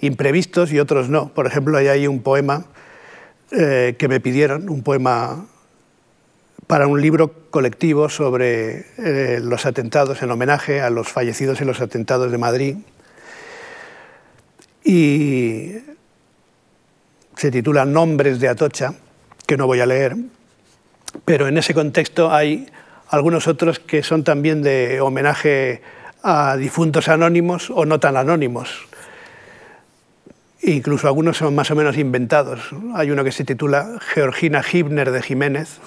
imprevistos 0.00 0.72
y 0.72 0.78
otros 0.78 1.08
no. 1.08 1.28
Por 1.28 1.46
ejemplo, 1.46 1.76
hay 1.76 1.88
ahí 1.88 2.06
un 2.06 2.22
poema 2.22 2.64
eh, 3.50 3.96
que 3.98 4.08
me 4.08 4.20
pidieron, 4.20 4.70
un 4.70 4.82
poema 4.82 5.46
para 6.66 6.86
un 6.86 7.00
libro 7.00 7.32
colectivo 7.50 8.08
sobre 8.08 8.86
eh, 8.96 9.40
los 9.42 9.66
atentados 9.66 10.22
en 10.22 10.30
homenaje 10.30 10.80
a 10.80 10.88
los 10.88 11.08
fallecidos 11.08 11.60
en 11.60 11.66
los 11.66 11.80
atentados 11.82 12.32
de 12.32 12.38
Madrid. 12.38 12.76
Y 14.84 15.72
se 17.36 17.50
titula 17.50 17.84
Nombres 17.84 18.38
de 18.38 18.48
Atocha, 18.48 18.94
que 19.46 19.56
no 19.56 19.66
voy 19.66 19.80
a 19.80 19.86
leer, 19.86 20.14
pero 21.24 21.48
en 21.48 21.58
ese 21.58 21.74
contexto 21.74 22.32
hay 22.32 22.68
algunos 23.08 23.48
otros 23.48 23.78
que 23.78 24.02
son 24.02 24.24
también 24.24 24.62
de 24.62 25.00
homenaje 25.00 25.82
a 26.22 26.56
difuntos 26.56 27.08
anónimos 27.08 27.70
o 27.70 27.84
no 27.86 28.00
tan 28.00 28.16
anónimos. 28.16 28.86
Incluso 30.62 31.06
algunos 31.06 31.36
son 31.36 31.54
más 31.54 31.70
o 31.70 31.74
menos 31.74 31.98
inventados. 31.98 32.70
Hay 32.94 33.10
uno 33.10 33.22
que 33.22 33.32
se 33.32 33.44
titula 33.44 33.98
Georgina 34.00 34.62
Hibner 34.62 35.10
de 35.10 35.22
Jiménez, 35.22 35.78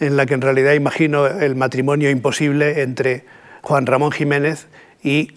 en 0.00 0.16
la 0.16 0.26
que 0.26 0.34
en 0.34 0.40
realidad 0.40 0.72
imagino 0.72 1.26
el 1.26 1.54
matrimonio 1.56 2.10
imposible 2.10 2.82
entre 2.82 3.24
Juan 3.62 3.86
Ramón 3.86 4.12
Jiménez 4.12 4.66
y 5.02 5.32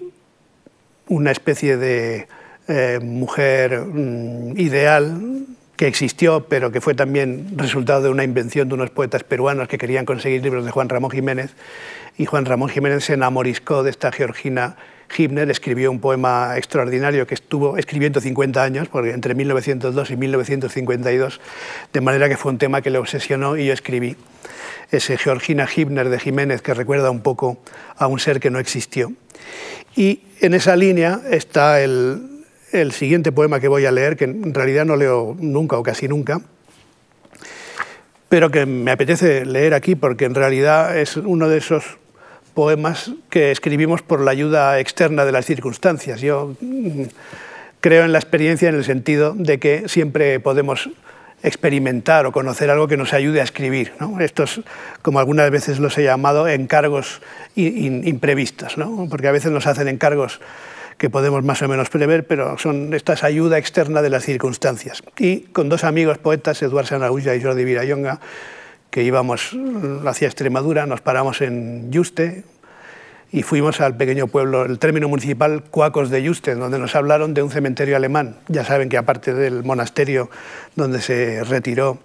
una 1.08 1.32
especie 1.32 1.76
de 1.78 2.28
eh, 2.68 3.00
mujer 3.02 3.82
mm, 3.82 4.60
ideal 4.60 5.46
que 5.82 5.88
existió, 5.88 6.46
pero 6.48 6.72
que 6.72 6.80
fue 6.80 6.94
también 6.94 7.54
resultado 7.56 8.04
de 8.04 8.10
una 8.10 8.24
invención 8.24 8.70
de 8.70 8.76
unos 8.76 8.92
poetas 8.92 9.24
peruanos 9.24 9.68
que 9.68 9.80
querían 9.80 10.06
conseguir 10.06 10.44
libros 10.44 10.64
de 10.64 10.70
Juan 10.70 10.90
Ramón 10.90 11.10
Jiménez. 11.10 11.56
Y 12.18 12.26
Juan 12.26 12.46
Ramón 12.46 12.70
Jiménez 12.70 13.04
se 13.04 13.14
enamoriscó 13.14 13.82
de 13.82 13.90
esta 13.90 14.12
Georgina 14.12 14.76
Hibner, 15.18 15.50
escribió 15.50 15.90
un 15.90 16.00
poema 16.00 16.56
extraordinario 16.56 17.26
que 17.26 17.34
estuvo 17.34 17.78
escribiendo 17.78 18.22
50 18.22 18.64
años, 18.64 18.90
porque 18.90 19.12
entre 19.12 19.34
1902 19.34 20.12
y 20.12 20.18
1952, 20.18 21.42
de 21.92 22.02
manera 22.02 22.30
que 22.30 22.38
fue 22.38 22.52
un 22.52 22.58
tema 22.60 22.82
que 22.82 22.92
le 22.92 23.00
obsesionó 23.00 23.58
y 23.58 23.66
yo 23.66 23.74
escribí 23.74 24.16
ese 24.92 25.18
Georgina 25.18 25.68
Hibner 25.74 26.10
de 26.10 26.20
Jiménez 26.20 26.62
que 26.62 26.74
recuerda 26.74 27.10
un 27.10 27.22
poco 27.22 27.58
a 27.98 28.08
un 28.08 28.20
ser 28.20 28.40
que 28.40 28.52
no 28.52 28.60
existió. 28.60 29.14
Y 29.96 30.22
en 30.42 30.54
esa 30.54 30.76
línea 30.76 31.22
está 31.30 31.82
el, 31.82 32.31
el 32.72 32.92
siguiente 32.92 33.32
poema 33.32 33.60
que 33.60 33.68
voy 33.68 33.86
a 33.86 33.92
leer, 33.92 34.18
que 34.18 34.26
en 34.26 34.54
realidad 34.54 34.86
no 34.86 34.96
leo 34.96 35.36
nunca 35.40 35.78
o 35.78 35.84
casi 35.84 36.08
nunca, 36.08 36.42
pero 38.30 38.50
que 38.50 38.66
me 38.66 38.92
apetece 38.92 39.46
leer 39.46 39.74
aquí 39.74 39.96
porque 39.96 40.26
en 40.26 40.36
realidad 40.36 40.98
es 40.98 41.18
uno 41.18 41.50
de 41.50 41.58
esos 41.58 41.98
poemas 42.54 43.12
que 43.30 43.52
escribimos 43.52 44.02
por 44.02 44.22
la 44.22 44.32
ayuda 44.32 44.80
externa 44.80 45.26
de 45.26 45.32
las 45.32 45.46
circunstancias. 45.46 46.22
Yo 46.22 46.56
mm, 46.62 47.04
creo 47.80 48.06
en 48.06 48.12
la 48.12 48.20
experiencia 48.20 48.70
en 48.70 48.76
el 48.76 48.84
sentido 48.84 49.34
de 49.36 49.60
que 49.60 49.90
siempre 49.90 50.40
podemos 50.40 50.90
experimentar 51.44 52.26
o 52.26 52.32
conocer 52.32 52.70
algo 52.70 52.88
que 52.88 52.98
nos 52.98 53.14
ayude 53.14 53.42
a 53.42 53.44
escribir. 53.44 53.94
Estos, 54.20 54.62
como 55.02 55.20
algunas 55.20 55.50
veces 55.50 55.80
los 55.80 55.98
he 55.98 56.04
llamado, 56.04 56.48
encargos 56.48 57.22
imprevistos, 57.56 58.78
¿no? 58.78 59.08
porque 59.10 59.28
a 59.28 59.32
veces 59.32 59.52
nos 59.52 59.66
hacen 59.68 59.88
encargos 59.88 60.40
que 61.02 61.10
podemos 61.10 61.44
más 61.44 61.60
o 61.64 61.68
menos 61.68 61.90
prever, 61.90 62.28
pero 62.28 62.60
son 62.60 62.94
estas 62.94 63.24
ayuda 63.24 63.58
externa 63.58 64.04
de 64.04 64.12
las 64.12 64.24
circunstancias. 64.24 65.02
Y 65.18 65.40
con 65.40 65.68
dos 65.68 65.84
amigos 65.84 66.20
poetas, 66.20 66.62
Eduard 66.62 66.86
Sanahuya 66.86 67.34
y 67.34 67.42
Jordi 67.42 67.66
Virayonga, 67.66 68.20
que 68.92 69.02
íbamos 69.02 69.58
hacia 70.06 70.28
Extremadura, 70.28 70.86
nos 70.86 71.02
paramos 71.02 71.42
en 71.42 71.92
Yuste 71.92 72.44
y 73.32 73.42
fuimos 73.42 73.82
al 73.82 73.98
pequeño 73.98 74.28
pueblo, 74.28 74.64
el 74.64 74.78
término 74.78 75.10
municipal 75.10 75.64
Cuacos 75.72 76.12
de 76.12 76.22
Yuste, 76.22 76.54
donde 76.54 76.78
nos 76.78 76.96
hablaron 76.96 77.34
de 77.34 77.42
un 77.42 77.50
cementerio 77.50 77.96
alemán. 77.96 78.36
Ya 78.48 78.64
saben 78.64 78.88
que 78.88 79.00
aparte 79.00 79.34
del 79.34 79.64
monasterio 79.64 80.30
donde 80.76 81.02
se 81.02 81.44
retiró 81.44 81.98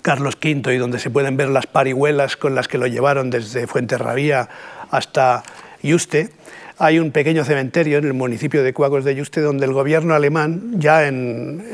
Carlos 0.00 0.38
V 0.42 0.74
y 0.74 0.78
donde 0.78 0.98
se 0.98 1.10
pueden 1.10 1.36
ver 1.36 1.50
las 1.50 1.66
parihuelas 1.66 2.38
con 2.38 2.54
las 2.54 2.68
que 2.68 2.78
lo 2.78 2.86
llevaron 2.86 3.28
desde 3.28 3.66
Fuenterrabía 3.66 4.48
hasta 4.90 5.42
Yuste, 5.82 6.30
hay 6.78 6.98
un 6.98 7.10
pequeño 7.10 7.44
cementerio 7.44 7.98
en 7.98 8.04
el 8.04 8.14
municipio 8.14 8.62
de 8.62 8.72
Cuagos 8.72 9.04
de 9.04 9.14
Yuste 9.14 9.40
donde 9.40 9.66
el 9.66 9.72
gobierno 9.72 10.14
alemán, 10.14 10.74
ya 10.78 11.06
en, 11.06 11.64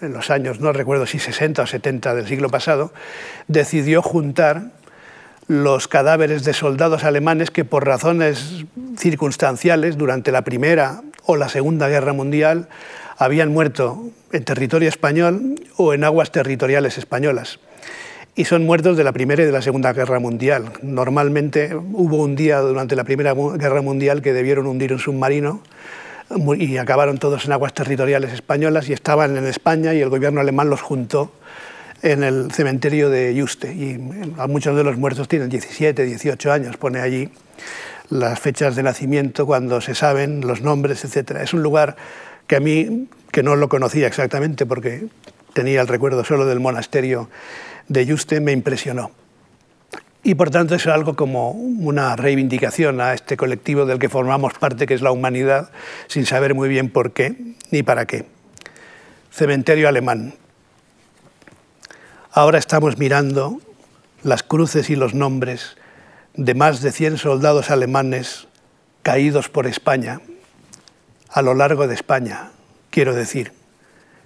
en 0.00 0.12
los 0.12 0.30
años, 0.30 0.60
no 0.60 0.72
recuerdo 0.72 1.06
si 1.06 1.18
60 1.18 1.62
o 1.62 1.66
70 1.66 2.14
del 2.14 2.26
siglo 2.26 2.48
pasado, 2.48 2.92
decidió 3.48 4.02
juntar 4.02 4.70
los 5.46 5.88
cadáveres 5.88 6.44
de 6.44 6.54
soldados 6.54 7.04
alemanes 7.04 7.50
que 7.50 7.66
por 7.66 7.86
razones 7.86 8.64
circunstanciales 8.96 9.98
durante 9.98 10.32
la 10.32 10.42
Primera 10.42 11.02
o 11.26 11.36
la 11.36 11.50
Segunda 11.50 11.88
Guerra 11.88 12.14
Mundial 12.14 12.68
habían 13.18 13.52
muerto 13.52 14.08
en 14.32 14.44
territorio 14.44 14.88
español 14.88 15.56
o 15.76 15.92
en 15.92 16.02
aguas 16.02 16.32
territoriales 16.32 16.96
españolas 16.96 17.58
y 18.36 18.44
son 18.44 18.64
muertos 18.64 18.96
de 18.96 19.04
la 19.04 19.12
Primera 19.12 19.42
y 19.42 19.46
de 19.46 19.52
la 19.52 19.62
Segunda 19.62 19.92
Guerra 19.92 20.18
Mundial. 20.18 20.72
Normalmente 20.82 21.74
hubo 21.74 22.16
un 22.16 22.34
día 22.34 22.58
durante 22.60 22.96
la 22.96 23.04
Primera 23.04 23.34
Guerra 23.34 23.80
Mundial 23.80 24.22
que 24.22 24.32
debieron 24.32 24.66
hundir 24.66 24.92
un 24.92 24.98
submarino 24.98 25.60
y 26.58 26.76
acabaron 26.78 27.18
todos 27.18 27.44
en 27.44 27.52
aguas 27.52 27.74
territoriales 27.74 28.32
españolas 28.32 28.88
y 28.88 28.92
estaban 28.92 29.36
en 29.36 29.46
España 29.46 29.94
y 29.94 30.00
el 30.00 30.08
gobierno 30.08 30.40
alemán 30.40 30.68
los 30.68 30.82
juntó 30.82 31.32
en 32.02 32.24
el 32.24 32.50
cementerio 32.50 33.08
de 33.08 33.34
Yuste. 33.34 33.72
Y 33.72 33.98
muchos 34.48 34.76
de 34.76 34.82
los 34.82 34.96
muertos 34.96 35.28
tienen 35.28 35.48
17, 35.48 36.04
18 36.04 36.52
años, 36.52 36.76
pone 36.76 37.00
allí 37.00 37.28
las 38.10 38.40
fechas 38.40 38.74
de 38.76 38.82
nacimiento, 38.82 39.46
cuando 39.46 39.80
se 39.80 39.94
saben 39.94 40.40
los 40.40 40.60
nombres, 40.60 41.04
etc. 41.04 41.38
Es 41.42 41.54
un 41.54 41.62
lugar 41.62 41.96
que 42.46 42.56
a 42.56 42.60
mí, 42.60 43.08
que 43.30 43.42
no 43.42 43.56
lo 43.56 43.68
conocía 43.68 44.06
exactamente 44.06 44.66
porque 44.66 45.06
tenía 45.52 45.80
el 45.80 45.88
recuerdo 45.88 46.24
solo 46.24 46.46
del 46.46 46.60
monasterio 46.60 47.30
de 47.88 48.06
Juste 48.06 48.40
me 48.40 48.52
impresionó. 48.52 49.10
Y 50.22 50.36
por 50.36 50.50
tanto 50.50 50.74
es 50.74 50.86
algo 50.86 51.16
como 51.16 51.50
una 51.50 52.16
reivindicación 52.16 53.00
a 53.02 53.12
este 53.12 53.36
colectivo 53.36 53.84
del 53.84 53.98
que 53.98 54.08
formamos 54.08 54.54
parte, 54.54 54.86
que 54.86 54.94
es 54.94 55.02
la 55.02 55.10
humanidad, 55.10 55.70
sin 56.06 56.24
saber 56.24 56.54
muy 56.54 56.68
bien 56.68 56.88
por 56.88 57.12
qué 57.12 57.54
ni 57.70 57.82
para 57.82 58.06
qué. 58.06 58.24
Cementerio 59.30 59.86
alemán. 59.86 60.34
Ahora 62.32 62.58
estamos 62.58 62.98
mirando 62.98 63.60
las 64.22 64.42
cruces 64.42 64.88
y 64.88 64.96
los 64.96 65.12
nombres 65.12 65.76
de 66.32 66.54
más 66.54 66.80
de 66.80 66.90
100 66.90 67.18
soldados 67.18 67.70
alemanes 67.70 68.48
caídos 69.02 69.50
por 69.50 69.66
España, 69.66 70.20
a 71.28 71.42
lo 71.42 71.54
largo 71.54 71.86
de 71.86 71.94
España, 71.94 72.50
quiero 72.90 73.14
decir, 73.14 73.52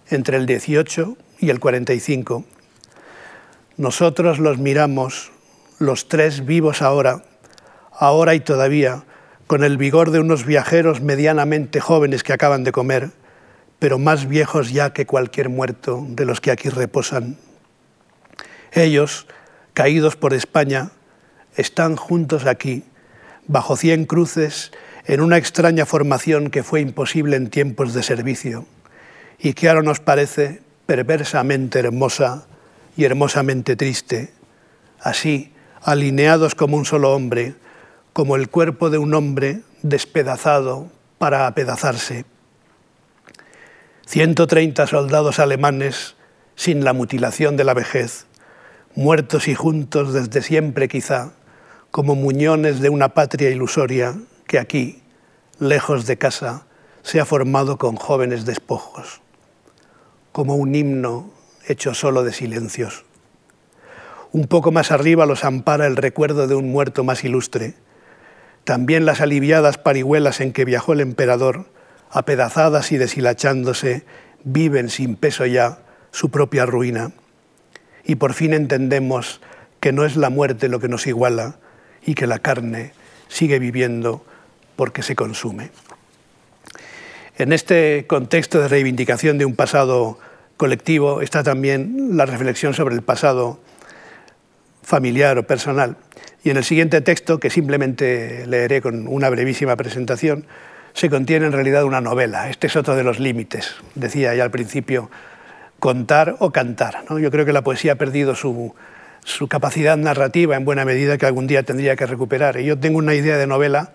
entre 0.09 0.37
el 0.37 0.47
18 0.47 1.17
y 1.41 1.51
el 1.51 1.59
45 1.59 2.45
nosotros 3.79 4.41
los 4.41 4.59
miramos, 4.59 5.31
los 5.79 6.09
tres 6.09 6.45
vivos 6.45 6.83
ahora, 6.83 7.23
ahora 7.93 8.35
y 8.35 8.41
todavía, 8.41 9.05
con 9.47 9.63
el 9.63 9.77
vigor 9.77 10.11
de 10.11 10.19
unos 10.19 10.45
viajeros 10.45 11.01
medianamente 11.01 11.81
jóvenes 11.81 12.25
que 12.25 12.33
acaban 12.33 12.65
de 12.65 12.73
comer, 12.73 13.13
pero 13.79 14.01
más 14.01 14.27
viejos 14.27 14.73
ya 14.73 14.93
que 14.93 15.07
cualquier 15.07 15.49
muerto 15.49 16.05
de 16.09 16.25
los 16.25 16.41
que 16.41 16.51
aquí 16.51 16.69
reposan. 16.69 17.39
Ellos, 18.73 19.29
caídos 19.75 20.17
por 20.17 20.35
España, 20.35 20.91
están 21.57 21.95
juntos 21.95 22.47
aquí, 22.47 22.83
bajo 23.47 23.77
cien 23.77 24.07
cruces, 24.07 24.73
en 25.07 25.21
una 25.21 25.37
extraña 25.37 25.87
formación 25.87 26.51
que 26.51 26.65
fue 26.65 26.81
imposible 26.81 27.37
en 27.37 27.49
tiempos 27.49 27.95
de 27.95 28.03
servicio 28.03 28.67
y 29.39 29.53
que 29.53 29.69
ahora 29.69 29.83
nos 29.83 30.01
parece 30.01 30.63
perversamente 30.85 31.79
hermosa 31.79 32.49
y 32.99 33.05
hermosamente 33.05 33.77
triste, 33.77 34.33
así, 34.99 35.53
alineados 35.83 36.57
como 36.57 36.77
un 36.77 36.85
solo 36.85 37.13
hombre, 37.15 37.55
como 38.13 38.35
el 38.35 38.49
cuerpo 38.49 38.91
de 38.91 38.99
un 38.99 39.15
hombre 39.15 39.61
despedazado 39.83 40.91
para 41.17 41.47
apedazarse. 41.47 42.25
130 44.07 44.89
soldados 44.89 45.39
alemanes 45.39 46.17
sin 46.57 46.83
la 46.83 46.93
mutilación 46.93 47.57
de 47.57 47.63
la 47.63 47.73
vejez, 47.73 48.27
muertos 48.97 49.47
y 49.47 49.55
juntos 49.55 50.13
desde 50.13 50.43
siempre 50.43 50.89
quizá, 50.89 51.35
como 51.93 52.17
muñones 52.17 52.81
de 52.81 52.89
una 52.89 53.11
patria 53.11 53.49
ilusoria 53.49 54.17
que 54.49 54.59
aquí, 54.59 55.05
lejos 55.61 56.07
de 56.07 56.19
casa, 56.19 56.67
se 57.03 57.21
ha 57.21 57.25
formado 57.25 57.79
con 57.79 57.95
jóvenes 57.95 58.45
despojos, 58.45 59.21
como 60.33 60.57
un 60.57 60.75
himno 60.75 61.38
hecho 61.69 61.95
solo 61.95 62.25
de 62.25 62.33
silencios. 62.33 63.05
Un 64.33 64.47
poco 64.47 64.73
más 64.73 64.91
arriba 64.91 65.27
los 65.27 65.45
ampara 65.45 65.87
el 65.87 65.97
recuerdo 65.97 66.47
de 66.47 66.55
un 66.55 66.71
muerto 66.71 67.05
más 67.05 67.25
ilustre. 67.25 67.75
También 68.65 69.07
las 69.07 69.21
aliviadas 69.21 69.79
parihuelas 69.79 70.41
en 70.41 70.53
que 70.53 70.65
viajó 70.65 70.93
el 70.93 71.01
emperador, 71.01 71.67
apedazadas 72.11 72.93
y 72.93 72.99
deshilachándose, 72.99 74.05
viven 74.45 74.91
sin 74.91 75.17
peso 75.17 75.47
ya 75.47 75.79
su 76.11 76.31
propia 76.31 76.67
ruina. 76.67 77.13
Y 78.05 78.17
por 78.17 78.35
fin 78.35 78.53
entendemos 78.53 79.41
que 79.81 79.93
no 79.93 80.05
es 80.05 80.17
la 80.17 80.31
muerte 80.31 80.69
lo 80.69 80.81
que 80.81 80.89
nos 80.89 81.07
iguala 81.07 81.59
y 82.05 82.15
que 82.15 82.27
la 82.27 82.39
carne 82.39 82.93
sigue 83.29 83.59
viviendo 83.59 84.25
porque 84.77 85.03
se 85.03 85.17
consume. 85.17 85.71
En 87.37 87.53
este 87.53 88.07
contexto 88.07 88.61
de 88.61 88.69
reivindicación 88.69 89.39
de 89.39 89.45
un 89.45 89.55
pasado 89.55 90.19
colectivo 90.59 91.23
está 91.23 91.43
también 91.43 92.19
la 92.19 92.27
reflexión 92.27 92.75
sobre 92.75 92.95
el 92.95 93.01
pasado 93.01 93.59
familiar 94.83 95.39
o 95.39 95.47
personal. 95.47 95.97
Y 96.45 96.51
en 96.51 96.59
el 96.59 96.65
siguiente 96.65 97.01
texto, 97.01 97.41
que 97.41 97.49
simplemente 97.49 98.47
leeré 98.47 98.83
con 98.83 99.09
una 99.09 99.31
brevísima 99.31 99.77
presentación, 99.77 100.45
se 100.93 101.09
contiene 101.09 101.47
en 101.47 101.53
realidad 101.53 101.85
una 101.85 102.01
novela. 102.01 102.51
Este 102.51 102.67
es 102.67 102.77
otro 102.77 102.97
de 102.97 103.05
los 103.05 103.19
límites, 103.21 103.77
decía 103.95 104.35
ya 104.35 104.45
al 104.45 104.51
principio, 104.51 105.11
contar 105.79 106.37
o 106.41 106.51
cantar. 106.51 107.05
Yo 107.21 107.31
creo 107.31 107.47
que 107.47 107.53
la 107.53 107.63
poesía 107.63 107.93
ha 107.93 107.97
perdido 107.97 108.35
su, 108.35 108.75
su 109.25 109.47
capacidad 109.49 109.97
narrativa 109.97 110.57
en 110.57 110.65
buena 110.65 110.85
medida 110.85 111.19
que 111.19 111.27
algún 111.27 111.47
día 111.47 111.63
tendría 111.63 111.97
que 111.97 112.07
recuperar. 112.07 112.59
Y 112.59 112.65
yo 112.65 112.79
tengo 112.79 112.99
una 112.99 113.15
idea 113.15 113.37
de 113.37 113.47
novela, 113.47 113.93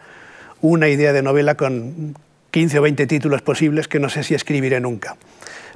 una 0.61 0.87
idea 0.87 1.11
de 1.11 1.21
novela 1.23 1.55
con 1.55 2.15
15 2.51 2.79
o 2.79 2.81
20 2.83 3.07
títulos 3.07 3.41
posibles 3.41 3.87
que 3.87 3.99
no 3.99 4.09
sé 4.09 4.23
si 4.23 4.35
escribiré 4.35 4.79
nunca. 4.79 5.17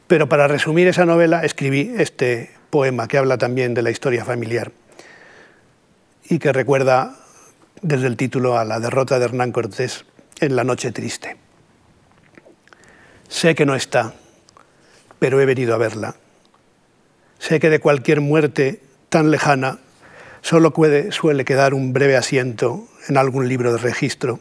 Pero 0.08 0.30
para 0.30 0.48
resumir 0.48 0.88
esa 0.88 1.06
novela 1.06 1.44
escribí 1.44 1.94
este 1.98 2.52
poema 2.70 3.08
que 3.08 3.18
habla 3.18 3.38
también 3.38 3.74
de 3.74 3.82
la 3.82 3.92
historia 3.92 4.24
familiar 4.24 4.72
y 6.30 6.40
que 6.40 6.54
recuerda 6.54 7.16
desde 7.82 8.08
el 8.08 8.18
título 8.18 8.58
a 8.58 8.66
la 8.66 8.80
derrota 8.80 9.20
de 9.20 9.26
Hernán 9.26 9.52
Cortés 9.52 10.06
en 10.40 10.56
la 10.56 10.64
noche 10.64 10.92
triste. 10.92 11.38
Sé 13.28 13.56
que 13.56 13.66
no 13.66 13.76
está, 13.76 14.14
pero 15.20 15.42
he 15.42 15.46
venido 15.46 15.76
a 15.76 15.78
verla. 15.78 16.16
Sé 17.40 17.60
que 17.60 17.70
de 17.70 17.80
cualquier 17.80 18.22
muerte 18.22 18.82
tan 19.10 19.32
lejana 19.32 19.80
solo 20.42 20.72
puede, 20.72 21.12
suele 21.12 21.44
quedar 21.44 21.74
un 21.74 21.92
breve 21.92 22.16
asiento 22.16 22.88
en 23.10 23.18
algún 23.18 23.48
libro 23.48 23.74
de 23.74 23.80
registro. 23.80 24.40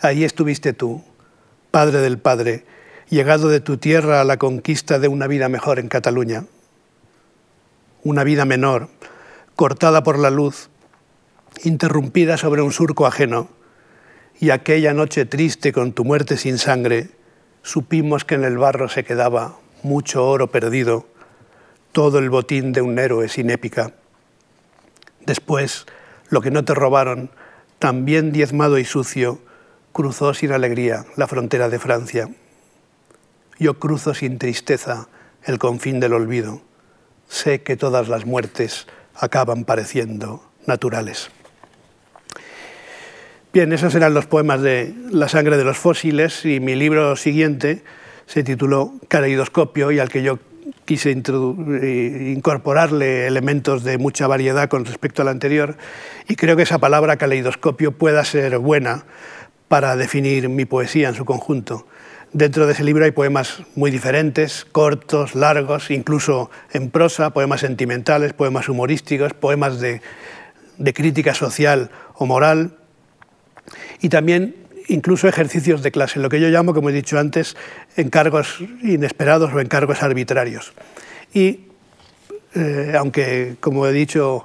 Ahí 0.00 0.24
estuviste 0.24 0.72
tú, 0.72 1.04
padre 1.70 1.98
del 1.98 2.18
padre, 2.18 2.64
llegado 3.08 3.48
de 3.48 3.60
tu 3.60 3.76
tierra 3.76 4.20
a 4.20 4.24
la 4.24 4.36
conquista 4.36 4.98
de 4.98 5.08
una 5.08 5.26
vida 5.26 5.48
mejor 5.48 5.78
en 5.78 5.88
Cataluña. 5.88 6.44
Una 8.02 8.24
vida 8.24 8.44
menor, 8.44 8.88
cortada 9.54 10.02
por 10.02 10.18
la 10.18 10.30
luz, 10.30 10.68
interrumpida 11.62 12.36
sobre 12.36 12.62
un 12.62 12.72
surco 12.72 13.06
ajeno. 13.06 13.48
Y 14.38 14.50
aquella 14.50 14.92
noche 14.92 15.24
triste 15.24 15.72
con 15.72 15.92
tu 15.92 16.04
muerte 16.04 16.36
sin 16.36 16.58
sangre, 16.58 17.10
supimos 17.62 18.24
que 18.24 18.34
en 18.34 18.44
el 18.44 18.58
barro 18.58 18.88
se 18.88 19.04
quedaba 19.04 19.58
mucho 19.82 20.26
oro 20.26 20.50
perdido 20.50 21.06
todo 21.92 22.18
el 22.18 22.28
botín 22.28 22.72
de 22.72 22.82
un 22.82 22.98
héroe 22.98 23.28
sin 23.28 23.50
épica. 23.50 23.92
Después, 25.24 25.86
lo 26.28 26.42
que 26.42 26.50
no 26.50 26.64
te 26.64 26.74
robaron, 26.74 27.30
también 27.78 28.32
diezmado 28.32 28.78
y 28.78 28.84
sucio, 28.84 29.40
cruzó 29.92 30.34
sin 30.34 30.52
alegría 30.52 31.06
la 31.16 31.26
frontera 31.26 31.68
de 31.68 31.78
Francia. 31.78 32.28
Yo 33.58 33.78
cruzo 33.78 34.14
sin 34.14 34.38
tristeza 34.38 35.08
el 35.44 35.58
confín 35.58 36.00
del 36.00 36.12
olvido. 36.12 36.60
Sé 37.28 37.62
que 37.62 37.76
todas 37.76 38.08
las 38.08 38.26
muertes 38.26 38.86
acaban 39.14 39.64
pareciendo 39.64 40.42
naturales. 40.66 41.30
Bien, 43.52 43.72
esos 43.72 43.94
eran 43.94 44.12
los 44.12 44.26
poemas 44.26 44.60
de 44.60 44.94
La 45.10 45.28
sangre 45.28 45.56
de 45.56 45.64
los 45.64 45.78
fósiles 45.78 46.44
y 46.44 46.60
mi 46.60 46.74
libro 46.74 47.16
siguiente 47.16 47.82
se 48.26 48.42
tituló 48.42 48.92
Caleidoscopio 49.08 49.90
y 49.92 49.98
al 49.98 50.10
que 50.10 50.22
yo 50.22 50.38
quise 50.84 51.10
eh, 51.10 52.32
incorporarle 52.36 53.26
elementos 53.26 53.84
de 53.84 53.98
mucha 53.98 54.26
variedad 54.26 54.68
con 54.68 54.84
respecto 54.84 55.22
al 55.22 55.28
anterior 55.28 55.76
y 56.28 56.36
creo 56.36 56.56
que 56.56 56.64
esa 56.64 56.78
palabra 56.78 57.16
caleidoscopio 57.16 57.92
pueda 57.92 58.24
ser 58.24 58.58
buena 58.58 59.04
para 59.68 59.96
definir 59.96 60.48
mi 60.48 60.64
poesía 60.64 61.08
en 61.08 61.14
su 61.14 61.24
conjunto. 61.24 61.86
Dentro 62.36 62.66
de 62.66 62.74
ese 62.74 62.84
libro 62.84 63.02
hay 63.02 63.12
poemas 63.12 63.62
muy 63.76 63.90
diferentes, 63.90 64.66
cortos, 64.70 65.34
largos, 65.34 65.90
incluso 65.90 66.50
en 66.70 66.90
prosa, 66.90 67.30
poemas 67.30 67.62
sentimentales, 67.62 68.34
poemas 68.34 68.68
humorísticos, 68.68 69.32
poemas 69.32 69.80
de, 69.80 70.02
de 70.76 70.92
crítica 70.92 71.32
social 71.32 71.90
o 72.12 72.26
moral 72.26 72.76
y 74.02 74.10
también 74.10 74.54
incluso 74.88 75.28
ejercicios 75.28 75.82
de 75.82 75.90
clase, 75.90 76.20
lo 76.20 76.28
que 76.28 76.38
yo 76.38 76.48
llamo, 76.48 76.74
como 76.74 76.90
he 76.90 76.92
dicho 76.92 77.18
antes, 77.18 77.56
encargos 77.96 78.58
inesperados 78.82 79.54
o 79.54 79.58
encargos 79.58 80.02
arbitrarios. 80.02 80.74
Y 81.32 81.60
eh, 82.54 82.92
aunque, 82.98 83.56
como 83.60 83.86
he 83.86 83.92
dicho, 83.92 84.44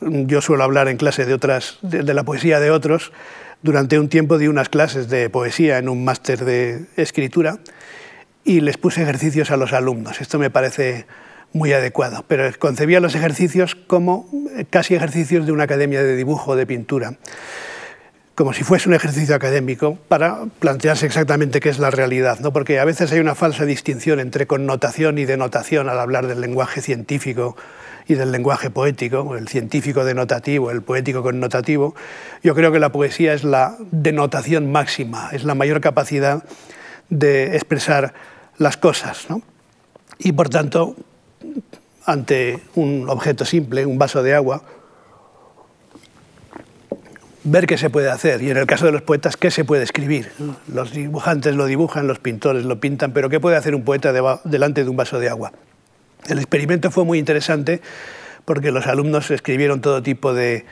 yo 0.00 0.40
suelo 0.40 0.64
hablar 0.64 0.88
en 0.88 0.96
clase 0.96 1.26
de, 1.26 1.34
otras, 1.34 1.80
de, 1.82 2.14
la 2.14 2.24
poesía 2.24 2.60
de 2.60 2.70
otros, 2.70 3.12
durante 3.66 3.98
un 3.98 4.08
tiempo 4.08 4.38
di 4.38 4.48
unas 4.48 4.70
clases 4.70 5.10
de 5.10 5.28
poesía 5.28 5.76
en 5.76 5.90
un 5.90 6.04
máster 6.04 6.46
de 6.46 6.86
escritura 6.96 7.58
y 8.44 8.60
les 8.60 8.78
puse 8.78 9.02
ejercicios 9.02 9.50
a 9.50 9.58
los 9.58 9.74
alumnos. 9.74 10.22
Esto 10.22 10.38
me 10.38 10.48
parece 10.48 11.04
muy 11.52 11.72
adecuado, 11.72 12.24
pero 12.28 12.48
concebía 12.58 13.00
los 13.00 13.14
ejercicios 13.14 13.74
como 13.74 14.30
casi 14.70 14.94
ejercicios 14.94 15.44
de 15.46 15.52
una 15.52 15.64
academia 15.64 16.02
de 16.02 16.16
dibujo 16.16 16.52
o 16.52 16.56
de 16.56 16.66
pintura 16.66 17.18
como 18.36 18.52
si 18.52 18.64
fuese 18.64 18.86
un 18.90 18.94
ejercicio 18.94 19.34
académico 19.34 19.96
para 20.08 20.44
plantearse 20.58 21.06
exactamente 21.06 21.58
qué 21.58 21.70
es 21.70 21.78
la 21.78 21.90
realidad, 21.90 22.38
¿no? 22.40 22.52
porque 22.52 22.78
a 22.78 22.84
veces 22.84 23.10
hay 23.10 23.18
una 23.18 23.34
falsa 23.34 23.64
distinción 23.64 24.20
entre 24.20 24.46
connotación 24.46 25.16
y 25.16 25.24
denotación 25.24 25.88
al 25.88 25.98
hablar 25.98 26.26
del 26.26 26.42
lenguaje 26.42 26.82
científico 26.82 27.56
y 28.08 28.14
del 28.14 28.32
lenguaje 28.32 28.70
poético, 28.70 29.36
el 29.36 29.48
científico 29.48 30.04
denotativo, 30.04 30.70
el 30.70 30.82
poético 30.82 31.22
connotativo. 31.22 31.94
Yo 32.42 32.54
creo 32.54 32.72
que 32.72 32.78
la 32.78 32.92
poesía 32.92 33.34
es 33.34 33.44
la 33.44 33.76
denotación 33.90 34.70
máxima, 34.70 35.30
es 35.32 35.44
la 35.44 35.54
mayor 35.54 35.80
capacidad 35.80 36.44
de 37.08 37.56
expresar 37.56 38.14
las 38.58 38.76
cosas. 38.76 39.26
¿no? 39.28 39.42
Y 40.18 40.32
por 40.32 40.48
tanto, 40.48 40.94
ante 42.04 42.60
un 42.76 43.08
objeto 43.08 43.44
simple, 43.44 43.86
un 43.86 43.98
vaso 43.98 44.22
de 44.22 44.34
agua, 44.34 44.62
ver 47.42 47.66
qué 47.66 47.78
se 47.78 47.90
puede 47.90 48.10
hacer 48.10 48.42
y 48.42 48.50
en 48.50 48.56
el 48.56 48.66
caso 48.66 48.86
de 48.86 48.92
los 48.92 49.02
poetas 49.02 49.36
qué 49.36 49.50
se 49.50 49.64
puede 49.64 49.82
escribir. 49.82 50.32
Los 50.72 50.92
dibujantes 50.92 51.54
lo 51.54 51.66
dibujan, 51.66 52.06
los 52.06 52.18
pintores 52.18 52.64
lo 52.64 52.80
pintan, 52.80 53.12
pero 53.12 53.28
¿qué 53.28 53.40
puede 53.40 53.56
hacer 53.56 53.74
un 53.74 53.84
poeta 53.84 54.12
delante 54.44 54.84
de 54.84 54.90
un 54.90 54.96
vaso 54.96 55.18
de 55.18 55.28
agua? 55.28 55.52
El 56.28 56.38
experimento 56.38 56.90
fue 56.90 57.04
muy 57.04 57.18
interesante 57.18 57.80
porque 58.44 58.70
los 58.70 58.86
alumnos 58.86 59.30
escribieron 59.30 59.80
todo 59.80 60.02
tipo 60.02 60.34
de 60.34 60.64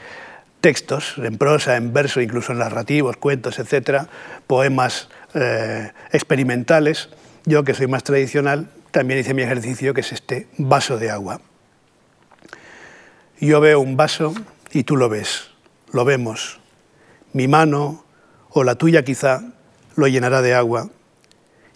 textos, 0.61 1.15
en 1.19 1.37
prosa, 1.37 1.77
en 1.77 1.93
verso, 1.93 2.21
incluso 2.21 2.53
en 2.53 2.59
narrativos, 2.59 3.17
cuentos, 3.17 3.59
etcétera, 3.59 4.09
poemas 4.47 5.09
eh, 5.35 5.93
experimentales. 6.13 7.11
Yo, 7.45 7.65
que 7.65 7.75
soy 7.75 7.87
más 7.87 8.03
tradicional, 8.03 8.71
también 8.91 9.21
hice 9.21 9.35
mi 9.35 9.43
ejercicio, 9.43 9.93
que 9.93 10.01
es 10.01 10.13
este 10.13 10.49
vaso 10.57 10.99
de 10.99 11.11
agua. 11.11 11.41
Yo 13.41 13.61
veo 13.61 13.81
un 13.81 13.97
vaso 13.97 14.33
y 14.73 14.85
tú 14.85 14.97
lo 14.97 15.09
ves, 15.09 15.51
lo 15.93 16.05
vemos, 16.05 16.61
mi 17.33 17.47
mano 17.47 18.05
o 18.49 18.65
la 18.65 18.77
tuya 18.77 19.05
quizá 19.05 19.43
lo 19.97 20.07
llenará 20.07 20.41
de 20.41 20.55
agua, 20.55 20.89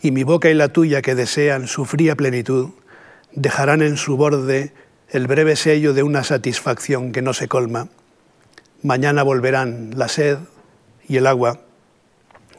y 0.00 0.12
mi 0.12 0.22
boca 0.22 0.48
y 0.48 0.54
la 0.54 0.68
tuya 0.68 1.02
que 1.02 1.14
desean 1.14 1.66
su 1.66 1.84
fría 1.84 2.14
plenitud 2.16 2.70
dejarán 3.40 3.82
en 3.82 3.96
su 3.96 4.16
borde 4.16 4.72
el 5.10 5.26
breve 5.26 5.56
sello 5.56 5.94
de 5.94 6.02
una 6.02 6.24
satisfacción 6.24 7.12
que 7.12 7.22
no 7.22 7.32
se 7.32 7.48
colma. 7.48 7.88
Mañana 8.82 9.22
volverán 9.22 9.92
la 9.96 10.08
sed 10.08 10.38
y 11.08 11.16
el 11.16 11.26
agua. 11.26 11.60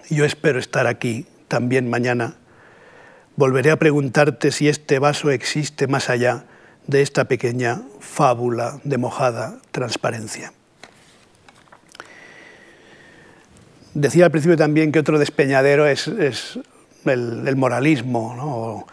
Yo 0.10 0.26
espero 0.26 0.58
estar 0.58 0.88
aquí 0.88 1.28
también 1.48 1.90
mañana. 1.90 2.36
Volveré 3.36 3.72
a 3.72 3.80
preguntarte 3.80 4.52
si 4.52 4.68
este 4.68 5.00
vaso 5.00 5.32
existe 5.32 5.88
más 5.88 6.10
allá 6.10 6.46
de 6.88 7.02
esta 7.02 7.26
pequeña 7.26 7.84
fábula 8.00 8.80
de 8.84 8.98
mojada 8.98 9.60
transparencia. 9.72 10.54
Decía 13.94 14.26
al 14.26 14.32
principio 14.32 14.58
también 14.58 14.92
que 14.92 15.00
otro 15.00 15.20
despeñadero 15.20 15.88
es, 15.88 16.08
el, 17.06 17.56
moralismo, 17.56 18.86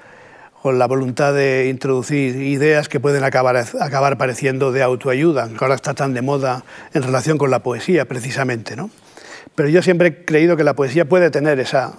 o, 0.67 0.73
la 0.73 0.87
voluntad 0.87 1.35
de 1.35 1.69
introducir 1.69 2.37
ideas 2.37 2.89
que 2.89 3.01
pueden 3.01 3.25
acabar, 3.25 3.57
acabar 3.81 4.19
pareciendo 4.19 4.73
de 4.73 4.83
autoayuda, 4.83 5.49
que 5.49 5.64
ahora 5.64 5.75
está 5.75 5.95
tan 5.95 6.14
de 6.14 6.23
moda 6.23 6.64
en 6.95 7.03
relación 7.03 7.39
con 7.39 7.51
la 7.51 7.62
poesía, 7.62 8.07
precisamente. 8.07 8.77
¿no? 8.77 8.91
Pero 9.55 9.69
yo 9.69 9.83
siempre 9.83 10.09
he 10.09 10.25
creído 10.25 10.57
que 10.57 10.64
la 10.64 10.75
poesía 10.75 11.09
puede 11.09 11.31
tener 11.31 11.61
esa 11.61 11.95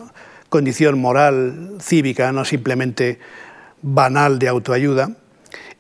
condición 0.49 0.99
moral, 0.99 1.76
cívica, 1.82 2.32
no 2.32 2.45
simplemente 2.45 3.20
banal 3.82 4.39
de 4.39 4.47
autoayuda, 4.47 5.11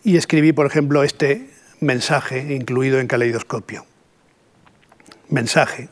y 0.03 0.17
escribí, 0.17 0.53
por 0.53 0.65
ejemplo, 0.65 1.03
este 1.03 1.49
mensaje 1.79 2.55
incluido 2.55 2.99
en 2.99 3.07
Caleidoscopio. 3.07 3.85
Mensaje. 5.29 5.89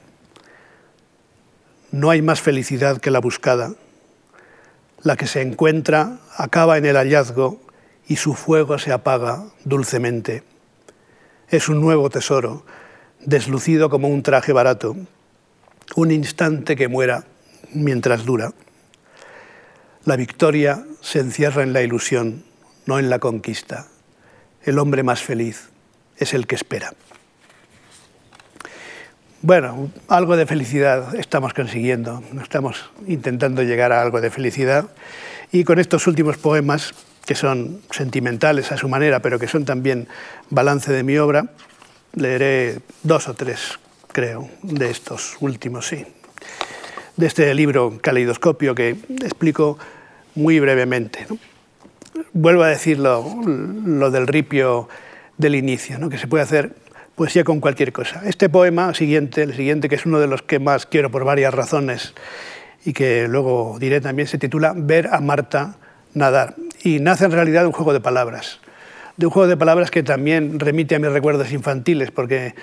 No 1.91 2.09
hay 2.09 2.21
más 2.21 2.41
felicidad 2.41 2.99
que 2.99 3.11
la 3.11 3.19
buscada. 3.19 3.73
La 5.05 5.17
que 5.17 5.27
se 5.27 5.43
encuentra 5.43 6.17
acaba 6.35 6.79
en 6.79 6.85
el 6.87 6.95
hallazgo 6.95 7.61
y 8.07 8.15
su 8.15 8.33
fuego 8.33 8.79
se 8.79 8.91
apaga 8.91 9.43
dulcemente. 9.63 10.41
es 11.47 11.69
un 11.69 11.79
nuevo 11.79 12.09
tesoro, 12.09 12.65
deslucido 13.19 13.91
como 13.91 14.07
un 14.07 14.23
traje 14.23 14.51
barato, 14.51 14.95
un 15.95 16.09
instante 16.09 16.75
que 16.75 16.87
muera 16.87 17.25
mientras 17.71 18.25
dura. 18.25 18.53
La 20.05 20.15
victoria 20.15 20.83
se 21.01 21.19
encierra 21.19 21.61
en 21.61 21.71
la 21.71 21.83
ilusión, 21.83 22.43
no 22.87 22.97
en 22.97 23.11
la 23.11 23.19
conquista. 23.19 23.85
El 24.63 24.79
hombre 24.79 25.03
más 25.03 25.21
feliz 25.21 25.69
es 26.17 26.33
el 26.33 26.47
que 26.47 26.55
espera. 26.55 26.95
Bueno, 29.45 29.91
algo 30.07 30.37
de 30.37 30.47
felicidad 30.47 31.13
estamos 31.13 31.53
consiguiendo, 31.53 32.23
estamos 32.41 32.89
intentando 33.05 33.61
llegar 33.61 33.91
a 33.91 34.01
algo 34.01 34.19
de 34.19 34.31
felicidad 34.31 34.87
y 35.51 35.63
con 35.65 35.77
estos 35.77 36.07
últimos 36.07 36.37
poemas, 36.37 36.95
que 37.27 37.35
son 37.35 37.79
sentimentales 37.91 38.71
a 38.71 38.77
su 38.77 38.89
manera, 38.89 39.19
pero 39.19 39.37
que 39.37 39.47
son 39.47 39.63
también 39.63 40.07
balance 40.49 40.91
de 40.91 41.03
mi 41.03 41.19
obra, 41.19 41.51
leeré 42.15 42.79
dos 43.03 43.27
o 43.27 43.35
tres, 43.35 43.77
creo, 44.11 44.49
de 44.63 44.89
estos 44.89 45.37
últimos, 45.41 45.85
sí. 45.89 46.07
De 47.15 47.27
este 47.27 47.53
libro 47.53 47.99
Caleidoscopio 48.01 48.73
que 48.73 48.97
explico 49.21 49.77
muy 50.33 50.59
brevemente. 50.59 51.27
Vuelvo 52.33 52.63
a 52.63 52.69
decir 52.69 52.97
lo, 52.97 54.09
del 54.09 54.25
ripio 54.25 54.89
del 55.37 55.53
inicio, 55.53 56.09
que 56.09 56.17
se 56.17 56.25
puede 56.25 56.43
hacer 56.43 56.84
poesía 57.15 57.43
con 57.43 57.59
cualquier 57.59 57.91
cosa. 57.91 58.21
Este 58.25 58.49
poema 58.49 58.93
siguiente, 58.93 59.43
el 59.43 59.55
siguiente, 59.55 59.89
que 59.89 59.95
es 59.95 60.05
uno 60.05 60.19
de 60.19 60.27
los 60.27 60.41
que 60.41 60.59
más 60.59 60.85
quiero 60.85 61.09
por 61.09 61.23
varias 61.23 61.53
razones 61.53 62.13
y 62.85 62.93
que 62.93 63.27
luego 63.27 63.77
diré 63.79 64.01
también, 64.01 64.27
se 64.27 64.37
titula 64.37 64.73
Ver 64.75 65.07
a 65.11 65.21
Marta 65.21 65.75
nadar. 66.13 66.55
Y 66.83 66.99
nace 66.99 67.25
en 67.25 67.31
realidad 67.31 67.61
de 67.61 67.67
un 67.67 67.73
juego 67.73 67.93
de 67.93 67.99
palabras. 67.99 68.59
De 69.17 69.25
un 69.25 69.31
juego 69.31 69.47
de 69.47 69.57
palabras 69.57 69.91
que 69.91 70.03
también 70.03 70.59
remite 70.59 70.95
a 70.95 70.99
mis 70.99 71.11
recuerdos 71.11 71.51
infantiles, 71.51 72.11
porque 72.11 72.53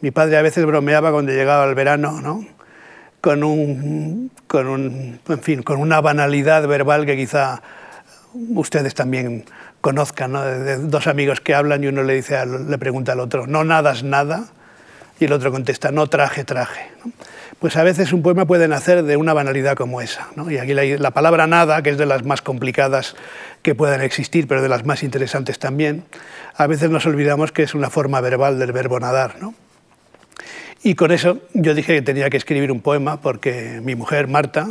mi 0.00 0.10
padre 0.10 0.38
a 0.38 0.42
veces 0.42 0.64
bromeaba 0.64 1.12
cuando 1.12 1.32
llegaba 1.32 1.64
el 1.66 1.74
verano, 1.74 2.20
¿no? 2.20 2.44
con, 3.20 3.42
un, 3.42 4.30
con, 4.46 4.66
un, 4.68 5.20
en 5.28 5.42
fin, 5.42 5.62
con 5.62 5.80
una 5.80 6.00
banalidad 6.00 6.66
verbal 6.66 7.06
que 7.06 7.16
quizá 7.16 7.62
ustedes 8.34 8.94
también 8.94 9.44
conozcan, 9.80 10.32
de, 10.32 10.76
dos 10.78 11.06
amigos 11.06 11.40
que 11.40 11.54
hablan 11.54 11.84
y 11.84 11.88
uno 11.88 12.02
le, 12.02 12.14
dice 12.14 12.44
le 12.46 12.78
pregunta 12.78 13.12
al 13.12 13.20
otro, 13.20 13.46
¿no 13.46 13.64
nadas 13.64 14.02
nada? 14.02 14.46
Y 15.20 15.24
el 15.24 15.32
otro 15.32 15.50
contesta, 15.50 15.90
no 15.90 16.06
traje, 16.06 16.44
traje. 16.44 16.90
Pues 17.58 17.76
a 17.76 17.82
veces 17.82 18.12
un 18.12 18.22
poema 18.22 18.46
puede 18.46 18.68
nacer 18.68 19.02
de 19.02 19.16
una 19.16 19.32
banalidad 19.32 19.76
como 19.76 20.00
esa. 20.00 20.28
Y 20.48 20.58
aquí 20.58 20.74
la, 20.74 20.84
la, 20.84 21.10
palabra 21.10 21.48
nada, 21.48 21.82
que 21.82 21.90
es 21.90 21.98
de 21.98 22.06
las 22.06 22.24
más 22.24 22.40
complicadas 22.40 23.16
que 23.62 23.74
puedan 23.74 24.00
existir, 24.00 24.46
pero 24.46 24.62
de 24.62 24.68
las 24.68 24.84
más 24.84 25.02
interesantes 25.02 25.58
también, 25.58 26.04
a 26.56 26.68
veces 26.68 26.90
nos 26.90 27.04
olvidamos 27.06 27.50
que 27.50 27.64
es 27.64 27.74
una 27.74 27.90
forma 27.90 28.20
verbal 28.20 28.60
del 28.60 28.70
verbo 28.70 29.00
nadar. 29.00 29.36
¿no? 29.40 29.54
Y 30.82 30.94
con 30.94 31.10
eso 31.10 31.40
yo 31.54 31.74
dije 31.74 31.94
que 31.94 32.02
tenía 32.02 32.30
que 32.30 32.36
escribir 32.36 32.70
un 32.70 32.80
poema 32.80 33.20
porque 33.20 33.80
mi 33.82 33.96
mujer, 33.96 34.28
Marta, 34.28 34.68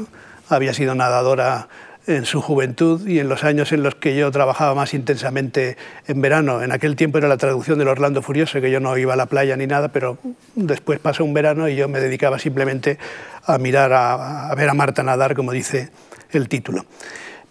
había 0.48 0.74
sido 0.74 0.96
nadadora 0.96 1.68
en 2.08 2.26
su 2.26 2.42
juventud 2.42 3.06
y 3.06 3.20
en 3.20 3.28
los 3.28 3.44
años 3.44 3.74
en 3.74 3.84
los 3.84 3.96
que 3.96 4.16
yo 4.16 4.32
trabajaba 4.32 4.74
más 4.74 4.94
intensamente 4.94 5.78
en 6.08 6.22
verano. 6.22 6.64
En 6.64 6.72
aquel 6.72 6.96
tiempo 6.96 7.18
era 7.18 7.28
la 7.28 7.38
traducción 7.38 7.78
del 7.78 7.90
Orlando 7.90 8.22
Furioso, 8.22 8.62
que 8.62 8.72
yo 8.72 8.80
no 8.80 8.98
iba 8.98 9.14
a 9.14 9.18
la 9.18 9.26
playa 9.26 9.58
ni 9.58 9.68
nada, 9.68 9.90
pero 9.90 10.18
después 10.56 11.00
pasó 11.00 11.26
un 11.26 11.34
verano 11.34 11.68
y 11.68 11.76
yo 11.76 11.90
me 11.90 12.00
dedicaba 12.00 12.40
simplemente 12.40 12.98
a 13.46 13.58
mirar, 13.58 13.92
a, 13.92 14.50
a 14.50 14.56
ver 14.56 14.70
a 14.70 14.74
Marta 14.74 15.04
nadar, 15.04 15.36
como 15.36 15.52
dice 15.52 15.90
el 16.32 16.48
título. 16.48 16.86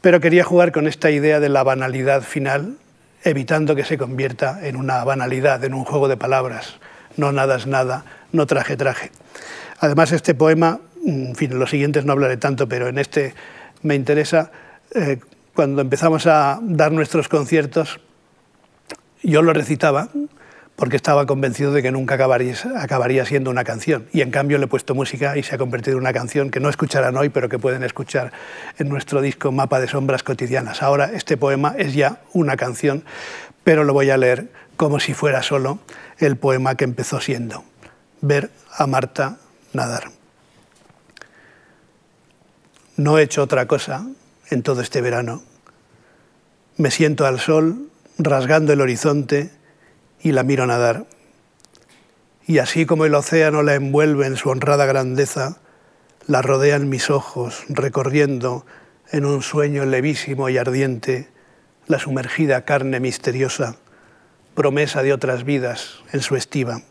Pero 0.01 0.21
quería 0.21 0.43
jugar 0.43 0.73
con 0.73 0.87
esta 0.87 1.11
idea 1.11 1.39
de 1.39 1.51
la 1.51 1.63
banalidad 1.63 2.23
final, 2.23 2.77
evitando 3.25 3.77
que 3.77 3.85
se 3.85 3.99
convierta 3.99 4.67
en 4.67 4.77
una 4.77 5.05
banalidad, 5.05 5.63
en 5.65 5.75
un 5.75 5.85
juego 5.85 6.09
de 6.09 6.17
palabras. 6.17 6.79
No 7.19 7.31
nada 7.33 7.57
es 7.57 7.67
nada, 7.67 8.05
no 8.33 8.47
traje 8.47 8.77
traje. 8.77 9.11
Además, 9.81 10.13
este 10.13 10.35
poema, 10.35 10.81
en 11.05 11.35
fin, 11.35 11.59
los 11.59 11.71
siguientes 11.71 12.05
no 12.07 12.13
hablaré 12.13 12.39
tanto, 12.39 12.69
pero 12.69 12.89
en 12.89 12.99
este 12.99 13.35
me 13.83 13.95
interesa, 13.95 14.51
eh, 14.95 15.19
cuando 15.55 15.83
empezamos 15.83 16.27
a 16.27 16.59
dar 16.63 16.93
nuestros 16.93 17.29
conciertos, 17.29 18.01
yo 19.23 19.43
lo 19.43 19.53
recitaba 19.53 20.09
porque 20.77 20.97
estaba 20.97 21.27
convencido 21.27 21.73
de 21.73 21.83
que 21.83 21.91
nunca 21.91 22.15
acabaría, 22.15 22.55
acabaría, 22.77 23.25
siendo 23.25 23.51
una 23.51 23.65
canción. 23.65 24.07
Y 24.13 24.21
en 24.21 24.31
cambio 24.31 24.59
le 24.59 24.67
he 24.67 24.69
puesto 24.69 24.95
música 24.95 25.37
y 25.37 25.43
se 25.43 25.55
ha 25.55 25.59
convertido 25.59 25.97
en 25.97 26.03
una 26.03 26.13
canción 26.13 26.51
que 26.51 26.61
no 26.61 26.69
escucharán 26.69 27.17
hoy, 27.17 27.31
pero 27.31 27.49
que 27.49 27.59
pueden 27.59 27.83
escuchar 27.83 28.33
en 28.79 28.89
nuestro 28.89 29.23
disco 29.23 29.51
Mapa 29.51 29.81
de 29.81 29.89
Sombras 29.89 30.23
Cotidianas. 30.23 30.83
Ahora 30.83 31.11
este 31.15 31.39
poema 31.39 31.75
es 31.79 31.95
ya 31.95 32.21
una 32.35 32.57
canción, 32.57 33.05
pero 33.65 33.85
lo 33.85 33.95
voy 33.95 34.11
a 34.11 34.19
leer 34.19 34.49
como 34.77 35.01
si 35.01 35.15
fuera 35.15 35.43
solo 35.43 35.79
el 36.19 36.37
poema 36.37 36.75
que 36.75 36.85
empezó 36.85 37.21
siendo. 37.21 37.65
Ver 38.21 38.51
a 38.77 38.87
Marta 38.87 39.39
nadar. 39.73 40.16
No 42.97 43.19
he 43.19 43.23
hecho 43.23 43.43
otra 43.43 43.67
cosa 43.67 44.07
en 44.49 44.63
todo 44.63 44.81
este 44.81 45.03
verano. 45.03 45.43
Me 46.79 46.91
siento 46.91 47.27
al 47.27 47.41
sol, 47.41 47.91
rasgando 48.19 48.73
el 48.73 48.81
horizonte, 48.81 49.51
y 50.23 50.33
la 50.33 50.43
miro 50.43 50.67
nadar. 50.67 51.05
Y 52.47 52.59
así 52.59 52.87
como 52.87 53.05
el 53.05 53.15
océano 53.15 53.63
la 53.63 53.75
envuelve 53.75 54.27
en 54.27 54.37
su 54.37 54.49
honrada 54.49 54.87
grandeza, 54.87 55.59
la 56.27 56.41
rodean 56.41 56.89
mis 56.89 57.11
ojos, 57.11 57.65
recorriendo 57.69 58.65
en 59.13 59.27
un 59.27 59.43
sueño 59.43 59.85
levísimo 59.85 60.49
y 60.49 60.57
ardiente 60.57 61.29
la 61.87 61.99
sumergida 61.99 62.65
carne 62.65 62.99
misteriosa, 62.99 63.77
promesa 64.55 65.03
de 65.03 65.13
otras 65.13 65.45
vidas 65.45 66.01
en 66.13 66.23
su 66.23 66.35
estiva. 66.35 66.83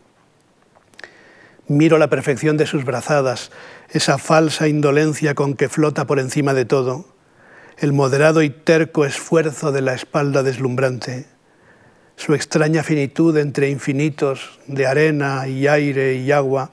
Miro 1.68 1.98
la 1.98 2.08
perfección 2.08 2.56
de 2.56 2.66
sus 2.66 2.84
brazadas, 2.84 3.50
esa 3.90 4.18
falsa 4.18 4.68
indolencia 4.68 5.34
con 5.34 5.54
que 5.54 5.68
flota 5.68 6.06
por 6.06 6.18
encima 6.18 6.54
de 6.54 6.64
todo, 6.64 7.14
el 7.78 7.92
moderado 7.92 8.42
y 8.42 8.50
terco 8.50 9.04
esfuerzo 9.04 9.72
de 9.72 9.82
la 9.82 9.94
espalda 9.94 10.42
deslumbrante, 10.42 11.26
su 12.16 12.34
extraña 12.34 12.82
finitud 12.82 13.36
entre 13.36 13.70
infinitos 13.70 14.58
de 14.66 14.86
arena 14.86 15.46
y 15.48 15.66
aire 15.66 16.14
y 16.14 16.32
agua, 16.32 16.70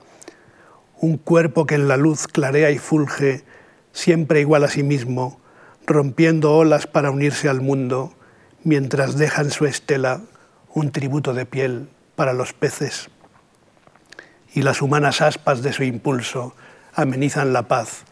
un 0.99 1.17
cuerpo 1.17 1.65
que 1.65 1.75
en 1.75 1.87
la 1.87 1.97
luz 1.97 2.27
clarea 2.27 2.71
y 2.71 2.77
fulge, 2.77 3.43
siempre 3.91 4.39
igual 4.39 4.63
a 4.63 4.69
sí 4.69 4.83
mismo, 4.83 5.41
rompiendo 5.85 6.53
olas 6.53 6.87
para 6.87 7.11
unirse 7.11 7.49
al 7.49 7.59
mundo, 7.59 8.13
mientras 8.63 9.17
deja 9.17 9.41
en 9.41 9.51
su 9.51 9.65
estela 9.65 10.21
un 10.73 10.91
tributo 10.91 11.33
de 11.33 11.45
piel 11.45 11.89
para 12.15 12.33
los 12.33 12.53
peces 12.53 13.09
y 14.53 14.61
las 14.61 14.81
humanas 14.81 15.21
aspas 15.21 15.61
de 15.61 15.73
su 15.73 15.83
impulso 15.83 16.55
amenizan 16.95 17.53
la 17.53 17.67
paz 17.67 18.03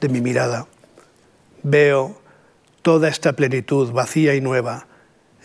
de 0.00 0.08
mi 0.08 0.20
mirada. 0.20 0.66
Veo 1.62 2.20
toda 2.82 3.08
esta 3.08 3.34
plenitud 3.34 3.92
vacía 3.92 4.34
y 4.34 4.40
nueva 4.40 4.86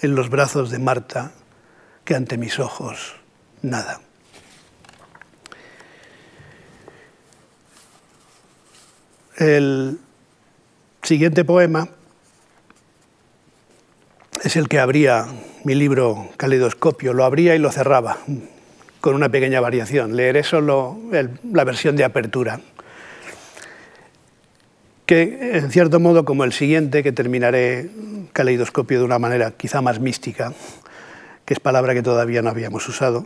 en 0.02 0.16
los 0.16 0.30
brazos 0.30 0.70
de 0.70 0.80
Marta, 0.80 1.32
que 2.06 2.16
ante 2.16 2.38
mis 2.38 2.60
ojos 2.60 3.16
nada. 3.62 4.02
El 9.38 10.00
siguiente 11.04 11.46
poema 11.46 11.90
es 14.44 14.56
el 14.56 14.68
que 14.68 14.80
abría 14.80 15.28
mi 15.64 15.76
libro 15.76 16.30
Caleidoscopio, 16.38 17.14
lo 17.14 17.24
abría 17.24 17.56
y 17.56 17.60
lo 17.60 17.72
cerraba, 17.72 18.18
con 19.00 19.14
una 19.14 19.30
pequeña 19.30 19.60
variación. 19.60 20.16
Leeré 20.16 20.44
solo 20.44 20.98
la 21.12 21.64
versión 21.64 21.96
de 21.96 22.04
apertura, 22.04 22.62
que 25.08 25.58
en 25.58 25.72
cierto 25.72 26.02
modo, 26.02 26.26
como 26.26 26.44
el 26.44 26.52
siguiente, 26.52 27.02
que 27.02 27.14
terminaré 27.14 27.90
caleidoscopio 28.34 29.00
de 29.00 29.06
una 29.06 29.18
manera 29.18 29.52
quizá 29.52 29.82
más 29.82 30.02
mística, 30.02 30.54
que 31.46 31.54
es 31.54 31.62
palabra 31.62 31.94
que 31.94 32.04
todavía 32.04 32.42
no 32.42 32.50
habíamos 32.50 32.88
usado. 32.90 33.26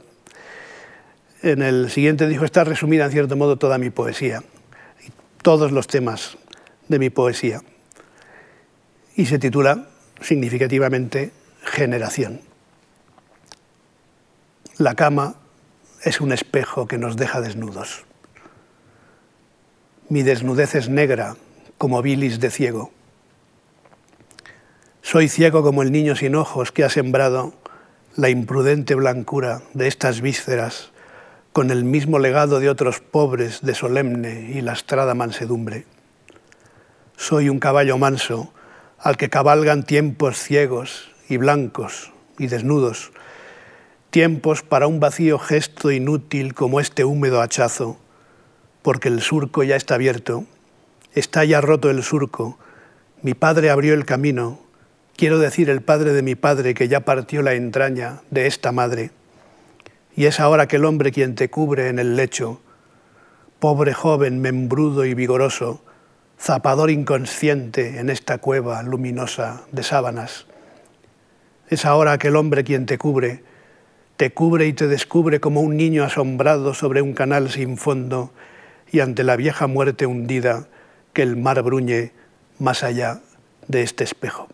En 1.42 1.64
el 1.64 1.90
siguiente 1.90 2.28
dijo, 2.28 2.46
está 2.46 2.64
resumida 2.64 3.06
en 3.06 3.12
cierto 3.12 3.36
modo 3.36 3.58
toda 3.58 3.80
mi 3.80 3.90
poesía, 3.90 4.44
todos 5.42 5.72
los 5.72 5.88
temas 5.88 6.38
de 6.88 7.00
mi 7.00 7.10
poesía. 7.10 7.62
Y 9.16 9.26
se 9.26 9.40
titula 9.40 9.88
significativamente 10.22 11.32
Generación. 11.64 12.42
La 14.78 14.94
cama 14.94 15.36
es 16.04 16.22
un 16.22 16.32
espejo 16.32 16.88
que 16.88 17.00
nos 17.00 17.18
deja 17.18 17.42
desnudos. 17.42 18.04
Mi 20.10 20.22
desnudez 20.22 20.76
es 20.76 20.88
negra 20.88 21.36
como 21.82 22.04
bilis 22.04 22.40
de 22.40 22.52
ciego. 22.52 22.92
Soy 25.02 25.28
ciego 25.30 25.64
como 25.64 25.82
el 25.82 25.92
niño 25.92 26.16
sin 26.16 26.36
ojos 26.36 26.72
que 26.72 26.84
ha 26.84 26.90
sembrado 26.92 27.56
la 28.16 28.30
imprudente 28.30 28.94
blancura 28.94 29.64
de 29.74 29.88
estas 29.88 30.22
vísceras 30.22 30.92
con 31.54 31.72
el 31.72 31.84
mismo 31.84 32.20
legado 32.20 32.60
de 32.60 32.70
otros 32.70 33.00
pobres 33.00 33.62
de 33.64 33.74
solemne 33.74 34.52
y 34.54 34.62
lastrada 34.62 35.16
mansedumbre. 35.16 35.88
Soy 37.18 37.50
un 37.50 37.58
caballo 37.60 37.98
manso 37.98 38.54
al 39.00 39.18
que 39.18 39.32
cabalgan 39.32 39.82
tiempos 39.82 40.38
ciegos 40.38 41.10
y 41.30 41.38
blancos 41.38 42.14
y 42.38 42.46
desnudos, 42.46 43.12
tiempos 44.12 44.62
para 44.62 44.86
un 44.86 45.00
vacío 45.00 45.40
gesto 45.40 45.90
inútil 45.90 46.54
como 46.54 46.80
este 46.80 47.06
húmedo 47.06 47.42
hachazo, 47.42 47.98
porque 48.84 49.08
el 49.08 49.24
surco 49.24 49.64
ya 49.64 49.78
está 49.78 49.96
abierto, 49.96 50.46
está 51.14 51.44
ya 51.44 51.62
roto 51.62 51.90
el 51.90 52.04
surco, 52.04 52.58
mi 53.22 53.34
padre 53.34 53.70
abrió 53.70 53.94
el 53.94 54.06
camino, 54.06 54.60
quiero 55.16 55.40
decir 55.40 55.70
el 55.70 55.82
padre 55.82 56.14
de 56.14 56.22
mi 56.22 56.36
padre 56.36 56.74
que 56.74 56.88
ya 56.88 57.02
partió 57.02 57.42
la 57.42 57.54
entraña 57.54 58.22
de 58.32 58.48
esta 58.48 58.72
madre, 58.72 59.12
y 60.16 60.26
es 60.26 60.40
ahora 60.40 60.64
aquel 60.64 60.86
hombre 60.86 61.12
quien 61.12 61.36
te 61.36 61.50
cubre 61.50 61.90
en 61.90 62.00
el 62.00 62.16
lecho, 62.16 62.62
pobre 63.60 63.94
joven 63.94 64.42
membrudo 64.42 65.06
y 65.06 65.14
vigoroso, 65.14 65.84
zapador 66.40 66.90
inconsciente 66.90 68.00
en 68.00 68.10
esta 68.10 68.40
cueva 68.40 68.82
luminosa 68.82 69.64
de 69.72 69.84
sábanas. 69.84 70.48
Es 71.70 71.86
ahora 71.86 72.14
aquel 72.14 72.36
hombre 72.36 72.64
quien 72.64 72.86
te 72.86 72.98
cubre, 72.98 73.44
te 74.18 74.34
cubre 74.34 74.66
y 74.66 74.74
te 74.74 74.88
descubre 74.88 75.40
como 75.40 75.62
un 75.62 75.78
niño 75.78 76.04
asombrado 76.04 76.74
sobre 76.74 77.02
un 77.02 77.14
canal 77.14 77.52
sin 77.52 77.78
fondo 77.78 78.32
y 78.92 79.00
ante 79.00 79.24
la 79.24 79.36
vieja 79.36 79.68
muerte 79.68 80.06
hundida 80.06 80.68
que 81.14 81.22
el 81.22 81.38
mar 81.38 81.62
bruñe 81.62 82.12
más 82.60 82.84
allá 82.84 83.22
de 83.68 83.84
este 83.84 84.04
espejo. 84.04 84.48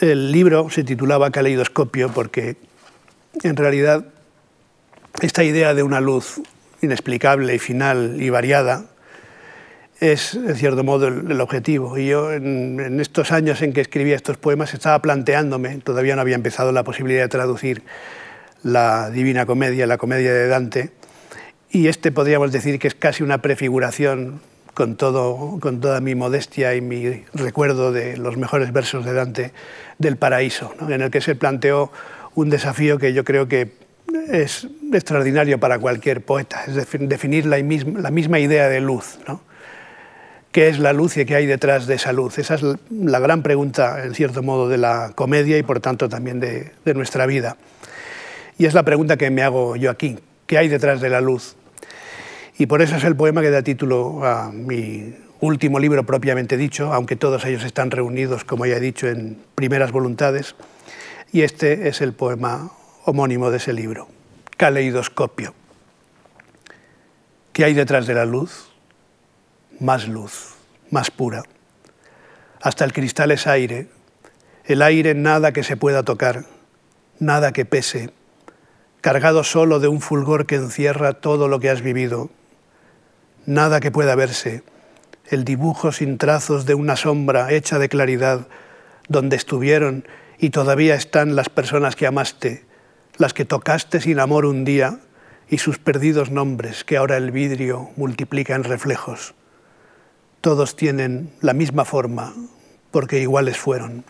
El 0.00 0.32
libro 0.32 0.70
se 0.70 0.82
titulaba 0.82 1.30
Caleidoscopio 1.30 2.10
porque 2.10 2.56
en 3.42 3.56
realidad 3.56 4.06
esta 5.20 5.44
idea 5.44 5.74
de 5.74 5.82
una 5.82 6.00
luz 6.00 6.40
inexplicable 6.80 7.54
y 7.54 7.58
final 7.58 8.16
y 8.20 8.30
variada 8.30 8.86
es, 10.00 10.34
en 10.34 10.56
cierto 10.56 10.82
modo, 10.82 11.08
el, 11.08 11.40
objetivo. 11.40 11.98
Y 11.98 12.08
yo, 12.08 12.32
en, 12.32 12.98
estos 13.00 13.32
años 13.32 13.60
en 13.60 13.72
que 13.72 13.82
escribía 13.82 14.16
estos 14.16 14.38
poemas, 14.38 14.72
estaba 14.72 15.00
planteándome, 15.02 15.76
todavía 15.78 16.16
no 16.16 16.22
había 16.22 16.36
empezado 16.36 16.72
la 16.72 16.82
posibilidad 16.84 17.22
de 17.22 17.28
traducir 17.28 17.82
la 18.62 19.10
Divina 19.10 19.44
Comedia, 19.44 19.86
la 19.86 19.98
Comedia 19.98 20.32
de 20.32 20.48
Dante, 20.48 20.90
y 21.70 21.88
este 21.88 22.12
podríamos 22.12 22.52
decir 22.52 22.78
que 22.78 22.88
es 22.88 22.94
casi 22.94 23.22
una 23.22 23.38
prefiguración, 23.38 24.40
con, 24.74 24.96
todo, 24.96 25.58
con 25.60 25.80
toda 25.80 26.00
mi 26.00 26.14
modestia 26.14 26.74
y 26.74 26.80
mi 26.80 27.24
recuerdo 27.34 27.92
de 27.92 28.16
los 28.16 28.36
mejores 28.36 28.72
versos 28.72 29.04
de 29.04 29.12
Dante, 29.12 29.52
del 29.98 30.16
paraíso, 30.16 30.74
en 30.88 31.02
el 31.02 31.10
que 31.10 31.20
se 31.20 31.34
planteó 31.34 31.92
un 32.34 32.50
desafío 32.50 32.98
que 32.98 33.12
yo 33.12 33.24
creo 33.24 33.48
que 33.48 33.72
es 34.28 34.68
extraordinario 34.92 35.58
para 35.60 35.78
cualquier 35.78 36.22
poeta, 36.22 36.64
es 36.66 36.74
definir 36.74 37.46
la 37.46 37.58
misma, 37.58 38.00
la 38.00 38.10
misma 38.10 38.38
idea 38.38 38.68
de 38.68 38.80
luz. 38.80 39.18
¿no? 39.28 39.42
¿Qué 40.52 40.68
es 40.68 40.78
la 40.78 40.92
luz 40.92 41.16
y 41.16 41.24
qué 41.24 41.36
hay 41.36 41.46
detrás 41.46 41.86
de 41.86 41.94
esa 41.94 42.12
luz? 42.12 42.38
Esa 42.38 42.54
es 42.54 42.62
la 42.90 43.18
gran 43.18 43.42
pregunta, 43.42 44.04
en 44.04 44.14
cierto 44.14 44.42
modo, 44.42 44.68
de 44.68 44.78
la 44.78 45.12
comedia 45.14 45.58
y 45.58 45.62
por 45.62 45.80
tanto 45.80 46.08
también 46.08 46.40
de, 46.40 46.72
de 46.84 46.94
nuestra 46.94 47.26
vida. 47.26 47.56
Y 48.58 48.66
es 48.66 48.74
la 48.74 48.82
pregunta 48.82 49.16
que 49.16 49.30
me 49.30 49.42
hago 49.42 49.76
yo 49.76 49.90
aquí. 49.90 50.18
¿Qué 50.46 50.58
hay 50.58 50.68
detrás 50.68 51.00
de 51.00 51.08
la 51.08 51.20
luz? 51.20 51.56
Y 52.60 52.66
por 52.66 52.82
eso 52.82 52.96
es 52.96 53.04
el 53.04 53.16
poema 53.16 53.40
que 53.40 53.48
da 53.48 53.62
título 53.62 54.22
a 54.22 54.52
mi 54.52 55.14
último 55.40 55.78
libro 55.78 56.04
propiamente 56.04 56.58
dicho, 56.58 56.92
aunque 56.92 57.16
todos 57.16 57.46
ellos 57.46 57.64
están 57.64 57.90
reunidos, 57.90 58.44
como 58.44 58.66
ya 58.66 58.76
he 58.76 58.80
dicho, 58.80 59.08
en 59.08 59.42
primeras 59.54 59.92
voluntades. 59.92 60.54
Y 61.32 61.40
este 61.40 61.88
es 61.88 62.02
el 62.02 62.12
poema 62.12 62.70
homónimo 63.06 63.50
de 63.50 63.56
ese 63.56 63.72
libro, 63.72 64.08
Caleidoscopio. 64.58 65.54
¿Qué 67.54 67.64
hay 67.64 67.72
detrás 67.72 68.06
de 68.06 68.12
la 68.12 68.26
luz? 68.26 68.68
Más 69.78 70.06
luz, 70.06 70.50
más 70.90 71.10
pura. 71.10 71.44
Hasta 72.60 72.84
el 72.84 72.92
cristal 72.92 73.30
es 73.30 73.46
aire, 73.46 73.88
el 74.66 74.82
aire 74.82 75.14
nada 75.14 75.54
que 75.54 75.64
se 75.64 75.78
pueda 75.78 76.02
tocar, 76.02 76.44
nada 77.20 77.52
que 77.52 77.64
pese, 77.64 78.10
cargado 79.00 79.44
solo 79.44 79.80
de 79.80 79.88
un 79.88 80.02
fulgor 80.02 80.44
que 80.44 80.56
encierra 80.56 81.14
todo 81.14 81.48
lo 81.48 81.58
que 81.58 81.70
has 81.70 81.80
vivido, 81.80 82.28
nada 83.50 83.80
que 83.80 83.90
pueda 83.90 84.14
verse, 84.14 84.62
el 85.28 85.44
dibujo 85.44 85.90
sin 85.90 86.18
trazos 86.18 86.66
de 86.66 86.74
una 86.74 86.94
sombra 86.94 87.52
hecha 87.52 87.80
de 87.80 87.88
claridad, 87.88 88.46
donde 89.08 89.34
estuvieron 89.34 90.04
y 90.38 90.50
todavía 90.50 90.94
están 90.94 91.34
las 91.34 91.48
personas 91.48 91.96
que 91.96 92.06
amaste, 92.06 92.64
las 93.16 93.34
que 93.34 93.44
tocaste 93.44 94.00
sin 94.00 94.20
amor 94.20 94.46
un 94.46 94.64
día 94.64 95.00
y 95.48 95.58
sus 95.58 95.78
perdidos 95.78 96.30
nombres 96.30 96.84
que 96.84 96.96
ahora 96.96 97.16
el 97.16 97.32
vidrio 97.32 97.90
multiplica 97.96 98.54
en 98.54 98.62
reflejos. 98.62 99.34
Todos 100.40 100.76
tienen 100.76 101.32
la 101.40 101.52
misma 101.52 101.84
forma 101.84 102.32
porque 102.92 103.18
iguales 103.18 103.58
fueron. 103.58 104.04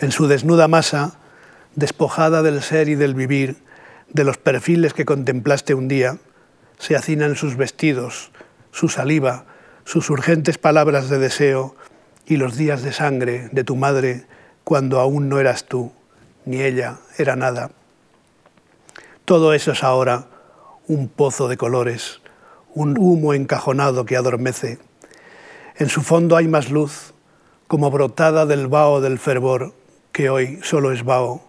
En 0.00 0.10
su 0.10 0.26
desnuda 0.26 0.68
masa, 0.68 1.18
despojada 1.74 2.42
del 2.42 2.62
ser 2.62 2.88
y 2.88 2.94
del 2.94 3.14
vivir, 3.14 3.56
de 4.08 4.24
los 4.24 4.38
perfiles 4.38 4.94
que 4.94 5.04
contemplaste 5.04 5.74
un 5.74 5.86
día, 5.86 6.18
se 6.78 6.96
hacinan 6.96 7.36
sus 7.36 7.56
vestidos, 7.56 8.30
su 8.70 8.88
saliva, 8.88 9.44
sus 9.84 10.10
urgentes 10.10 10.58
palabras 10.58 11.08
de 11.08 11.18
deseo 11.18 11.76
y 12.26 12.36
los 12.36 12.56
días 12.56 12.82
de 12.82 12.92
sangre 12.92 13.48
de 13.52 13.64
tu 13.64 13.76
madre 13.76 14.26
cuando 14.64 15.00
aún 15.00 15.28
no 15.28 15.38
eras 15.38 15.64
tú 15.64 15.92
ni 16.46 16.62
ella 16.62 16.98
era 17.18 17.36
nada. 17.36 17.70
Todo 19.26 19.52
eso 19.52 19.72
es 19.72 19.82
ahora 19.82 20.26
un 20.86 21.08
pozo 21.08 21.48
de 21.48 21.56
colores, 21.56 22.20
un 22.74 22.96
humo 22.96 23.34
encajonado 23.34 24.06
que 24.06 24.16
adormece. 24.16 24.78
En 25.76 25.88
su 25.88 26.02
fondo 26.02 26.36
hay 26.36 26.48
más 26.48 26.70
luz, 26.70 27.12
como 27.66 27.90
brotada 27.90 28.46
del 28.46 28.68
vaho 28.68 29.00
del 29.00 29.18
fervor, 29.18 29.74
que 30.12 30.30
hoy 30.30 30.60
solo 30.62 30.92
es 30.92 31.04
vaho, 31.04 31.42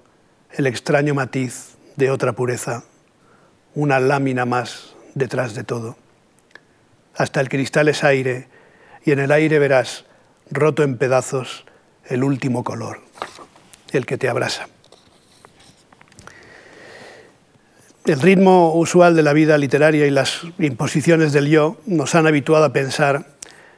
el 0.51 0.65
extraño 0.65 1.13
matiz 1.13 1.78
de 1.95 2.09
otra 2.09 2.34
pureza, 2.34 2.84
una 3.75 3.99
lámina 3.99 4.45
más 4.45 4.97
detrás 5.18 5.55
de 5.55 5.63
todo. 5.63 5.97
Hasta 7.15 7.41
el 7.41 7.49
cristal 7.49 7.88
es 7.88 8.03
aire, 8.03 8.47
y 9.03 9.11
en 9.11 9.20
el 9.20 9.32
aire 9.32 9.59
verás, 9.59 10.05
roto 10.49 10.84
en 10.84 10.97
pedazos, 10.97 11.65
el 12.05 12.24
último 12.24 12.63
color, 12.63 13.01
el 13.91 14.05
que 14.05 14.18
te 14.18 14.30
abrasa. 14.30 14.68
El 18.05 18.22
ritmo 18.22 18.74
usual 18.74 19.15
de 19.15 19.24
la 19.24 19.34
vida 19.34 19.57
literaria 19.57 20.07
y 20.07 20.11
las 20.11 20.43
imposiciones 20.59 21.34
del 21.34 21.49
yo 21.49 21.78
nos 21.86 22.15
han 22.15 22.26
habituado 22.26 22.63
a 22.63 22.72
pensar 22.72 23.26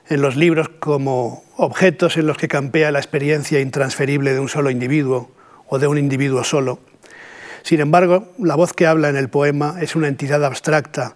en 0.08 0.22
los 0.22 0.36
libros 0.36 0.70
como 0.70 1.44
objetos 1.58 2.18
en 2.18 2.28
los 2.28 2.38
que 2.38 2.48
campea 2.48 2.92
la 2.92 3.00
experiencia 3.00 3.60
intransferible 3.60 4.34
de 4.34 4.40
un 4.40 4.50
solo 4.50 4.70
individuo 4.70 5.32
o 5.68 5.80
de 5.80 5.88
un 5.88 5.98
individuo 5.98 6.44
solo. 6.44 6.80
Sin 7.64 7.80
embargo, 7.80 8.32
la 8.38 8.56
voz 8.56 8.74
que 8.74 8.88
habla 8.88 9.10
en 9.10 9.16
el 9.16 9.30
poema 9.30 9.78
es 9.82 9.96
una 9.96 10.08
entidad 10.08 10.44
abstracta 10.46 11.16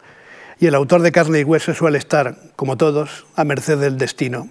y 0.60 0.68
el 0.68 0.76
autor 0.76 1.02
de 1.02 1.12
carne 1.12 1.40
y 1.40 1.44
hueso 1.44 1.74
suele 1.74 1.98
estar, 1.98 2.38
como 2.56 2.78
todos, 2.78 3.26
a 3.36 3.44
merced 3.44 3.78
del 3.78 3.98
destino. 3.98 4.50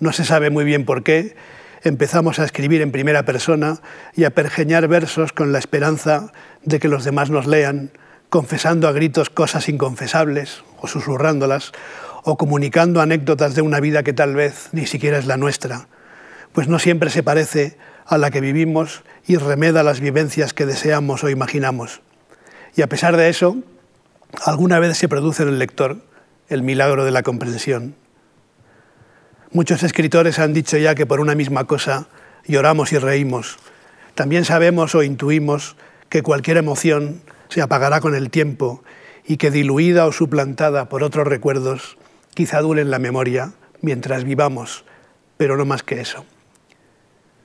No 0.00 0.12
se 0.12 0.24
sabe 0.24 0.50
muy 0.50 0.64
bien 0.64 0.84
por 0.84 1.02
qué, 1.02 1.36
empezamos 1.82 2.38
a 2.38 2.44
escribir 2.44 2.82
en 2.82 2.92
primera 2.92 3.24
persona 3.24 3.80
y 4.14 4.24
a 4.24 4.30
pergeñar 4.30 4.88
versos 4.88 5.32
con 5.32 5.52
la 5.52 5.58
esperanza 5.58 6.32
de 6.62 6.78
que 6.80 6.88
los 6.88 7.04
demás 7.04 7.30
nos 7.30 7.46
lean, 7.46 7.90
confesando 8.28 8.88
a 8.88 8.92
gritos 8.92 9.30
cosas 9.30 9.68
inconfesables 9.68 10.62
o 10.80 10.86
susurrándolas, 10.86 11.72
o 12.24 12.36
comunicando 12.36 13.00
anécdotas 13.00 13.54
de 13.54 13.62
una 13.62 13.80
vida 13.80 14.02
que 14.02 14.12
tal 14.12 14.34
vez 14.34 14.68
ni 14.72 14.86
siquiera 14.86 15.18
es 15.18 15.26
la 15.26 15.36
nuestra, 15.36 15.88
pues 16.52 16.68
no 16.68 16.78
siempre 16.78 17.10
se 17.10 17.22
parece 17.22 17.78
a 18.04 18.18
la 18.18 18.30
que 18.30 18.40
vivimos 18.40 19.02
y 19.26 19.36
remeda 19.36 19.82
las 19.82 20.00
vivencias 20.00 20.52
que 20.52 20.66
deseamos 20.66 21.24
o 21.24 21.30
imaginamos. 21.30 22.00
Y 22.74 22.82
a 22.82 22.86
pesar 22.88 23.16
de 23.16 23.28
eso, 23.28 23.56
alguna 24.44 24.78
vez 24.78 24.96
se 24.96 25.08
produce 25.08 25.42
en 25.42 25.50
el 25.50 25.58
lector 25.58 25.98
el 26.48 26.62
milagro 26.62 27.04
de 27.04 27.10
la 27.10 27.22
comprensión 27.22 27.94
Muchos 29.50 29.82
escritores 29.82 30.38
han 30.38 30.52
dicho 30.52 30.76
ya 30.76 30.94
que 30.94 31.06
por 31.06 31.20
una 31.20 31.34
misma 31.34 31.64
cosa 31.64 32.06
lloramos 32.46 32.92
y 32.92 32.98
reímos. 32.98 33.56
También 34.14 34.44
sabemos 34.44 34.94
o 34.94 35.02
intuimos 35.02 35.74
que 36.10 36.22
cualquier 36.22 36.58
emoción 36.58 37.22
se 37.48 37.62
apagará 37.62 38.00
con 38.00 38.14
el 38.14 38.28
tiempo 38.28 38.84
y 39.26 39.38
que 39.38 39.50
diluida 39.50 40.04
o 40.06 40.12
suplantada 40.12 40.90
por 40.90 41.02
otros 41.02 41.26
recuerdos, 41.26 41.96
quizá 42.34 42.60
duren 42.60 42.90
la 42.90 42.98
memoria 42.98 43.52
mientras 43.80 44.24
vivamos, 44.24 44.84
pero 45.38 45.56
no 45.56 45.64
más 45.64 45.82
que 45.82 46.02
eso. 46.02 46.26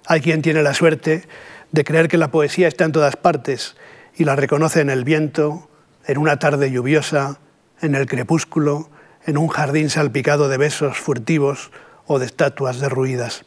Hay 0.06 0.20
quien 0.20 0.42
tiene 0.42 0.62
la 0.62 0.74
suerte 0.74 1.24
de 1.72 1.84
creer 1.86 2.10
que 2.10 2.18
la 2.18 2.32
poesía 2.32 2.68
está 2.68 2.84
en 2.84 2.92
todas 2.92 3.16
partes 3.16 3.78
y 4.18 4.26
la 4.26 4.36
reconoce 4.36 4.82
en 4.82 4.90
el 4.90 5.06
viento, 5.06 5.70
en 6.06 6.18
una 6.18 6.38
tarde 6.40 6.72
lluviosa, 6.72 7.40
en 7.82 7.96
el 7.96 8.08
crepúsculo, 8.08 8.90
en 9.26 9.38
un 9.38 9.48
jardín 9.48 9.90
salpicado 9.90 10.50
de 10.50 10.58
besos 10.58 10.98
furtivos 10.98 11.72
o 12.06 12.20
de 12.20 12.26
estatuas 12.26 12.80
derruidas. 12.80 13.46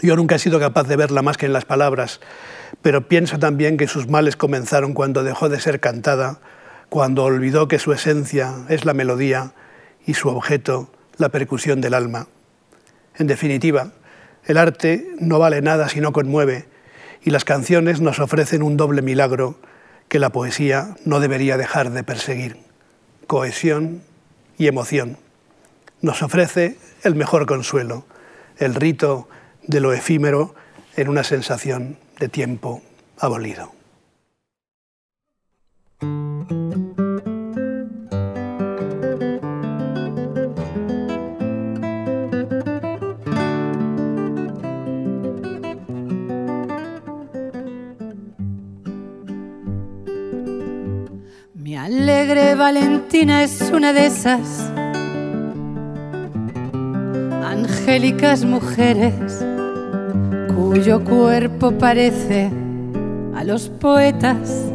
Yo 0.00 0.14
nunca 0.16 0.36
he 0.36 0.38
sido 0.38 0.60
capaz 0.60 0.84
de 0.84 0.96
verla 0.96 1.22
más 1.22 1.36
que 1.36 1.46
en 1.46 1.52
las 1.52 1.64
palabras, 1.64 2.20
pero 2.82 3.08
pienso 3.08 3.38
también 3.38 3.76
que 3.76 3.88
sus 3.88 4.08
males 4.08 4.36
comenzaron 4.36 4.94
cuando 4.94 5.24
dejó 5.24 5.48
de 5.48 5.60
ser 5.60 5.80
cantada, 5.80 6.40
cuando 6.88 7.24
olvidó 7.24 7.68
que 7.68 7.78
su 7.78 7.92
esencia 7.92 8.54
es 8.68 8.84
la 8.84 8.94
melodía 8.94 9.52
y 10.06 10.14
su 10.14 10.28
objeto 10.28 10.90
la 11.16 11.30
percusión 11.30 11.80
del 11.80 11.94
alma. 11.94 12.28
En 13.16 13.26
definitiva, 13.26 13.92
El 14.44 14.56
arte 14.56 15.06
no 15.20 15.38
vale 15.38 15.60
nada 15.60 15.90
si 15.90 16.00
no 16.00 16.12
conmueve 16.14 16.66
y 17.22 17.30
las 17.30 17.44
canciones 17.44 18.00
nos 18.00 18.18
ofrecen 18.18 18.62
un 18.62 18.78
doble 18.78 19.02
milagro 19.02 19.58
que 20.08 20.18
la 20.18 20.30
poesía 20.30 20.96
no 21.04 21.20
debería 21.20 21.56
dejar 21.56 21.90
de 21.90 22.02
perseguir, 22.02 22.56
cohesión 23.26 24.02
y 24.56 24.66
emoción. 24.66 25.18
Nos 26.00 26.22
ofrece 26.22 26.78
el 27.02 27.14
mejor 27.14 27.46
consuelo, 27.46 28.04
el 28.58 28.74
rito 28.74 29.28
de 29.66 29.80
lo 29.80 29.92
efímero 29.92 30.54
en 30.96 31.08
una 31.08 31.24
sensación 31.24 31.98
de 32.18 32.28
tiempo 32.28 32.82
abolido. 33.18 33.72
Mi 51.68 51.76
alegre 51.76 52.54
Valentina 52.54 53.42
es 53.42 53.70
una 53.70 53.92
de 53.92 54.06
esas 54.06 54.72
angélicas 57.44 58.42
mujeres 58.42 59.44
cuyo 60.56 61.04
cuerpo 61.04 61.72
parece 61.72 62.50
a 63.34 63.44
los 63.44 63.68
poetas 63.68 64.72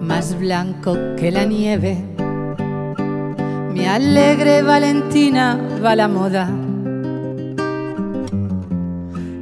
más 0.00 0.38
blanco 0.38 0.96
que 1.18 1.32
la 1.32 1.44
nieve. 1.44 1.98
Mi 3.74 3.84
alegre 3.84 4.62
Valentina 4.62 5.60
va 5.84 5.90
a 5.90 5.96
la 5.96 6.08
moda. 6.08 6.50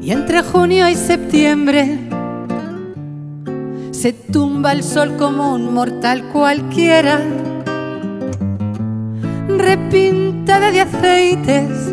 Y 0.03 0.11
entre 0.11 0.43
junio 0.43 0.89
y 0.89 0.97
septiembre 0.97 2.16
se 4.07 4.13
tumba 4.13 4.71
el 4.71 4.85
sol 4.85 5.17
como 5.19 5.53
un 5.53 5.75
mortal 5.75 6.29
cualquiera, 6.33 7.19
repintada 9.49 10.71
de 10.71 10.83
aceites. 10.83 11.93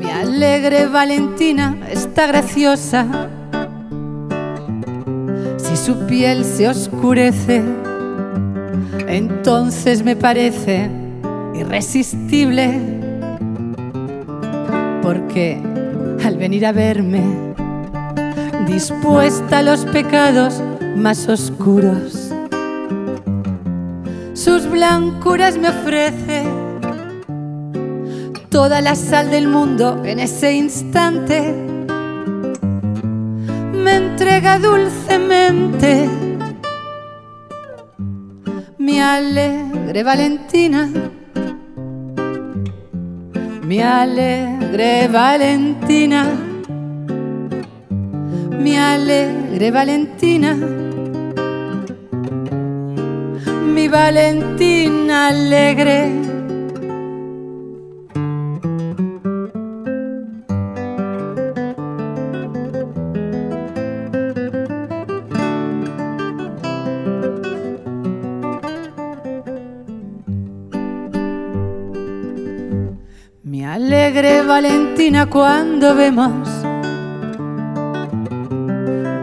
Mi 0.00 0.10
alegre 0.10 0.86
Valentina 0.86 1.76
está 1.90 2.26
graciosa. 2.28 3.06
Si 5.58 5.76
su 5.76 6.06
piel 6.06 6.42
se 6.42 6.68
oscurece, 6.68 7.62
entonces 9.08 10.02
me 10.02 10.16
parece 10.16 10.90
irresistible, 11.54 12.80
porque 15.02 15.60
al 16.24 16.38
venir 16.38 16.64
a 16.64 16.72
verme, 16.72 17.22
dispuesta 18.66 19.58
a 19.58 19.62
los 19.62 19.84
pecados 19.84 20.62
más 20.98 21.28
oscuros, 21.28 22.32
sus 24.34 24.68
blancuras 24.68 25.56
me 25.56 25.68
ofrece 25.68 26.44
toda 28.48 28.80
la 28.80 28.94
sal 28.94 29.30
del 29.30 29.46
mundo 29.48 30.02
en 30.04 30.18
ese 30.18 30.54
instante. 30.54 31.54
Me 33.72 33.96
entrega 33.96 34.58
dulcemente 34.58 36.08
mi 38.78 39.00
alegre 39.00 40.02
Valentina, 40.02 40.88
mi 43.62 43.80
alegre 43.80 45.08
Valentina, 45.08 46.26
mi 48.58 48.76
alegre 48.76 49.70
Valentina, 49.70 50.56
Valentina 53.90 55.28
alegre. 55.28 56.10
Mi 73.42 73.64
alegre 73.64 74.42
Valentina 74.42 75.26
cuando 75.26 75.94
vemos 75.94 76.48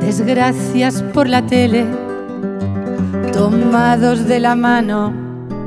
desgracias 0.01 1.03
por 1.13 1.27
la 1.27 1.45
tele, 1.45 1.85
tomados 3.35 4.29
de 4.29 4.39
la 4.39 4.55
mano, 4.55 5.13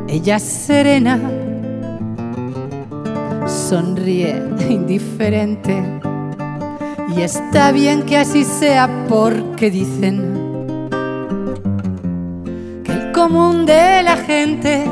ella 0.09 0.39
serena, 0.39 1.21
sonríe 3.47 4.43
indiferente. 4.71 5.77
Y 7.15 7.21
está 7.21 7.71
bien 7.71 8.05
que 8.05 8.17
así 8.17 8.45
sea 8.45 8.89
porque 9.07 9.71
dicen 9.71 10.89
que 12.85 12.93
el 12.93 13.13
común 13.13 13.67
de 13.67 14.03
la 14.03 14.17
gente 14.17 14.87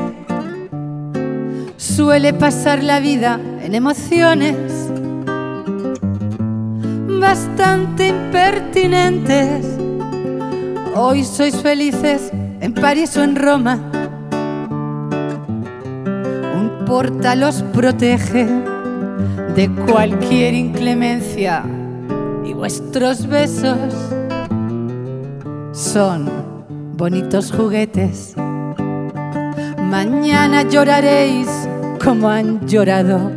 suele 1.78 2.34
pasar 2.34 2.84
la 2.84 3.00
vida 3.00 3.40
en 3.62 3.74
emociones 3.74 4.54
bastante 7.20 8.08
impertinentes. 8.08 9.64
Hoy 10.94 11.24
sois 11.24 11.56
felices 11.56 12.32
en 12.66 12.74
París 12.74 13.16
o 13.16 13.22
en 13.22 13.36
Roma. 13.36 13.78
Un 16.60 16.84
portal 16.84 17.44
os 17.44 17.62
protege 17.62 18.44
de 19.54 19.70
cualquier 19.88 20.52
inclemencia 20.52 21.62
y 22.44 22.52
vuestros 22.54 23.28
besos 23.28 23.94
son 25.70 26.28
bonitos 26.96 27.52
juguetes. 27.52 28.34
Mañana 29.78 30.64
lloraréis 30.64 31.46
como 32.04 32.28
han 32.28 32.66
llorado 32.66 33.30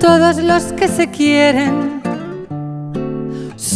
todos 0.00 0.42
los 0.42 0.72
que 0.72 0.88
se 0.88 1.08
quieren. 1.08 1.97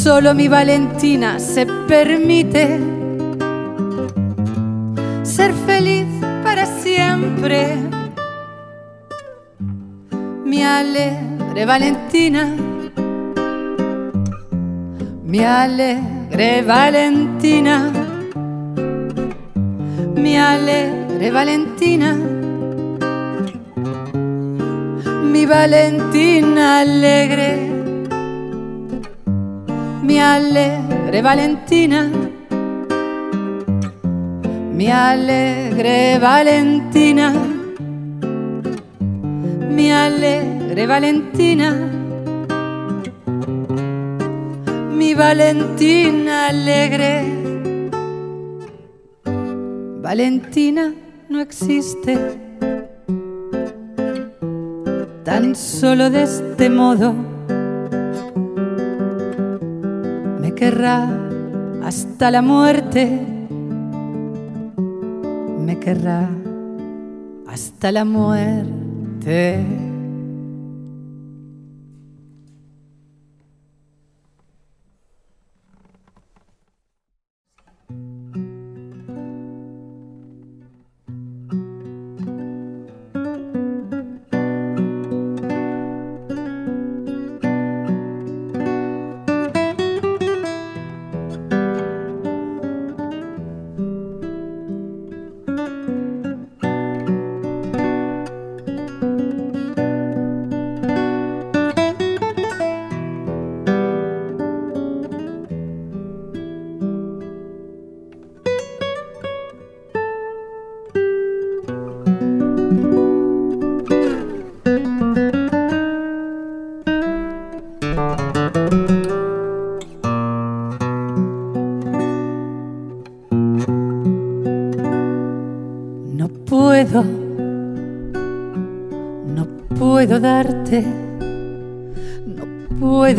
Solo 0.02 0.34
mi 0.34 0.48
Valentina 0.48 1.38
se 1.38 1.64
permite 1.64 2.80
ser 5.22 5.52
feliz 5.64 6.06
para 6.42 6.66
siempre. 6.66 7.76
Mi 10.44 10.64
alegre 10.64 11.64
Valentina, 11.64 12.52
mi 15.24 15.44
alegre 15.44 16.62
Valentina, 16.62 17.92
mi 20.16 20.36
alegre 20.36 21.30
Valentina 21.30 22.16
mi 25.32 25.46
Valentina 25.46 26.80
alegre, 26.80 27.81
mi 30.02 30.18
alegre 30.18 31.22
Valentina, 31.22 32.10
mi 34.72 34.90
alegre 34.90 36.18
Valentina, 36.18 37.32
mi 39.70 39.92
alegre 39.92 40.86
Valentina, 40.86 41.70
mi 44.90 45.14
Valentina 45.14 46.48
alegre. 46.48 47.40
Valentina 50.02 50.92
no 51.28 51.40
existe. 51.40 52.18
Tan 55.24 55.54
solo 55.54 56.10
de 56.10 56.24
este 56.24 56.68
modo 56.68 57.31
querrá 60.62 61.10
hasta 61.82 62.30
la 62.30 62.40
muerte, 62.40 63.20
me 65.58 65.76
querrá 65.80 66.28
hasta 67.48 67.90
la 67.90 68.04
muerte. 68.04 69.91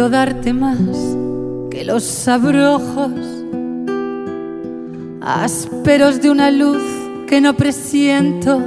Darte 0.10 0.54
más 0.54 0.80
que 1.70 1.84
los 1.86 2.28
abrojos 2.28 3.12
ásperos 5.22 6.22
de 6.22 6.30
una 6.30 6.52
luz 6.52 6.82
que 7.28 7.40
no 7.40 7.56
presiento, 7.56 8.58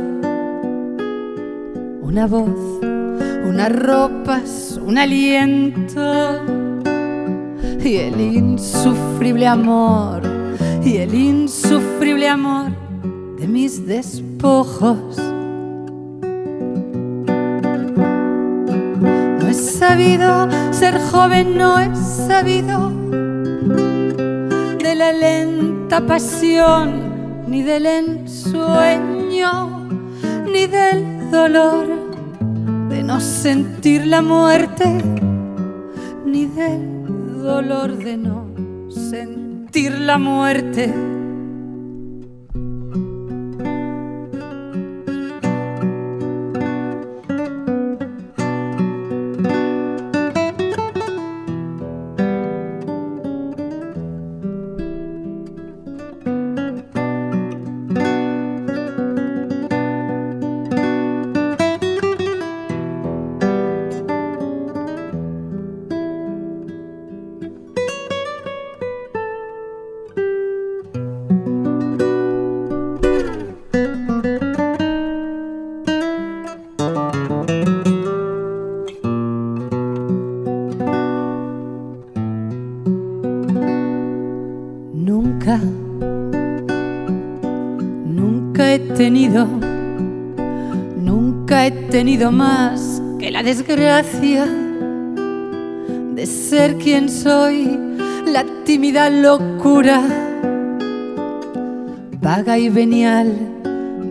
una 2.02 2.26
voz, 2.26 2.80
unas 3.46 3.72
ropas, 3.72 4.80
un 4.82 4.96
aliento 4.98 6.00
y 7.84 7.96
el 7.96 8.20
insufrible 8.20 9.46
amor, 9.46 10.22
y 10.84 10.96
el 10.96 11.14
insufrible 11.14 12.28
amor 12.28 12.70
de 13.38 13.46
mis 13.46 13.86
despojos. 13.86 15.25
Ser 20.72 20.98
joven, 21.10 21.56
no 21.56 21.78
he 21.78 21.94
sabido 21.96 22.90
de 24.78 24.94
la 24.94 25.12
lenta 25.12 26.06
pasión, 26.06 27.44
ni 27.48 27.62
del 27.62 27.86
ensueño, 27.86 29.88
ni 30.52 30.66
del 30.66 31.30
dolor 31.30 31.86
de 32.90 33.02
no 33.02 33.20
sentir 33.20 34.06
la 34.06 34.20
muerte, 34.20 35.02
ni 36.26 36.46
del 36.46 37.42
dolor 37.42 37.96
de 37.96 38.16
no 38.18 38.46
sentir 38.90 39.92
la 39.92 40.18
muerte 40.18 40.92
más 92.24 93.02
que 93.18 93.30
la 93.30 93.42
desgracia 93.42 94.46
de 94.46 96.26
ser 96.26 96.76
quien 96.78 97.10
soy, 97.10 97.78
la 98.26 98.42
tímida 98.64 99.10
locura, 99.10 100.02
vaga 102.18 102.58
y 102.58 102.70
venial 102.70 103.36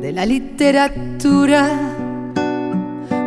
de 0.01 0.11
la 0.11 0.23
literatura, 0.27 1.67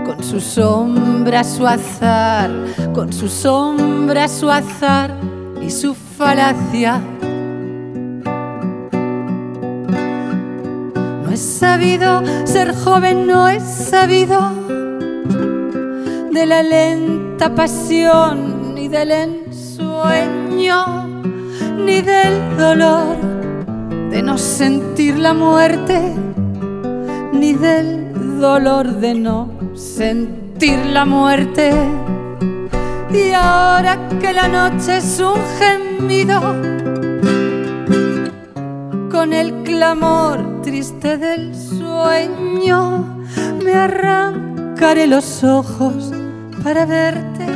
con 0.06 0.22
su 0.22 0.40
sombra, 0.40 1.42
su 1.42 1.66
azar, 1.66 2.50
con 2.94 3.12
su 3.12 3.28
sombra, 3.28 4.28
su 4.28 4.48
azar 4.48 5.12
y 5.60 5.70
su 5.70 5.92
falacia. 5.94 7.02
Ser 11.58 12.72
joven, 12.84 13.26
no 13.26 13.48
he 13.48 13.58
sabido 13.58 14.52
de 16.30 16.46
la 16.46 16.62
lenta 16.62 17.52
pasión, 17.52 18.74
ni 18.74 18.86
del 18.86 19.10
ensueño, 19.10 20.76
ni 21.76 22.00
del 22.00 22.56
dolor 22.56 23.16
de 24.10 24.22
no 24.22 24.38
sentir 24.38 25.18
la 25.18 25.34
muerte, 25.34 26.14
ni 27.32 27.54
del 27.54 28.38
dolor 28.40 28.86
de 29.00 29.14
no 29.14 29.50
sentir 29.74 30.78
la 30.86 31.04
muerte. 31.04 31.72
Y 33.10 33.32
ahora 33.32 33.98
que 34.20 34.32
la 34.32 34.46
noche 34.46 34.98
es 34.98 35.20
un 35.20 35.40
gemido, 35.58 36.40
con 39.18 39.32
el 39.32 39.64
clamor 39.64 40.62
triste 40.62 41.18
del 41.18 41.52
sueño, 41.52 43.04
me 43.64 43.74
arrancaré 43.74 45.08
los 45.08 45.42
ojos 45.42 46.12
para 46.62 46.86
verte. 46.86 47.46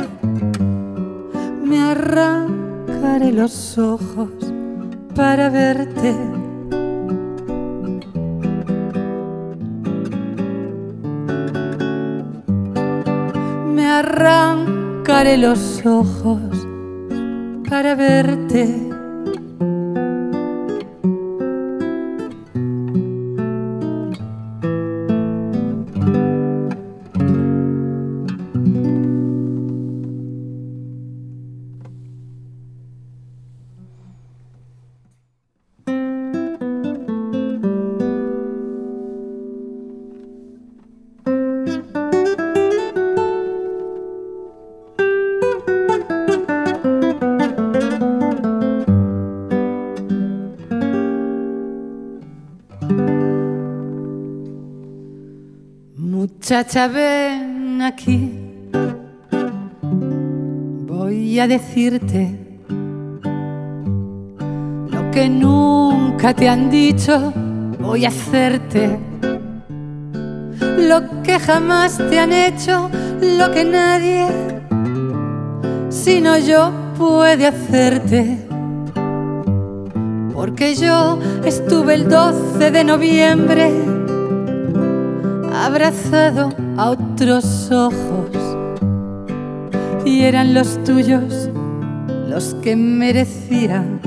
Me 1.63 1.79
arrancaré 1.79 3.31
los 3.31 3.77
ojos 3.77 4.27
para 5.15 5.47
verte. 5.47 6.13
Me 13.73 13.85
arrancaré 13.89 15.37
los 15.37 15.81
ojos 15.85 16.67
para 17.69 17.95
verte. 17.95 18.92
Muchacha, 56.53 56.87
ven 56.87 57.81
aquí. 57.81 58.31
Voy 60.85 61.39
a 61.39 61.47
decirte 61.47 62.59
lo 64.87 65.09
que 65.11 65.29
nunca 65.29 66.35
te 66.35 66.47
han 66.47 66.69
dicho. 66.69 67.33
Voy 67.79 68.05
a 68.05 68.09
hacerte 68.09 68.99
lo 70.77 71.23
que 71.23 71.39
jamás 71.39 71.97
te 71.97 72.19
han 72.19 72.31
hecho, 72.31 72.87
lo 73.19 73.51
que 73.51 73.63
nadie, 73.63 74.27
sino 75.89 76.37
yo, 76.37 76.71
puede 76.99 77.47
hacerte. 77.47 78.37
Porque 80.31 80.75
yo 80.75 81.17
estuve 81.43 81.95
el 81.95 82.07
12 82.07 82.69
de 82.69 82.83
noviembre 82.83 83.92
abrazado 85.65 86.49
a 86.77 86.89
otros 86.89 87.71
ojos. 87.71 88.29
Y 90.05 90.23
eran 90.23 90.53
los 90.53 90.83
tuyos 90.83 91.49
los 92.27 92.55
que 92.55 92.75
merecían 92.75 94.01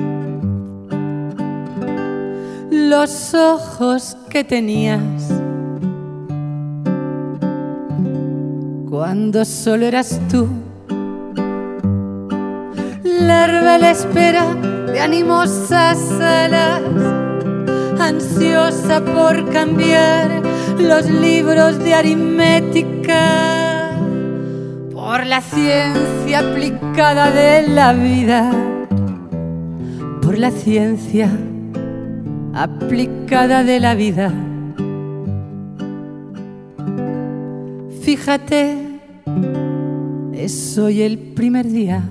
los 2.70 3.34
ojos 3.34 4.16
que 4.28 4.44
tenías. 4.44 5.00
Cuando 8.90 9.44
solo 9.44 9.86
eras 9.86 10.20
tú 10.30 10.48
larva 13.04 13.78
la 13.78 13.90
espera 13.90 14.54
de 14.92 15.00
animosas 15.00 15.98
alas 16.20 16.82
ansiosa 17.98 19.00
por 19.04 19.50
cambiar 19.50 20.55
los 20.78 21.08
libros 21.08 21.78
de 21.78 21.94
aritmética 21.94 23.92
por 24.92 25.24
la 25.26 25.40
ciencia 25.40 26.40
aplicada 26.40 27.30
de 27.30 27.68
la 27.68 27.92
vida, 27.92 28.52
por 30.22 30.38
la 30.38 30.50
ciencia 30.50 31.30
aplicada 32.54 33.64
de 33.64 33.80
la 33.80 33.94
vida. 33.94 34.32
Fíjate 38.02 38.86
es 40.32 40.78
hoy 40.78 41.02
el 41.02 41.18
primer 41.18 41.66
día. 41.66 42.02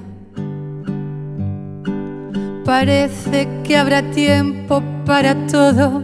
Parece 2.66 3.48
que 3.64 3.78
habrá 3.78 4.12
tiempo 4.12 4.82
para 5.06 5.48
todo 5.48 6.04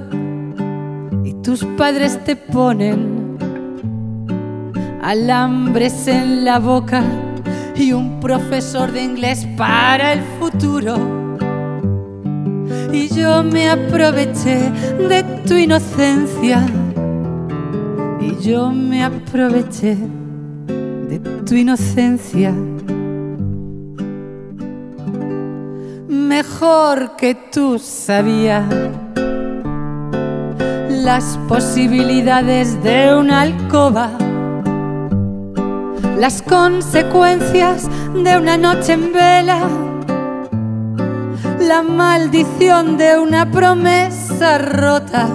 tus 1.43 1.65
padres 1.77 2.23
te 2.23 2.35
ponen 2.35 3.38
alambres 5.01 6.07
en 6.07 6.45
la 6.45 6.59
boca 6.59 7.03
y 7.76 7.93
un 7.93 8.19
profesor 8.19 8.91
de 8.91 9.03
inglés 9.03 9.47
para 9.57 10.13
el 10.13 10.22
futuro. 10.39 10.95
Y 12.93 13.07
yo 13.07 13.43
me 13.43 13.69
aproveché 13.69 14.69
de 15.09 15.23
tu 15.47 15.55
inocencia 15.55 16.65
y 18.19 18.35
yo 18.43 18.72
me 18.72 19.03
aproveché 19.03 19.97
de 21.09 21.19
tu 21.45 21.55
inocencia. 21.55 22.53
Mejor 26.07 27.15
que 27.15 27.35
tú 27.51 27.80
sabía 27.80 28.68
las 31.03 31.39
posibilidades 31.47 32.81
de 32.83 33.15
una 33.15 33.41
alcoba, 33.41 34.11
las 36.19 36.43
consecuencias 36.43 37.89
de 38.13 38.37
una 38.37 38.55
noche 38.55 38.93
en 38.93 39.11
vela, 39.11 39.67
la 41.59 41.81
maldición 41.81 42.97
de 42.97 43.17
una 43.17 43.49
promesa 43.49 44.59
rota. 44.59 45.27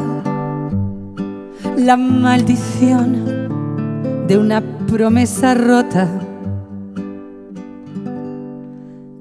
La 1.76 1.96
maldición 1.96 3.48
de 4.28 4.38
una 4.38 4.62
promesa 4.86 5.54
rota. 5.54 6.08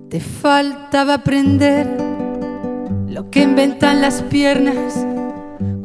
Te 0.10 0.20
faltaba 0.20 1.16
aprender 1.16 1.88
lo 3.08 3.32
que 3.32 3.42
inventan 3.42 4.02
las 4.02 4.22
piernas 4.22 5.06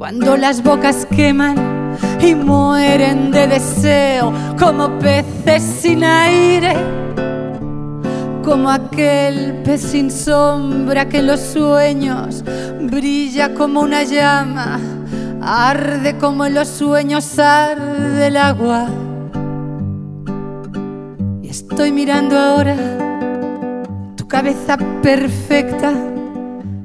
cuando 0.00 0.34
las 0.38 0.62
bocas 0.62 1.06
queman 1.14 1.94
y 2.22 2.34
mueren 2.34 3.30
de 3.30 3.46
deseo 3.46 4.32
como 4.58 4.98
peces 4.98 5.62
sin 5.62 6.02
aire, 6.04 6.72
como 8.42 8.70
aquel 8.70 9.60
pez 9.62 9.82
sin 9.82 10.10
sombra 10.10 11.06
que 11.06 11.18
en 11.18 11.26
los 11.26 11.40
sueños 11.40 12.42
brilla 12.80 13.52
como 13.52 13.82
una 13.82 14.02
llama 14.04 14.80
arde 15.42 16.16
como 16.16 16.46
en 16.46 16.54
los 16.54 16.68
sueños 16.68 17.38
arde 17.38 18.28
el 18.28 18.38
agua. 18.38 18.86
Y 21.42 21.48
estoy 21.50 21.92
mirando 21.92 22.38
ahora 22.38 22.74
tu 24.16 24.26
cabeza 24.26 24.78
perfecta, 25.02 25.92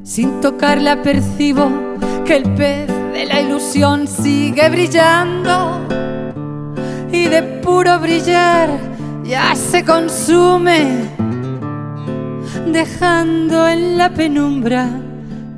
sin 0.03 0.41
tocarla 0.41 1.01
percibo 1.01 1.71
que 2.25 2.35
el 2.35 2.43
pez 2.55 2.94
de 3.15 3.25
la 3.25 3.39
ilusión 3.39 4.07
sigue 4.09 4.67
brillando 4.67 5.87
y 7.09 7.27
de 7.27 7.41
puro 7.63 7.97
brillar 7.97 8.69
ya 9.23 9.55
se 9.55 9.85
consume, 9.85 11.05
dejando 12.73 13.69
en 13.69 13.97
la 13.97 14.13
penumbra 14.13 14.89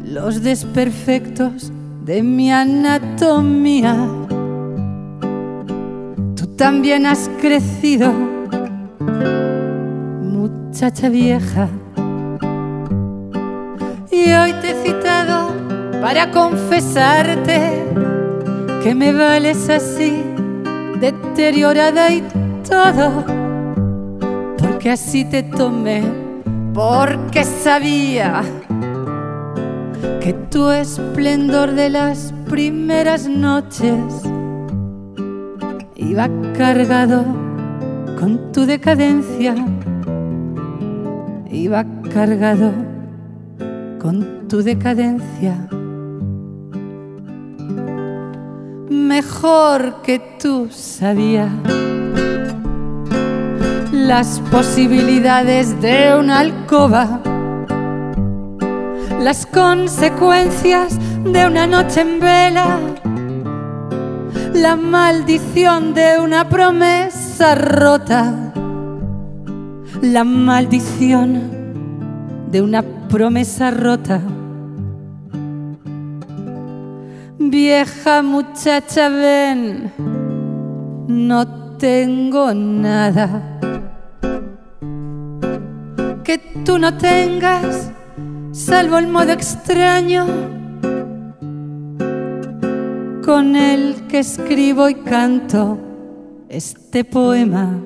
los 0.06 0.44
desperfectos 0.44 1.72
de 2.06 2.22
mi 2.22 2.52
anatomía. 2.52 4.08
Tú 6.36 6.48
también 6.56 7.08
has 7.08 7.28
crecido, 7.42 8.14
muchacha 10.22 11.10
vieja. 11.10 11.68
Y 14.12 14.32
hoy 14.32 14.54
te 14.62 14.76
para 16.02 16.32
confesarte 16.32 17.84
que 18.84 18.94
me 18.96 19.12
vales 19.12 19.70
así, 19.70 20.24
deteriorada 21.00 22.12
y 22.12 22.24
todo, 22.68 23.26
porque 24.58 24.92
así 24.92 25.26
te 25.26 25.44
tomé, 25.44 26.04
porque 26.74 27.44
sabía 27.44 28.44
que 30.22 30.34
tu 30.52 30.70
esplendor 30.70 31.72
de 31.72 31.90
las 31.90 32.34
primeras 32.50 33.28
noches 33.28 34.24
iba 35.96 36.30
cargado 36.58 37.26
con 38.20 38.52
tu 38.52 38.66
decadencia, 38.66 39.56
iba 41.52 41.86
cargado 42.14 42.72
con 44.00 44.48
tu 44.48 44.62
decadencia. 44.62 45.68
Mejor 48.98 50.02
que 50.02 50.18
tú 50.42 50.70
sabía 50.72 51.50
las 53.92 54.42
posibilidades 54.52 55.80
de 55.82 56.16
una 56.18 56.40
alcoba. 56.40 57.22
Las 59.22 59.46
consecuencias 59.46 60.98
de 61.24 61.46
una 61.46 61.68
noche 61.68 62.02
en 62.02 62.20
vela, 62.20 62.80
la 64.54 64.76
maldición 64.76 65.94
de 65.94 66.20
una 66.20 66.50
promesa 66.50 67.54
rota, 67.54 68.52
la 70.02 70.24
maldición 70.24 71.52
de 72.52 72.62
una 72.62 72.82
promesa 72.82 73.70
rota. 73.70 74.22
Vieja 77.50 78.22
muchacha, 78.22 79.08
ven, 79.10 79.94
no 81.08 81.48
tengo 81.78 82.54
nada 82.54 83.58
que 86.26 86.38
tú 86.66 86.78
no 86.78 86.98
tengas 86.98 87.90
salvo 88.52 88.98
el 88.98 89.08
modo 89.08 89.32
extraño 89.32 90.26
con 93.24 93.56
el 93.56 94.08
que 94.08 94.20
escribo 94.20 94.90
y 94.90 94.96
canto 94.96 95.78
este 96.50 97.06
poema. 97.06 97.80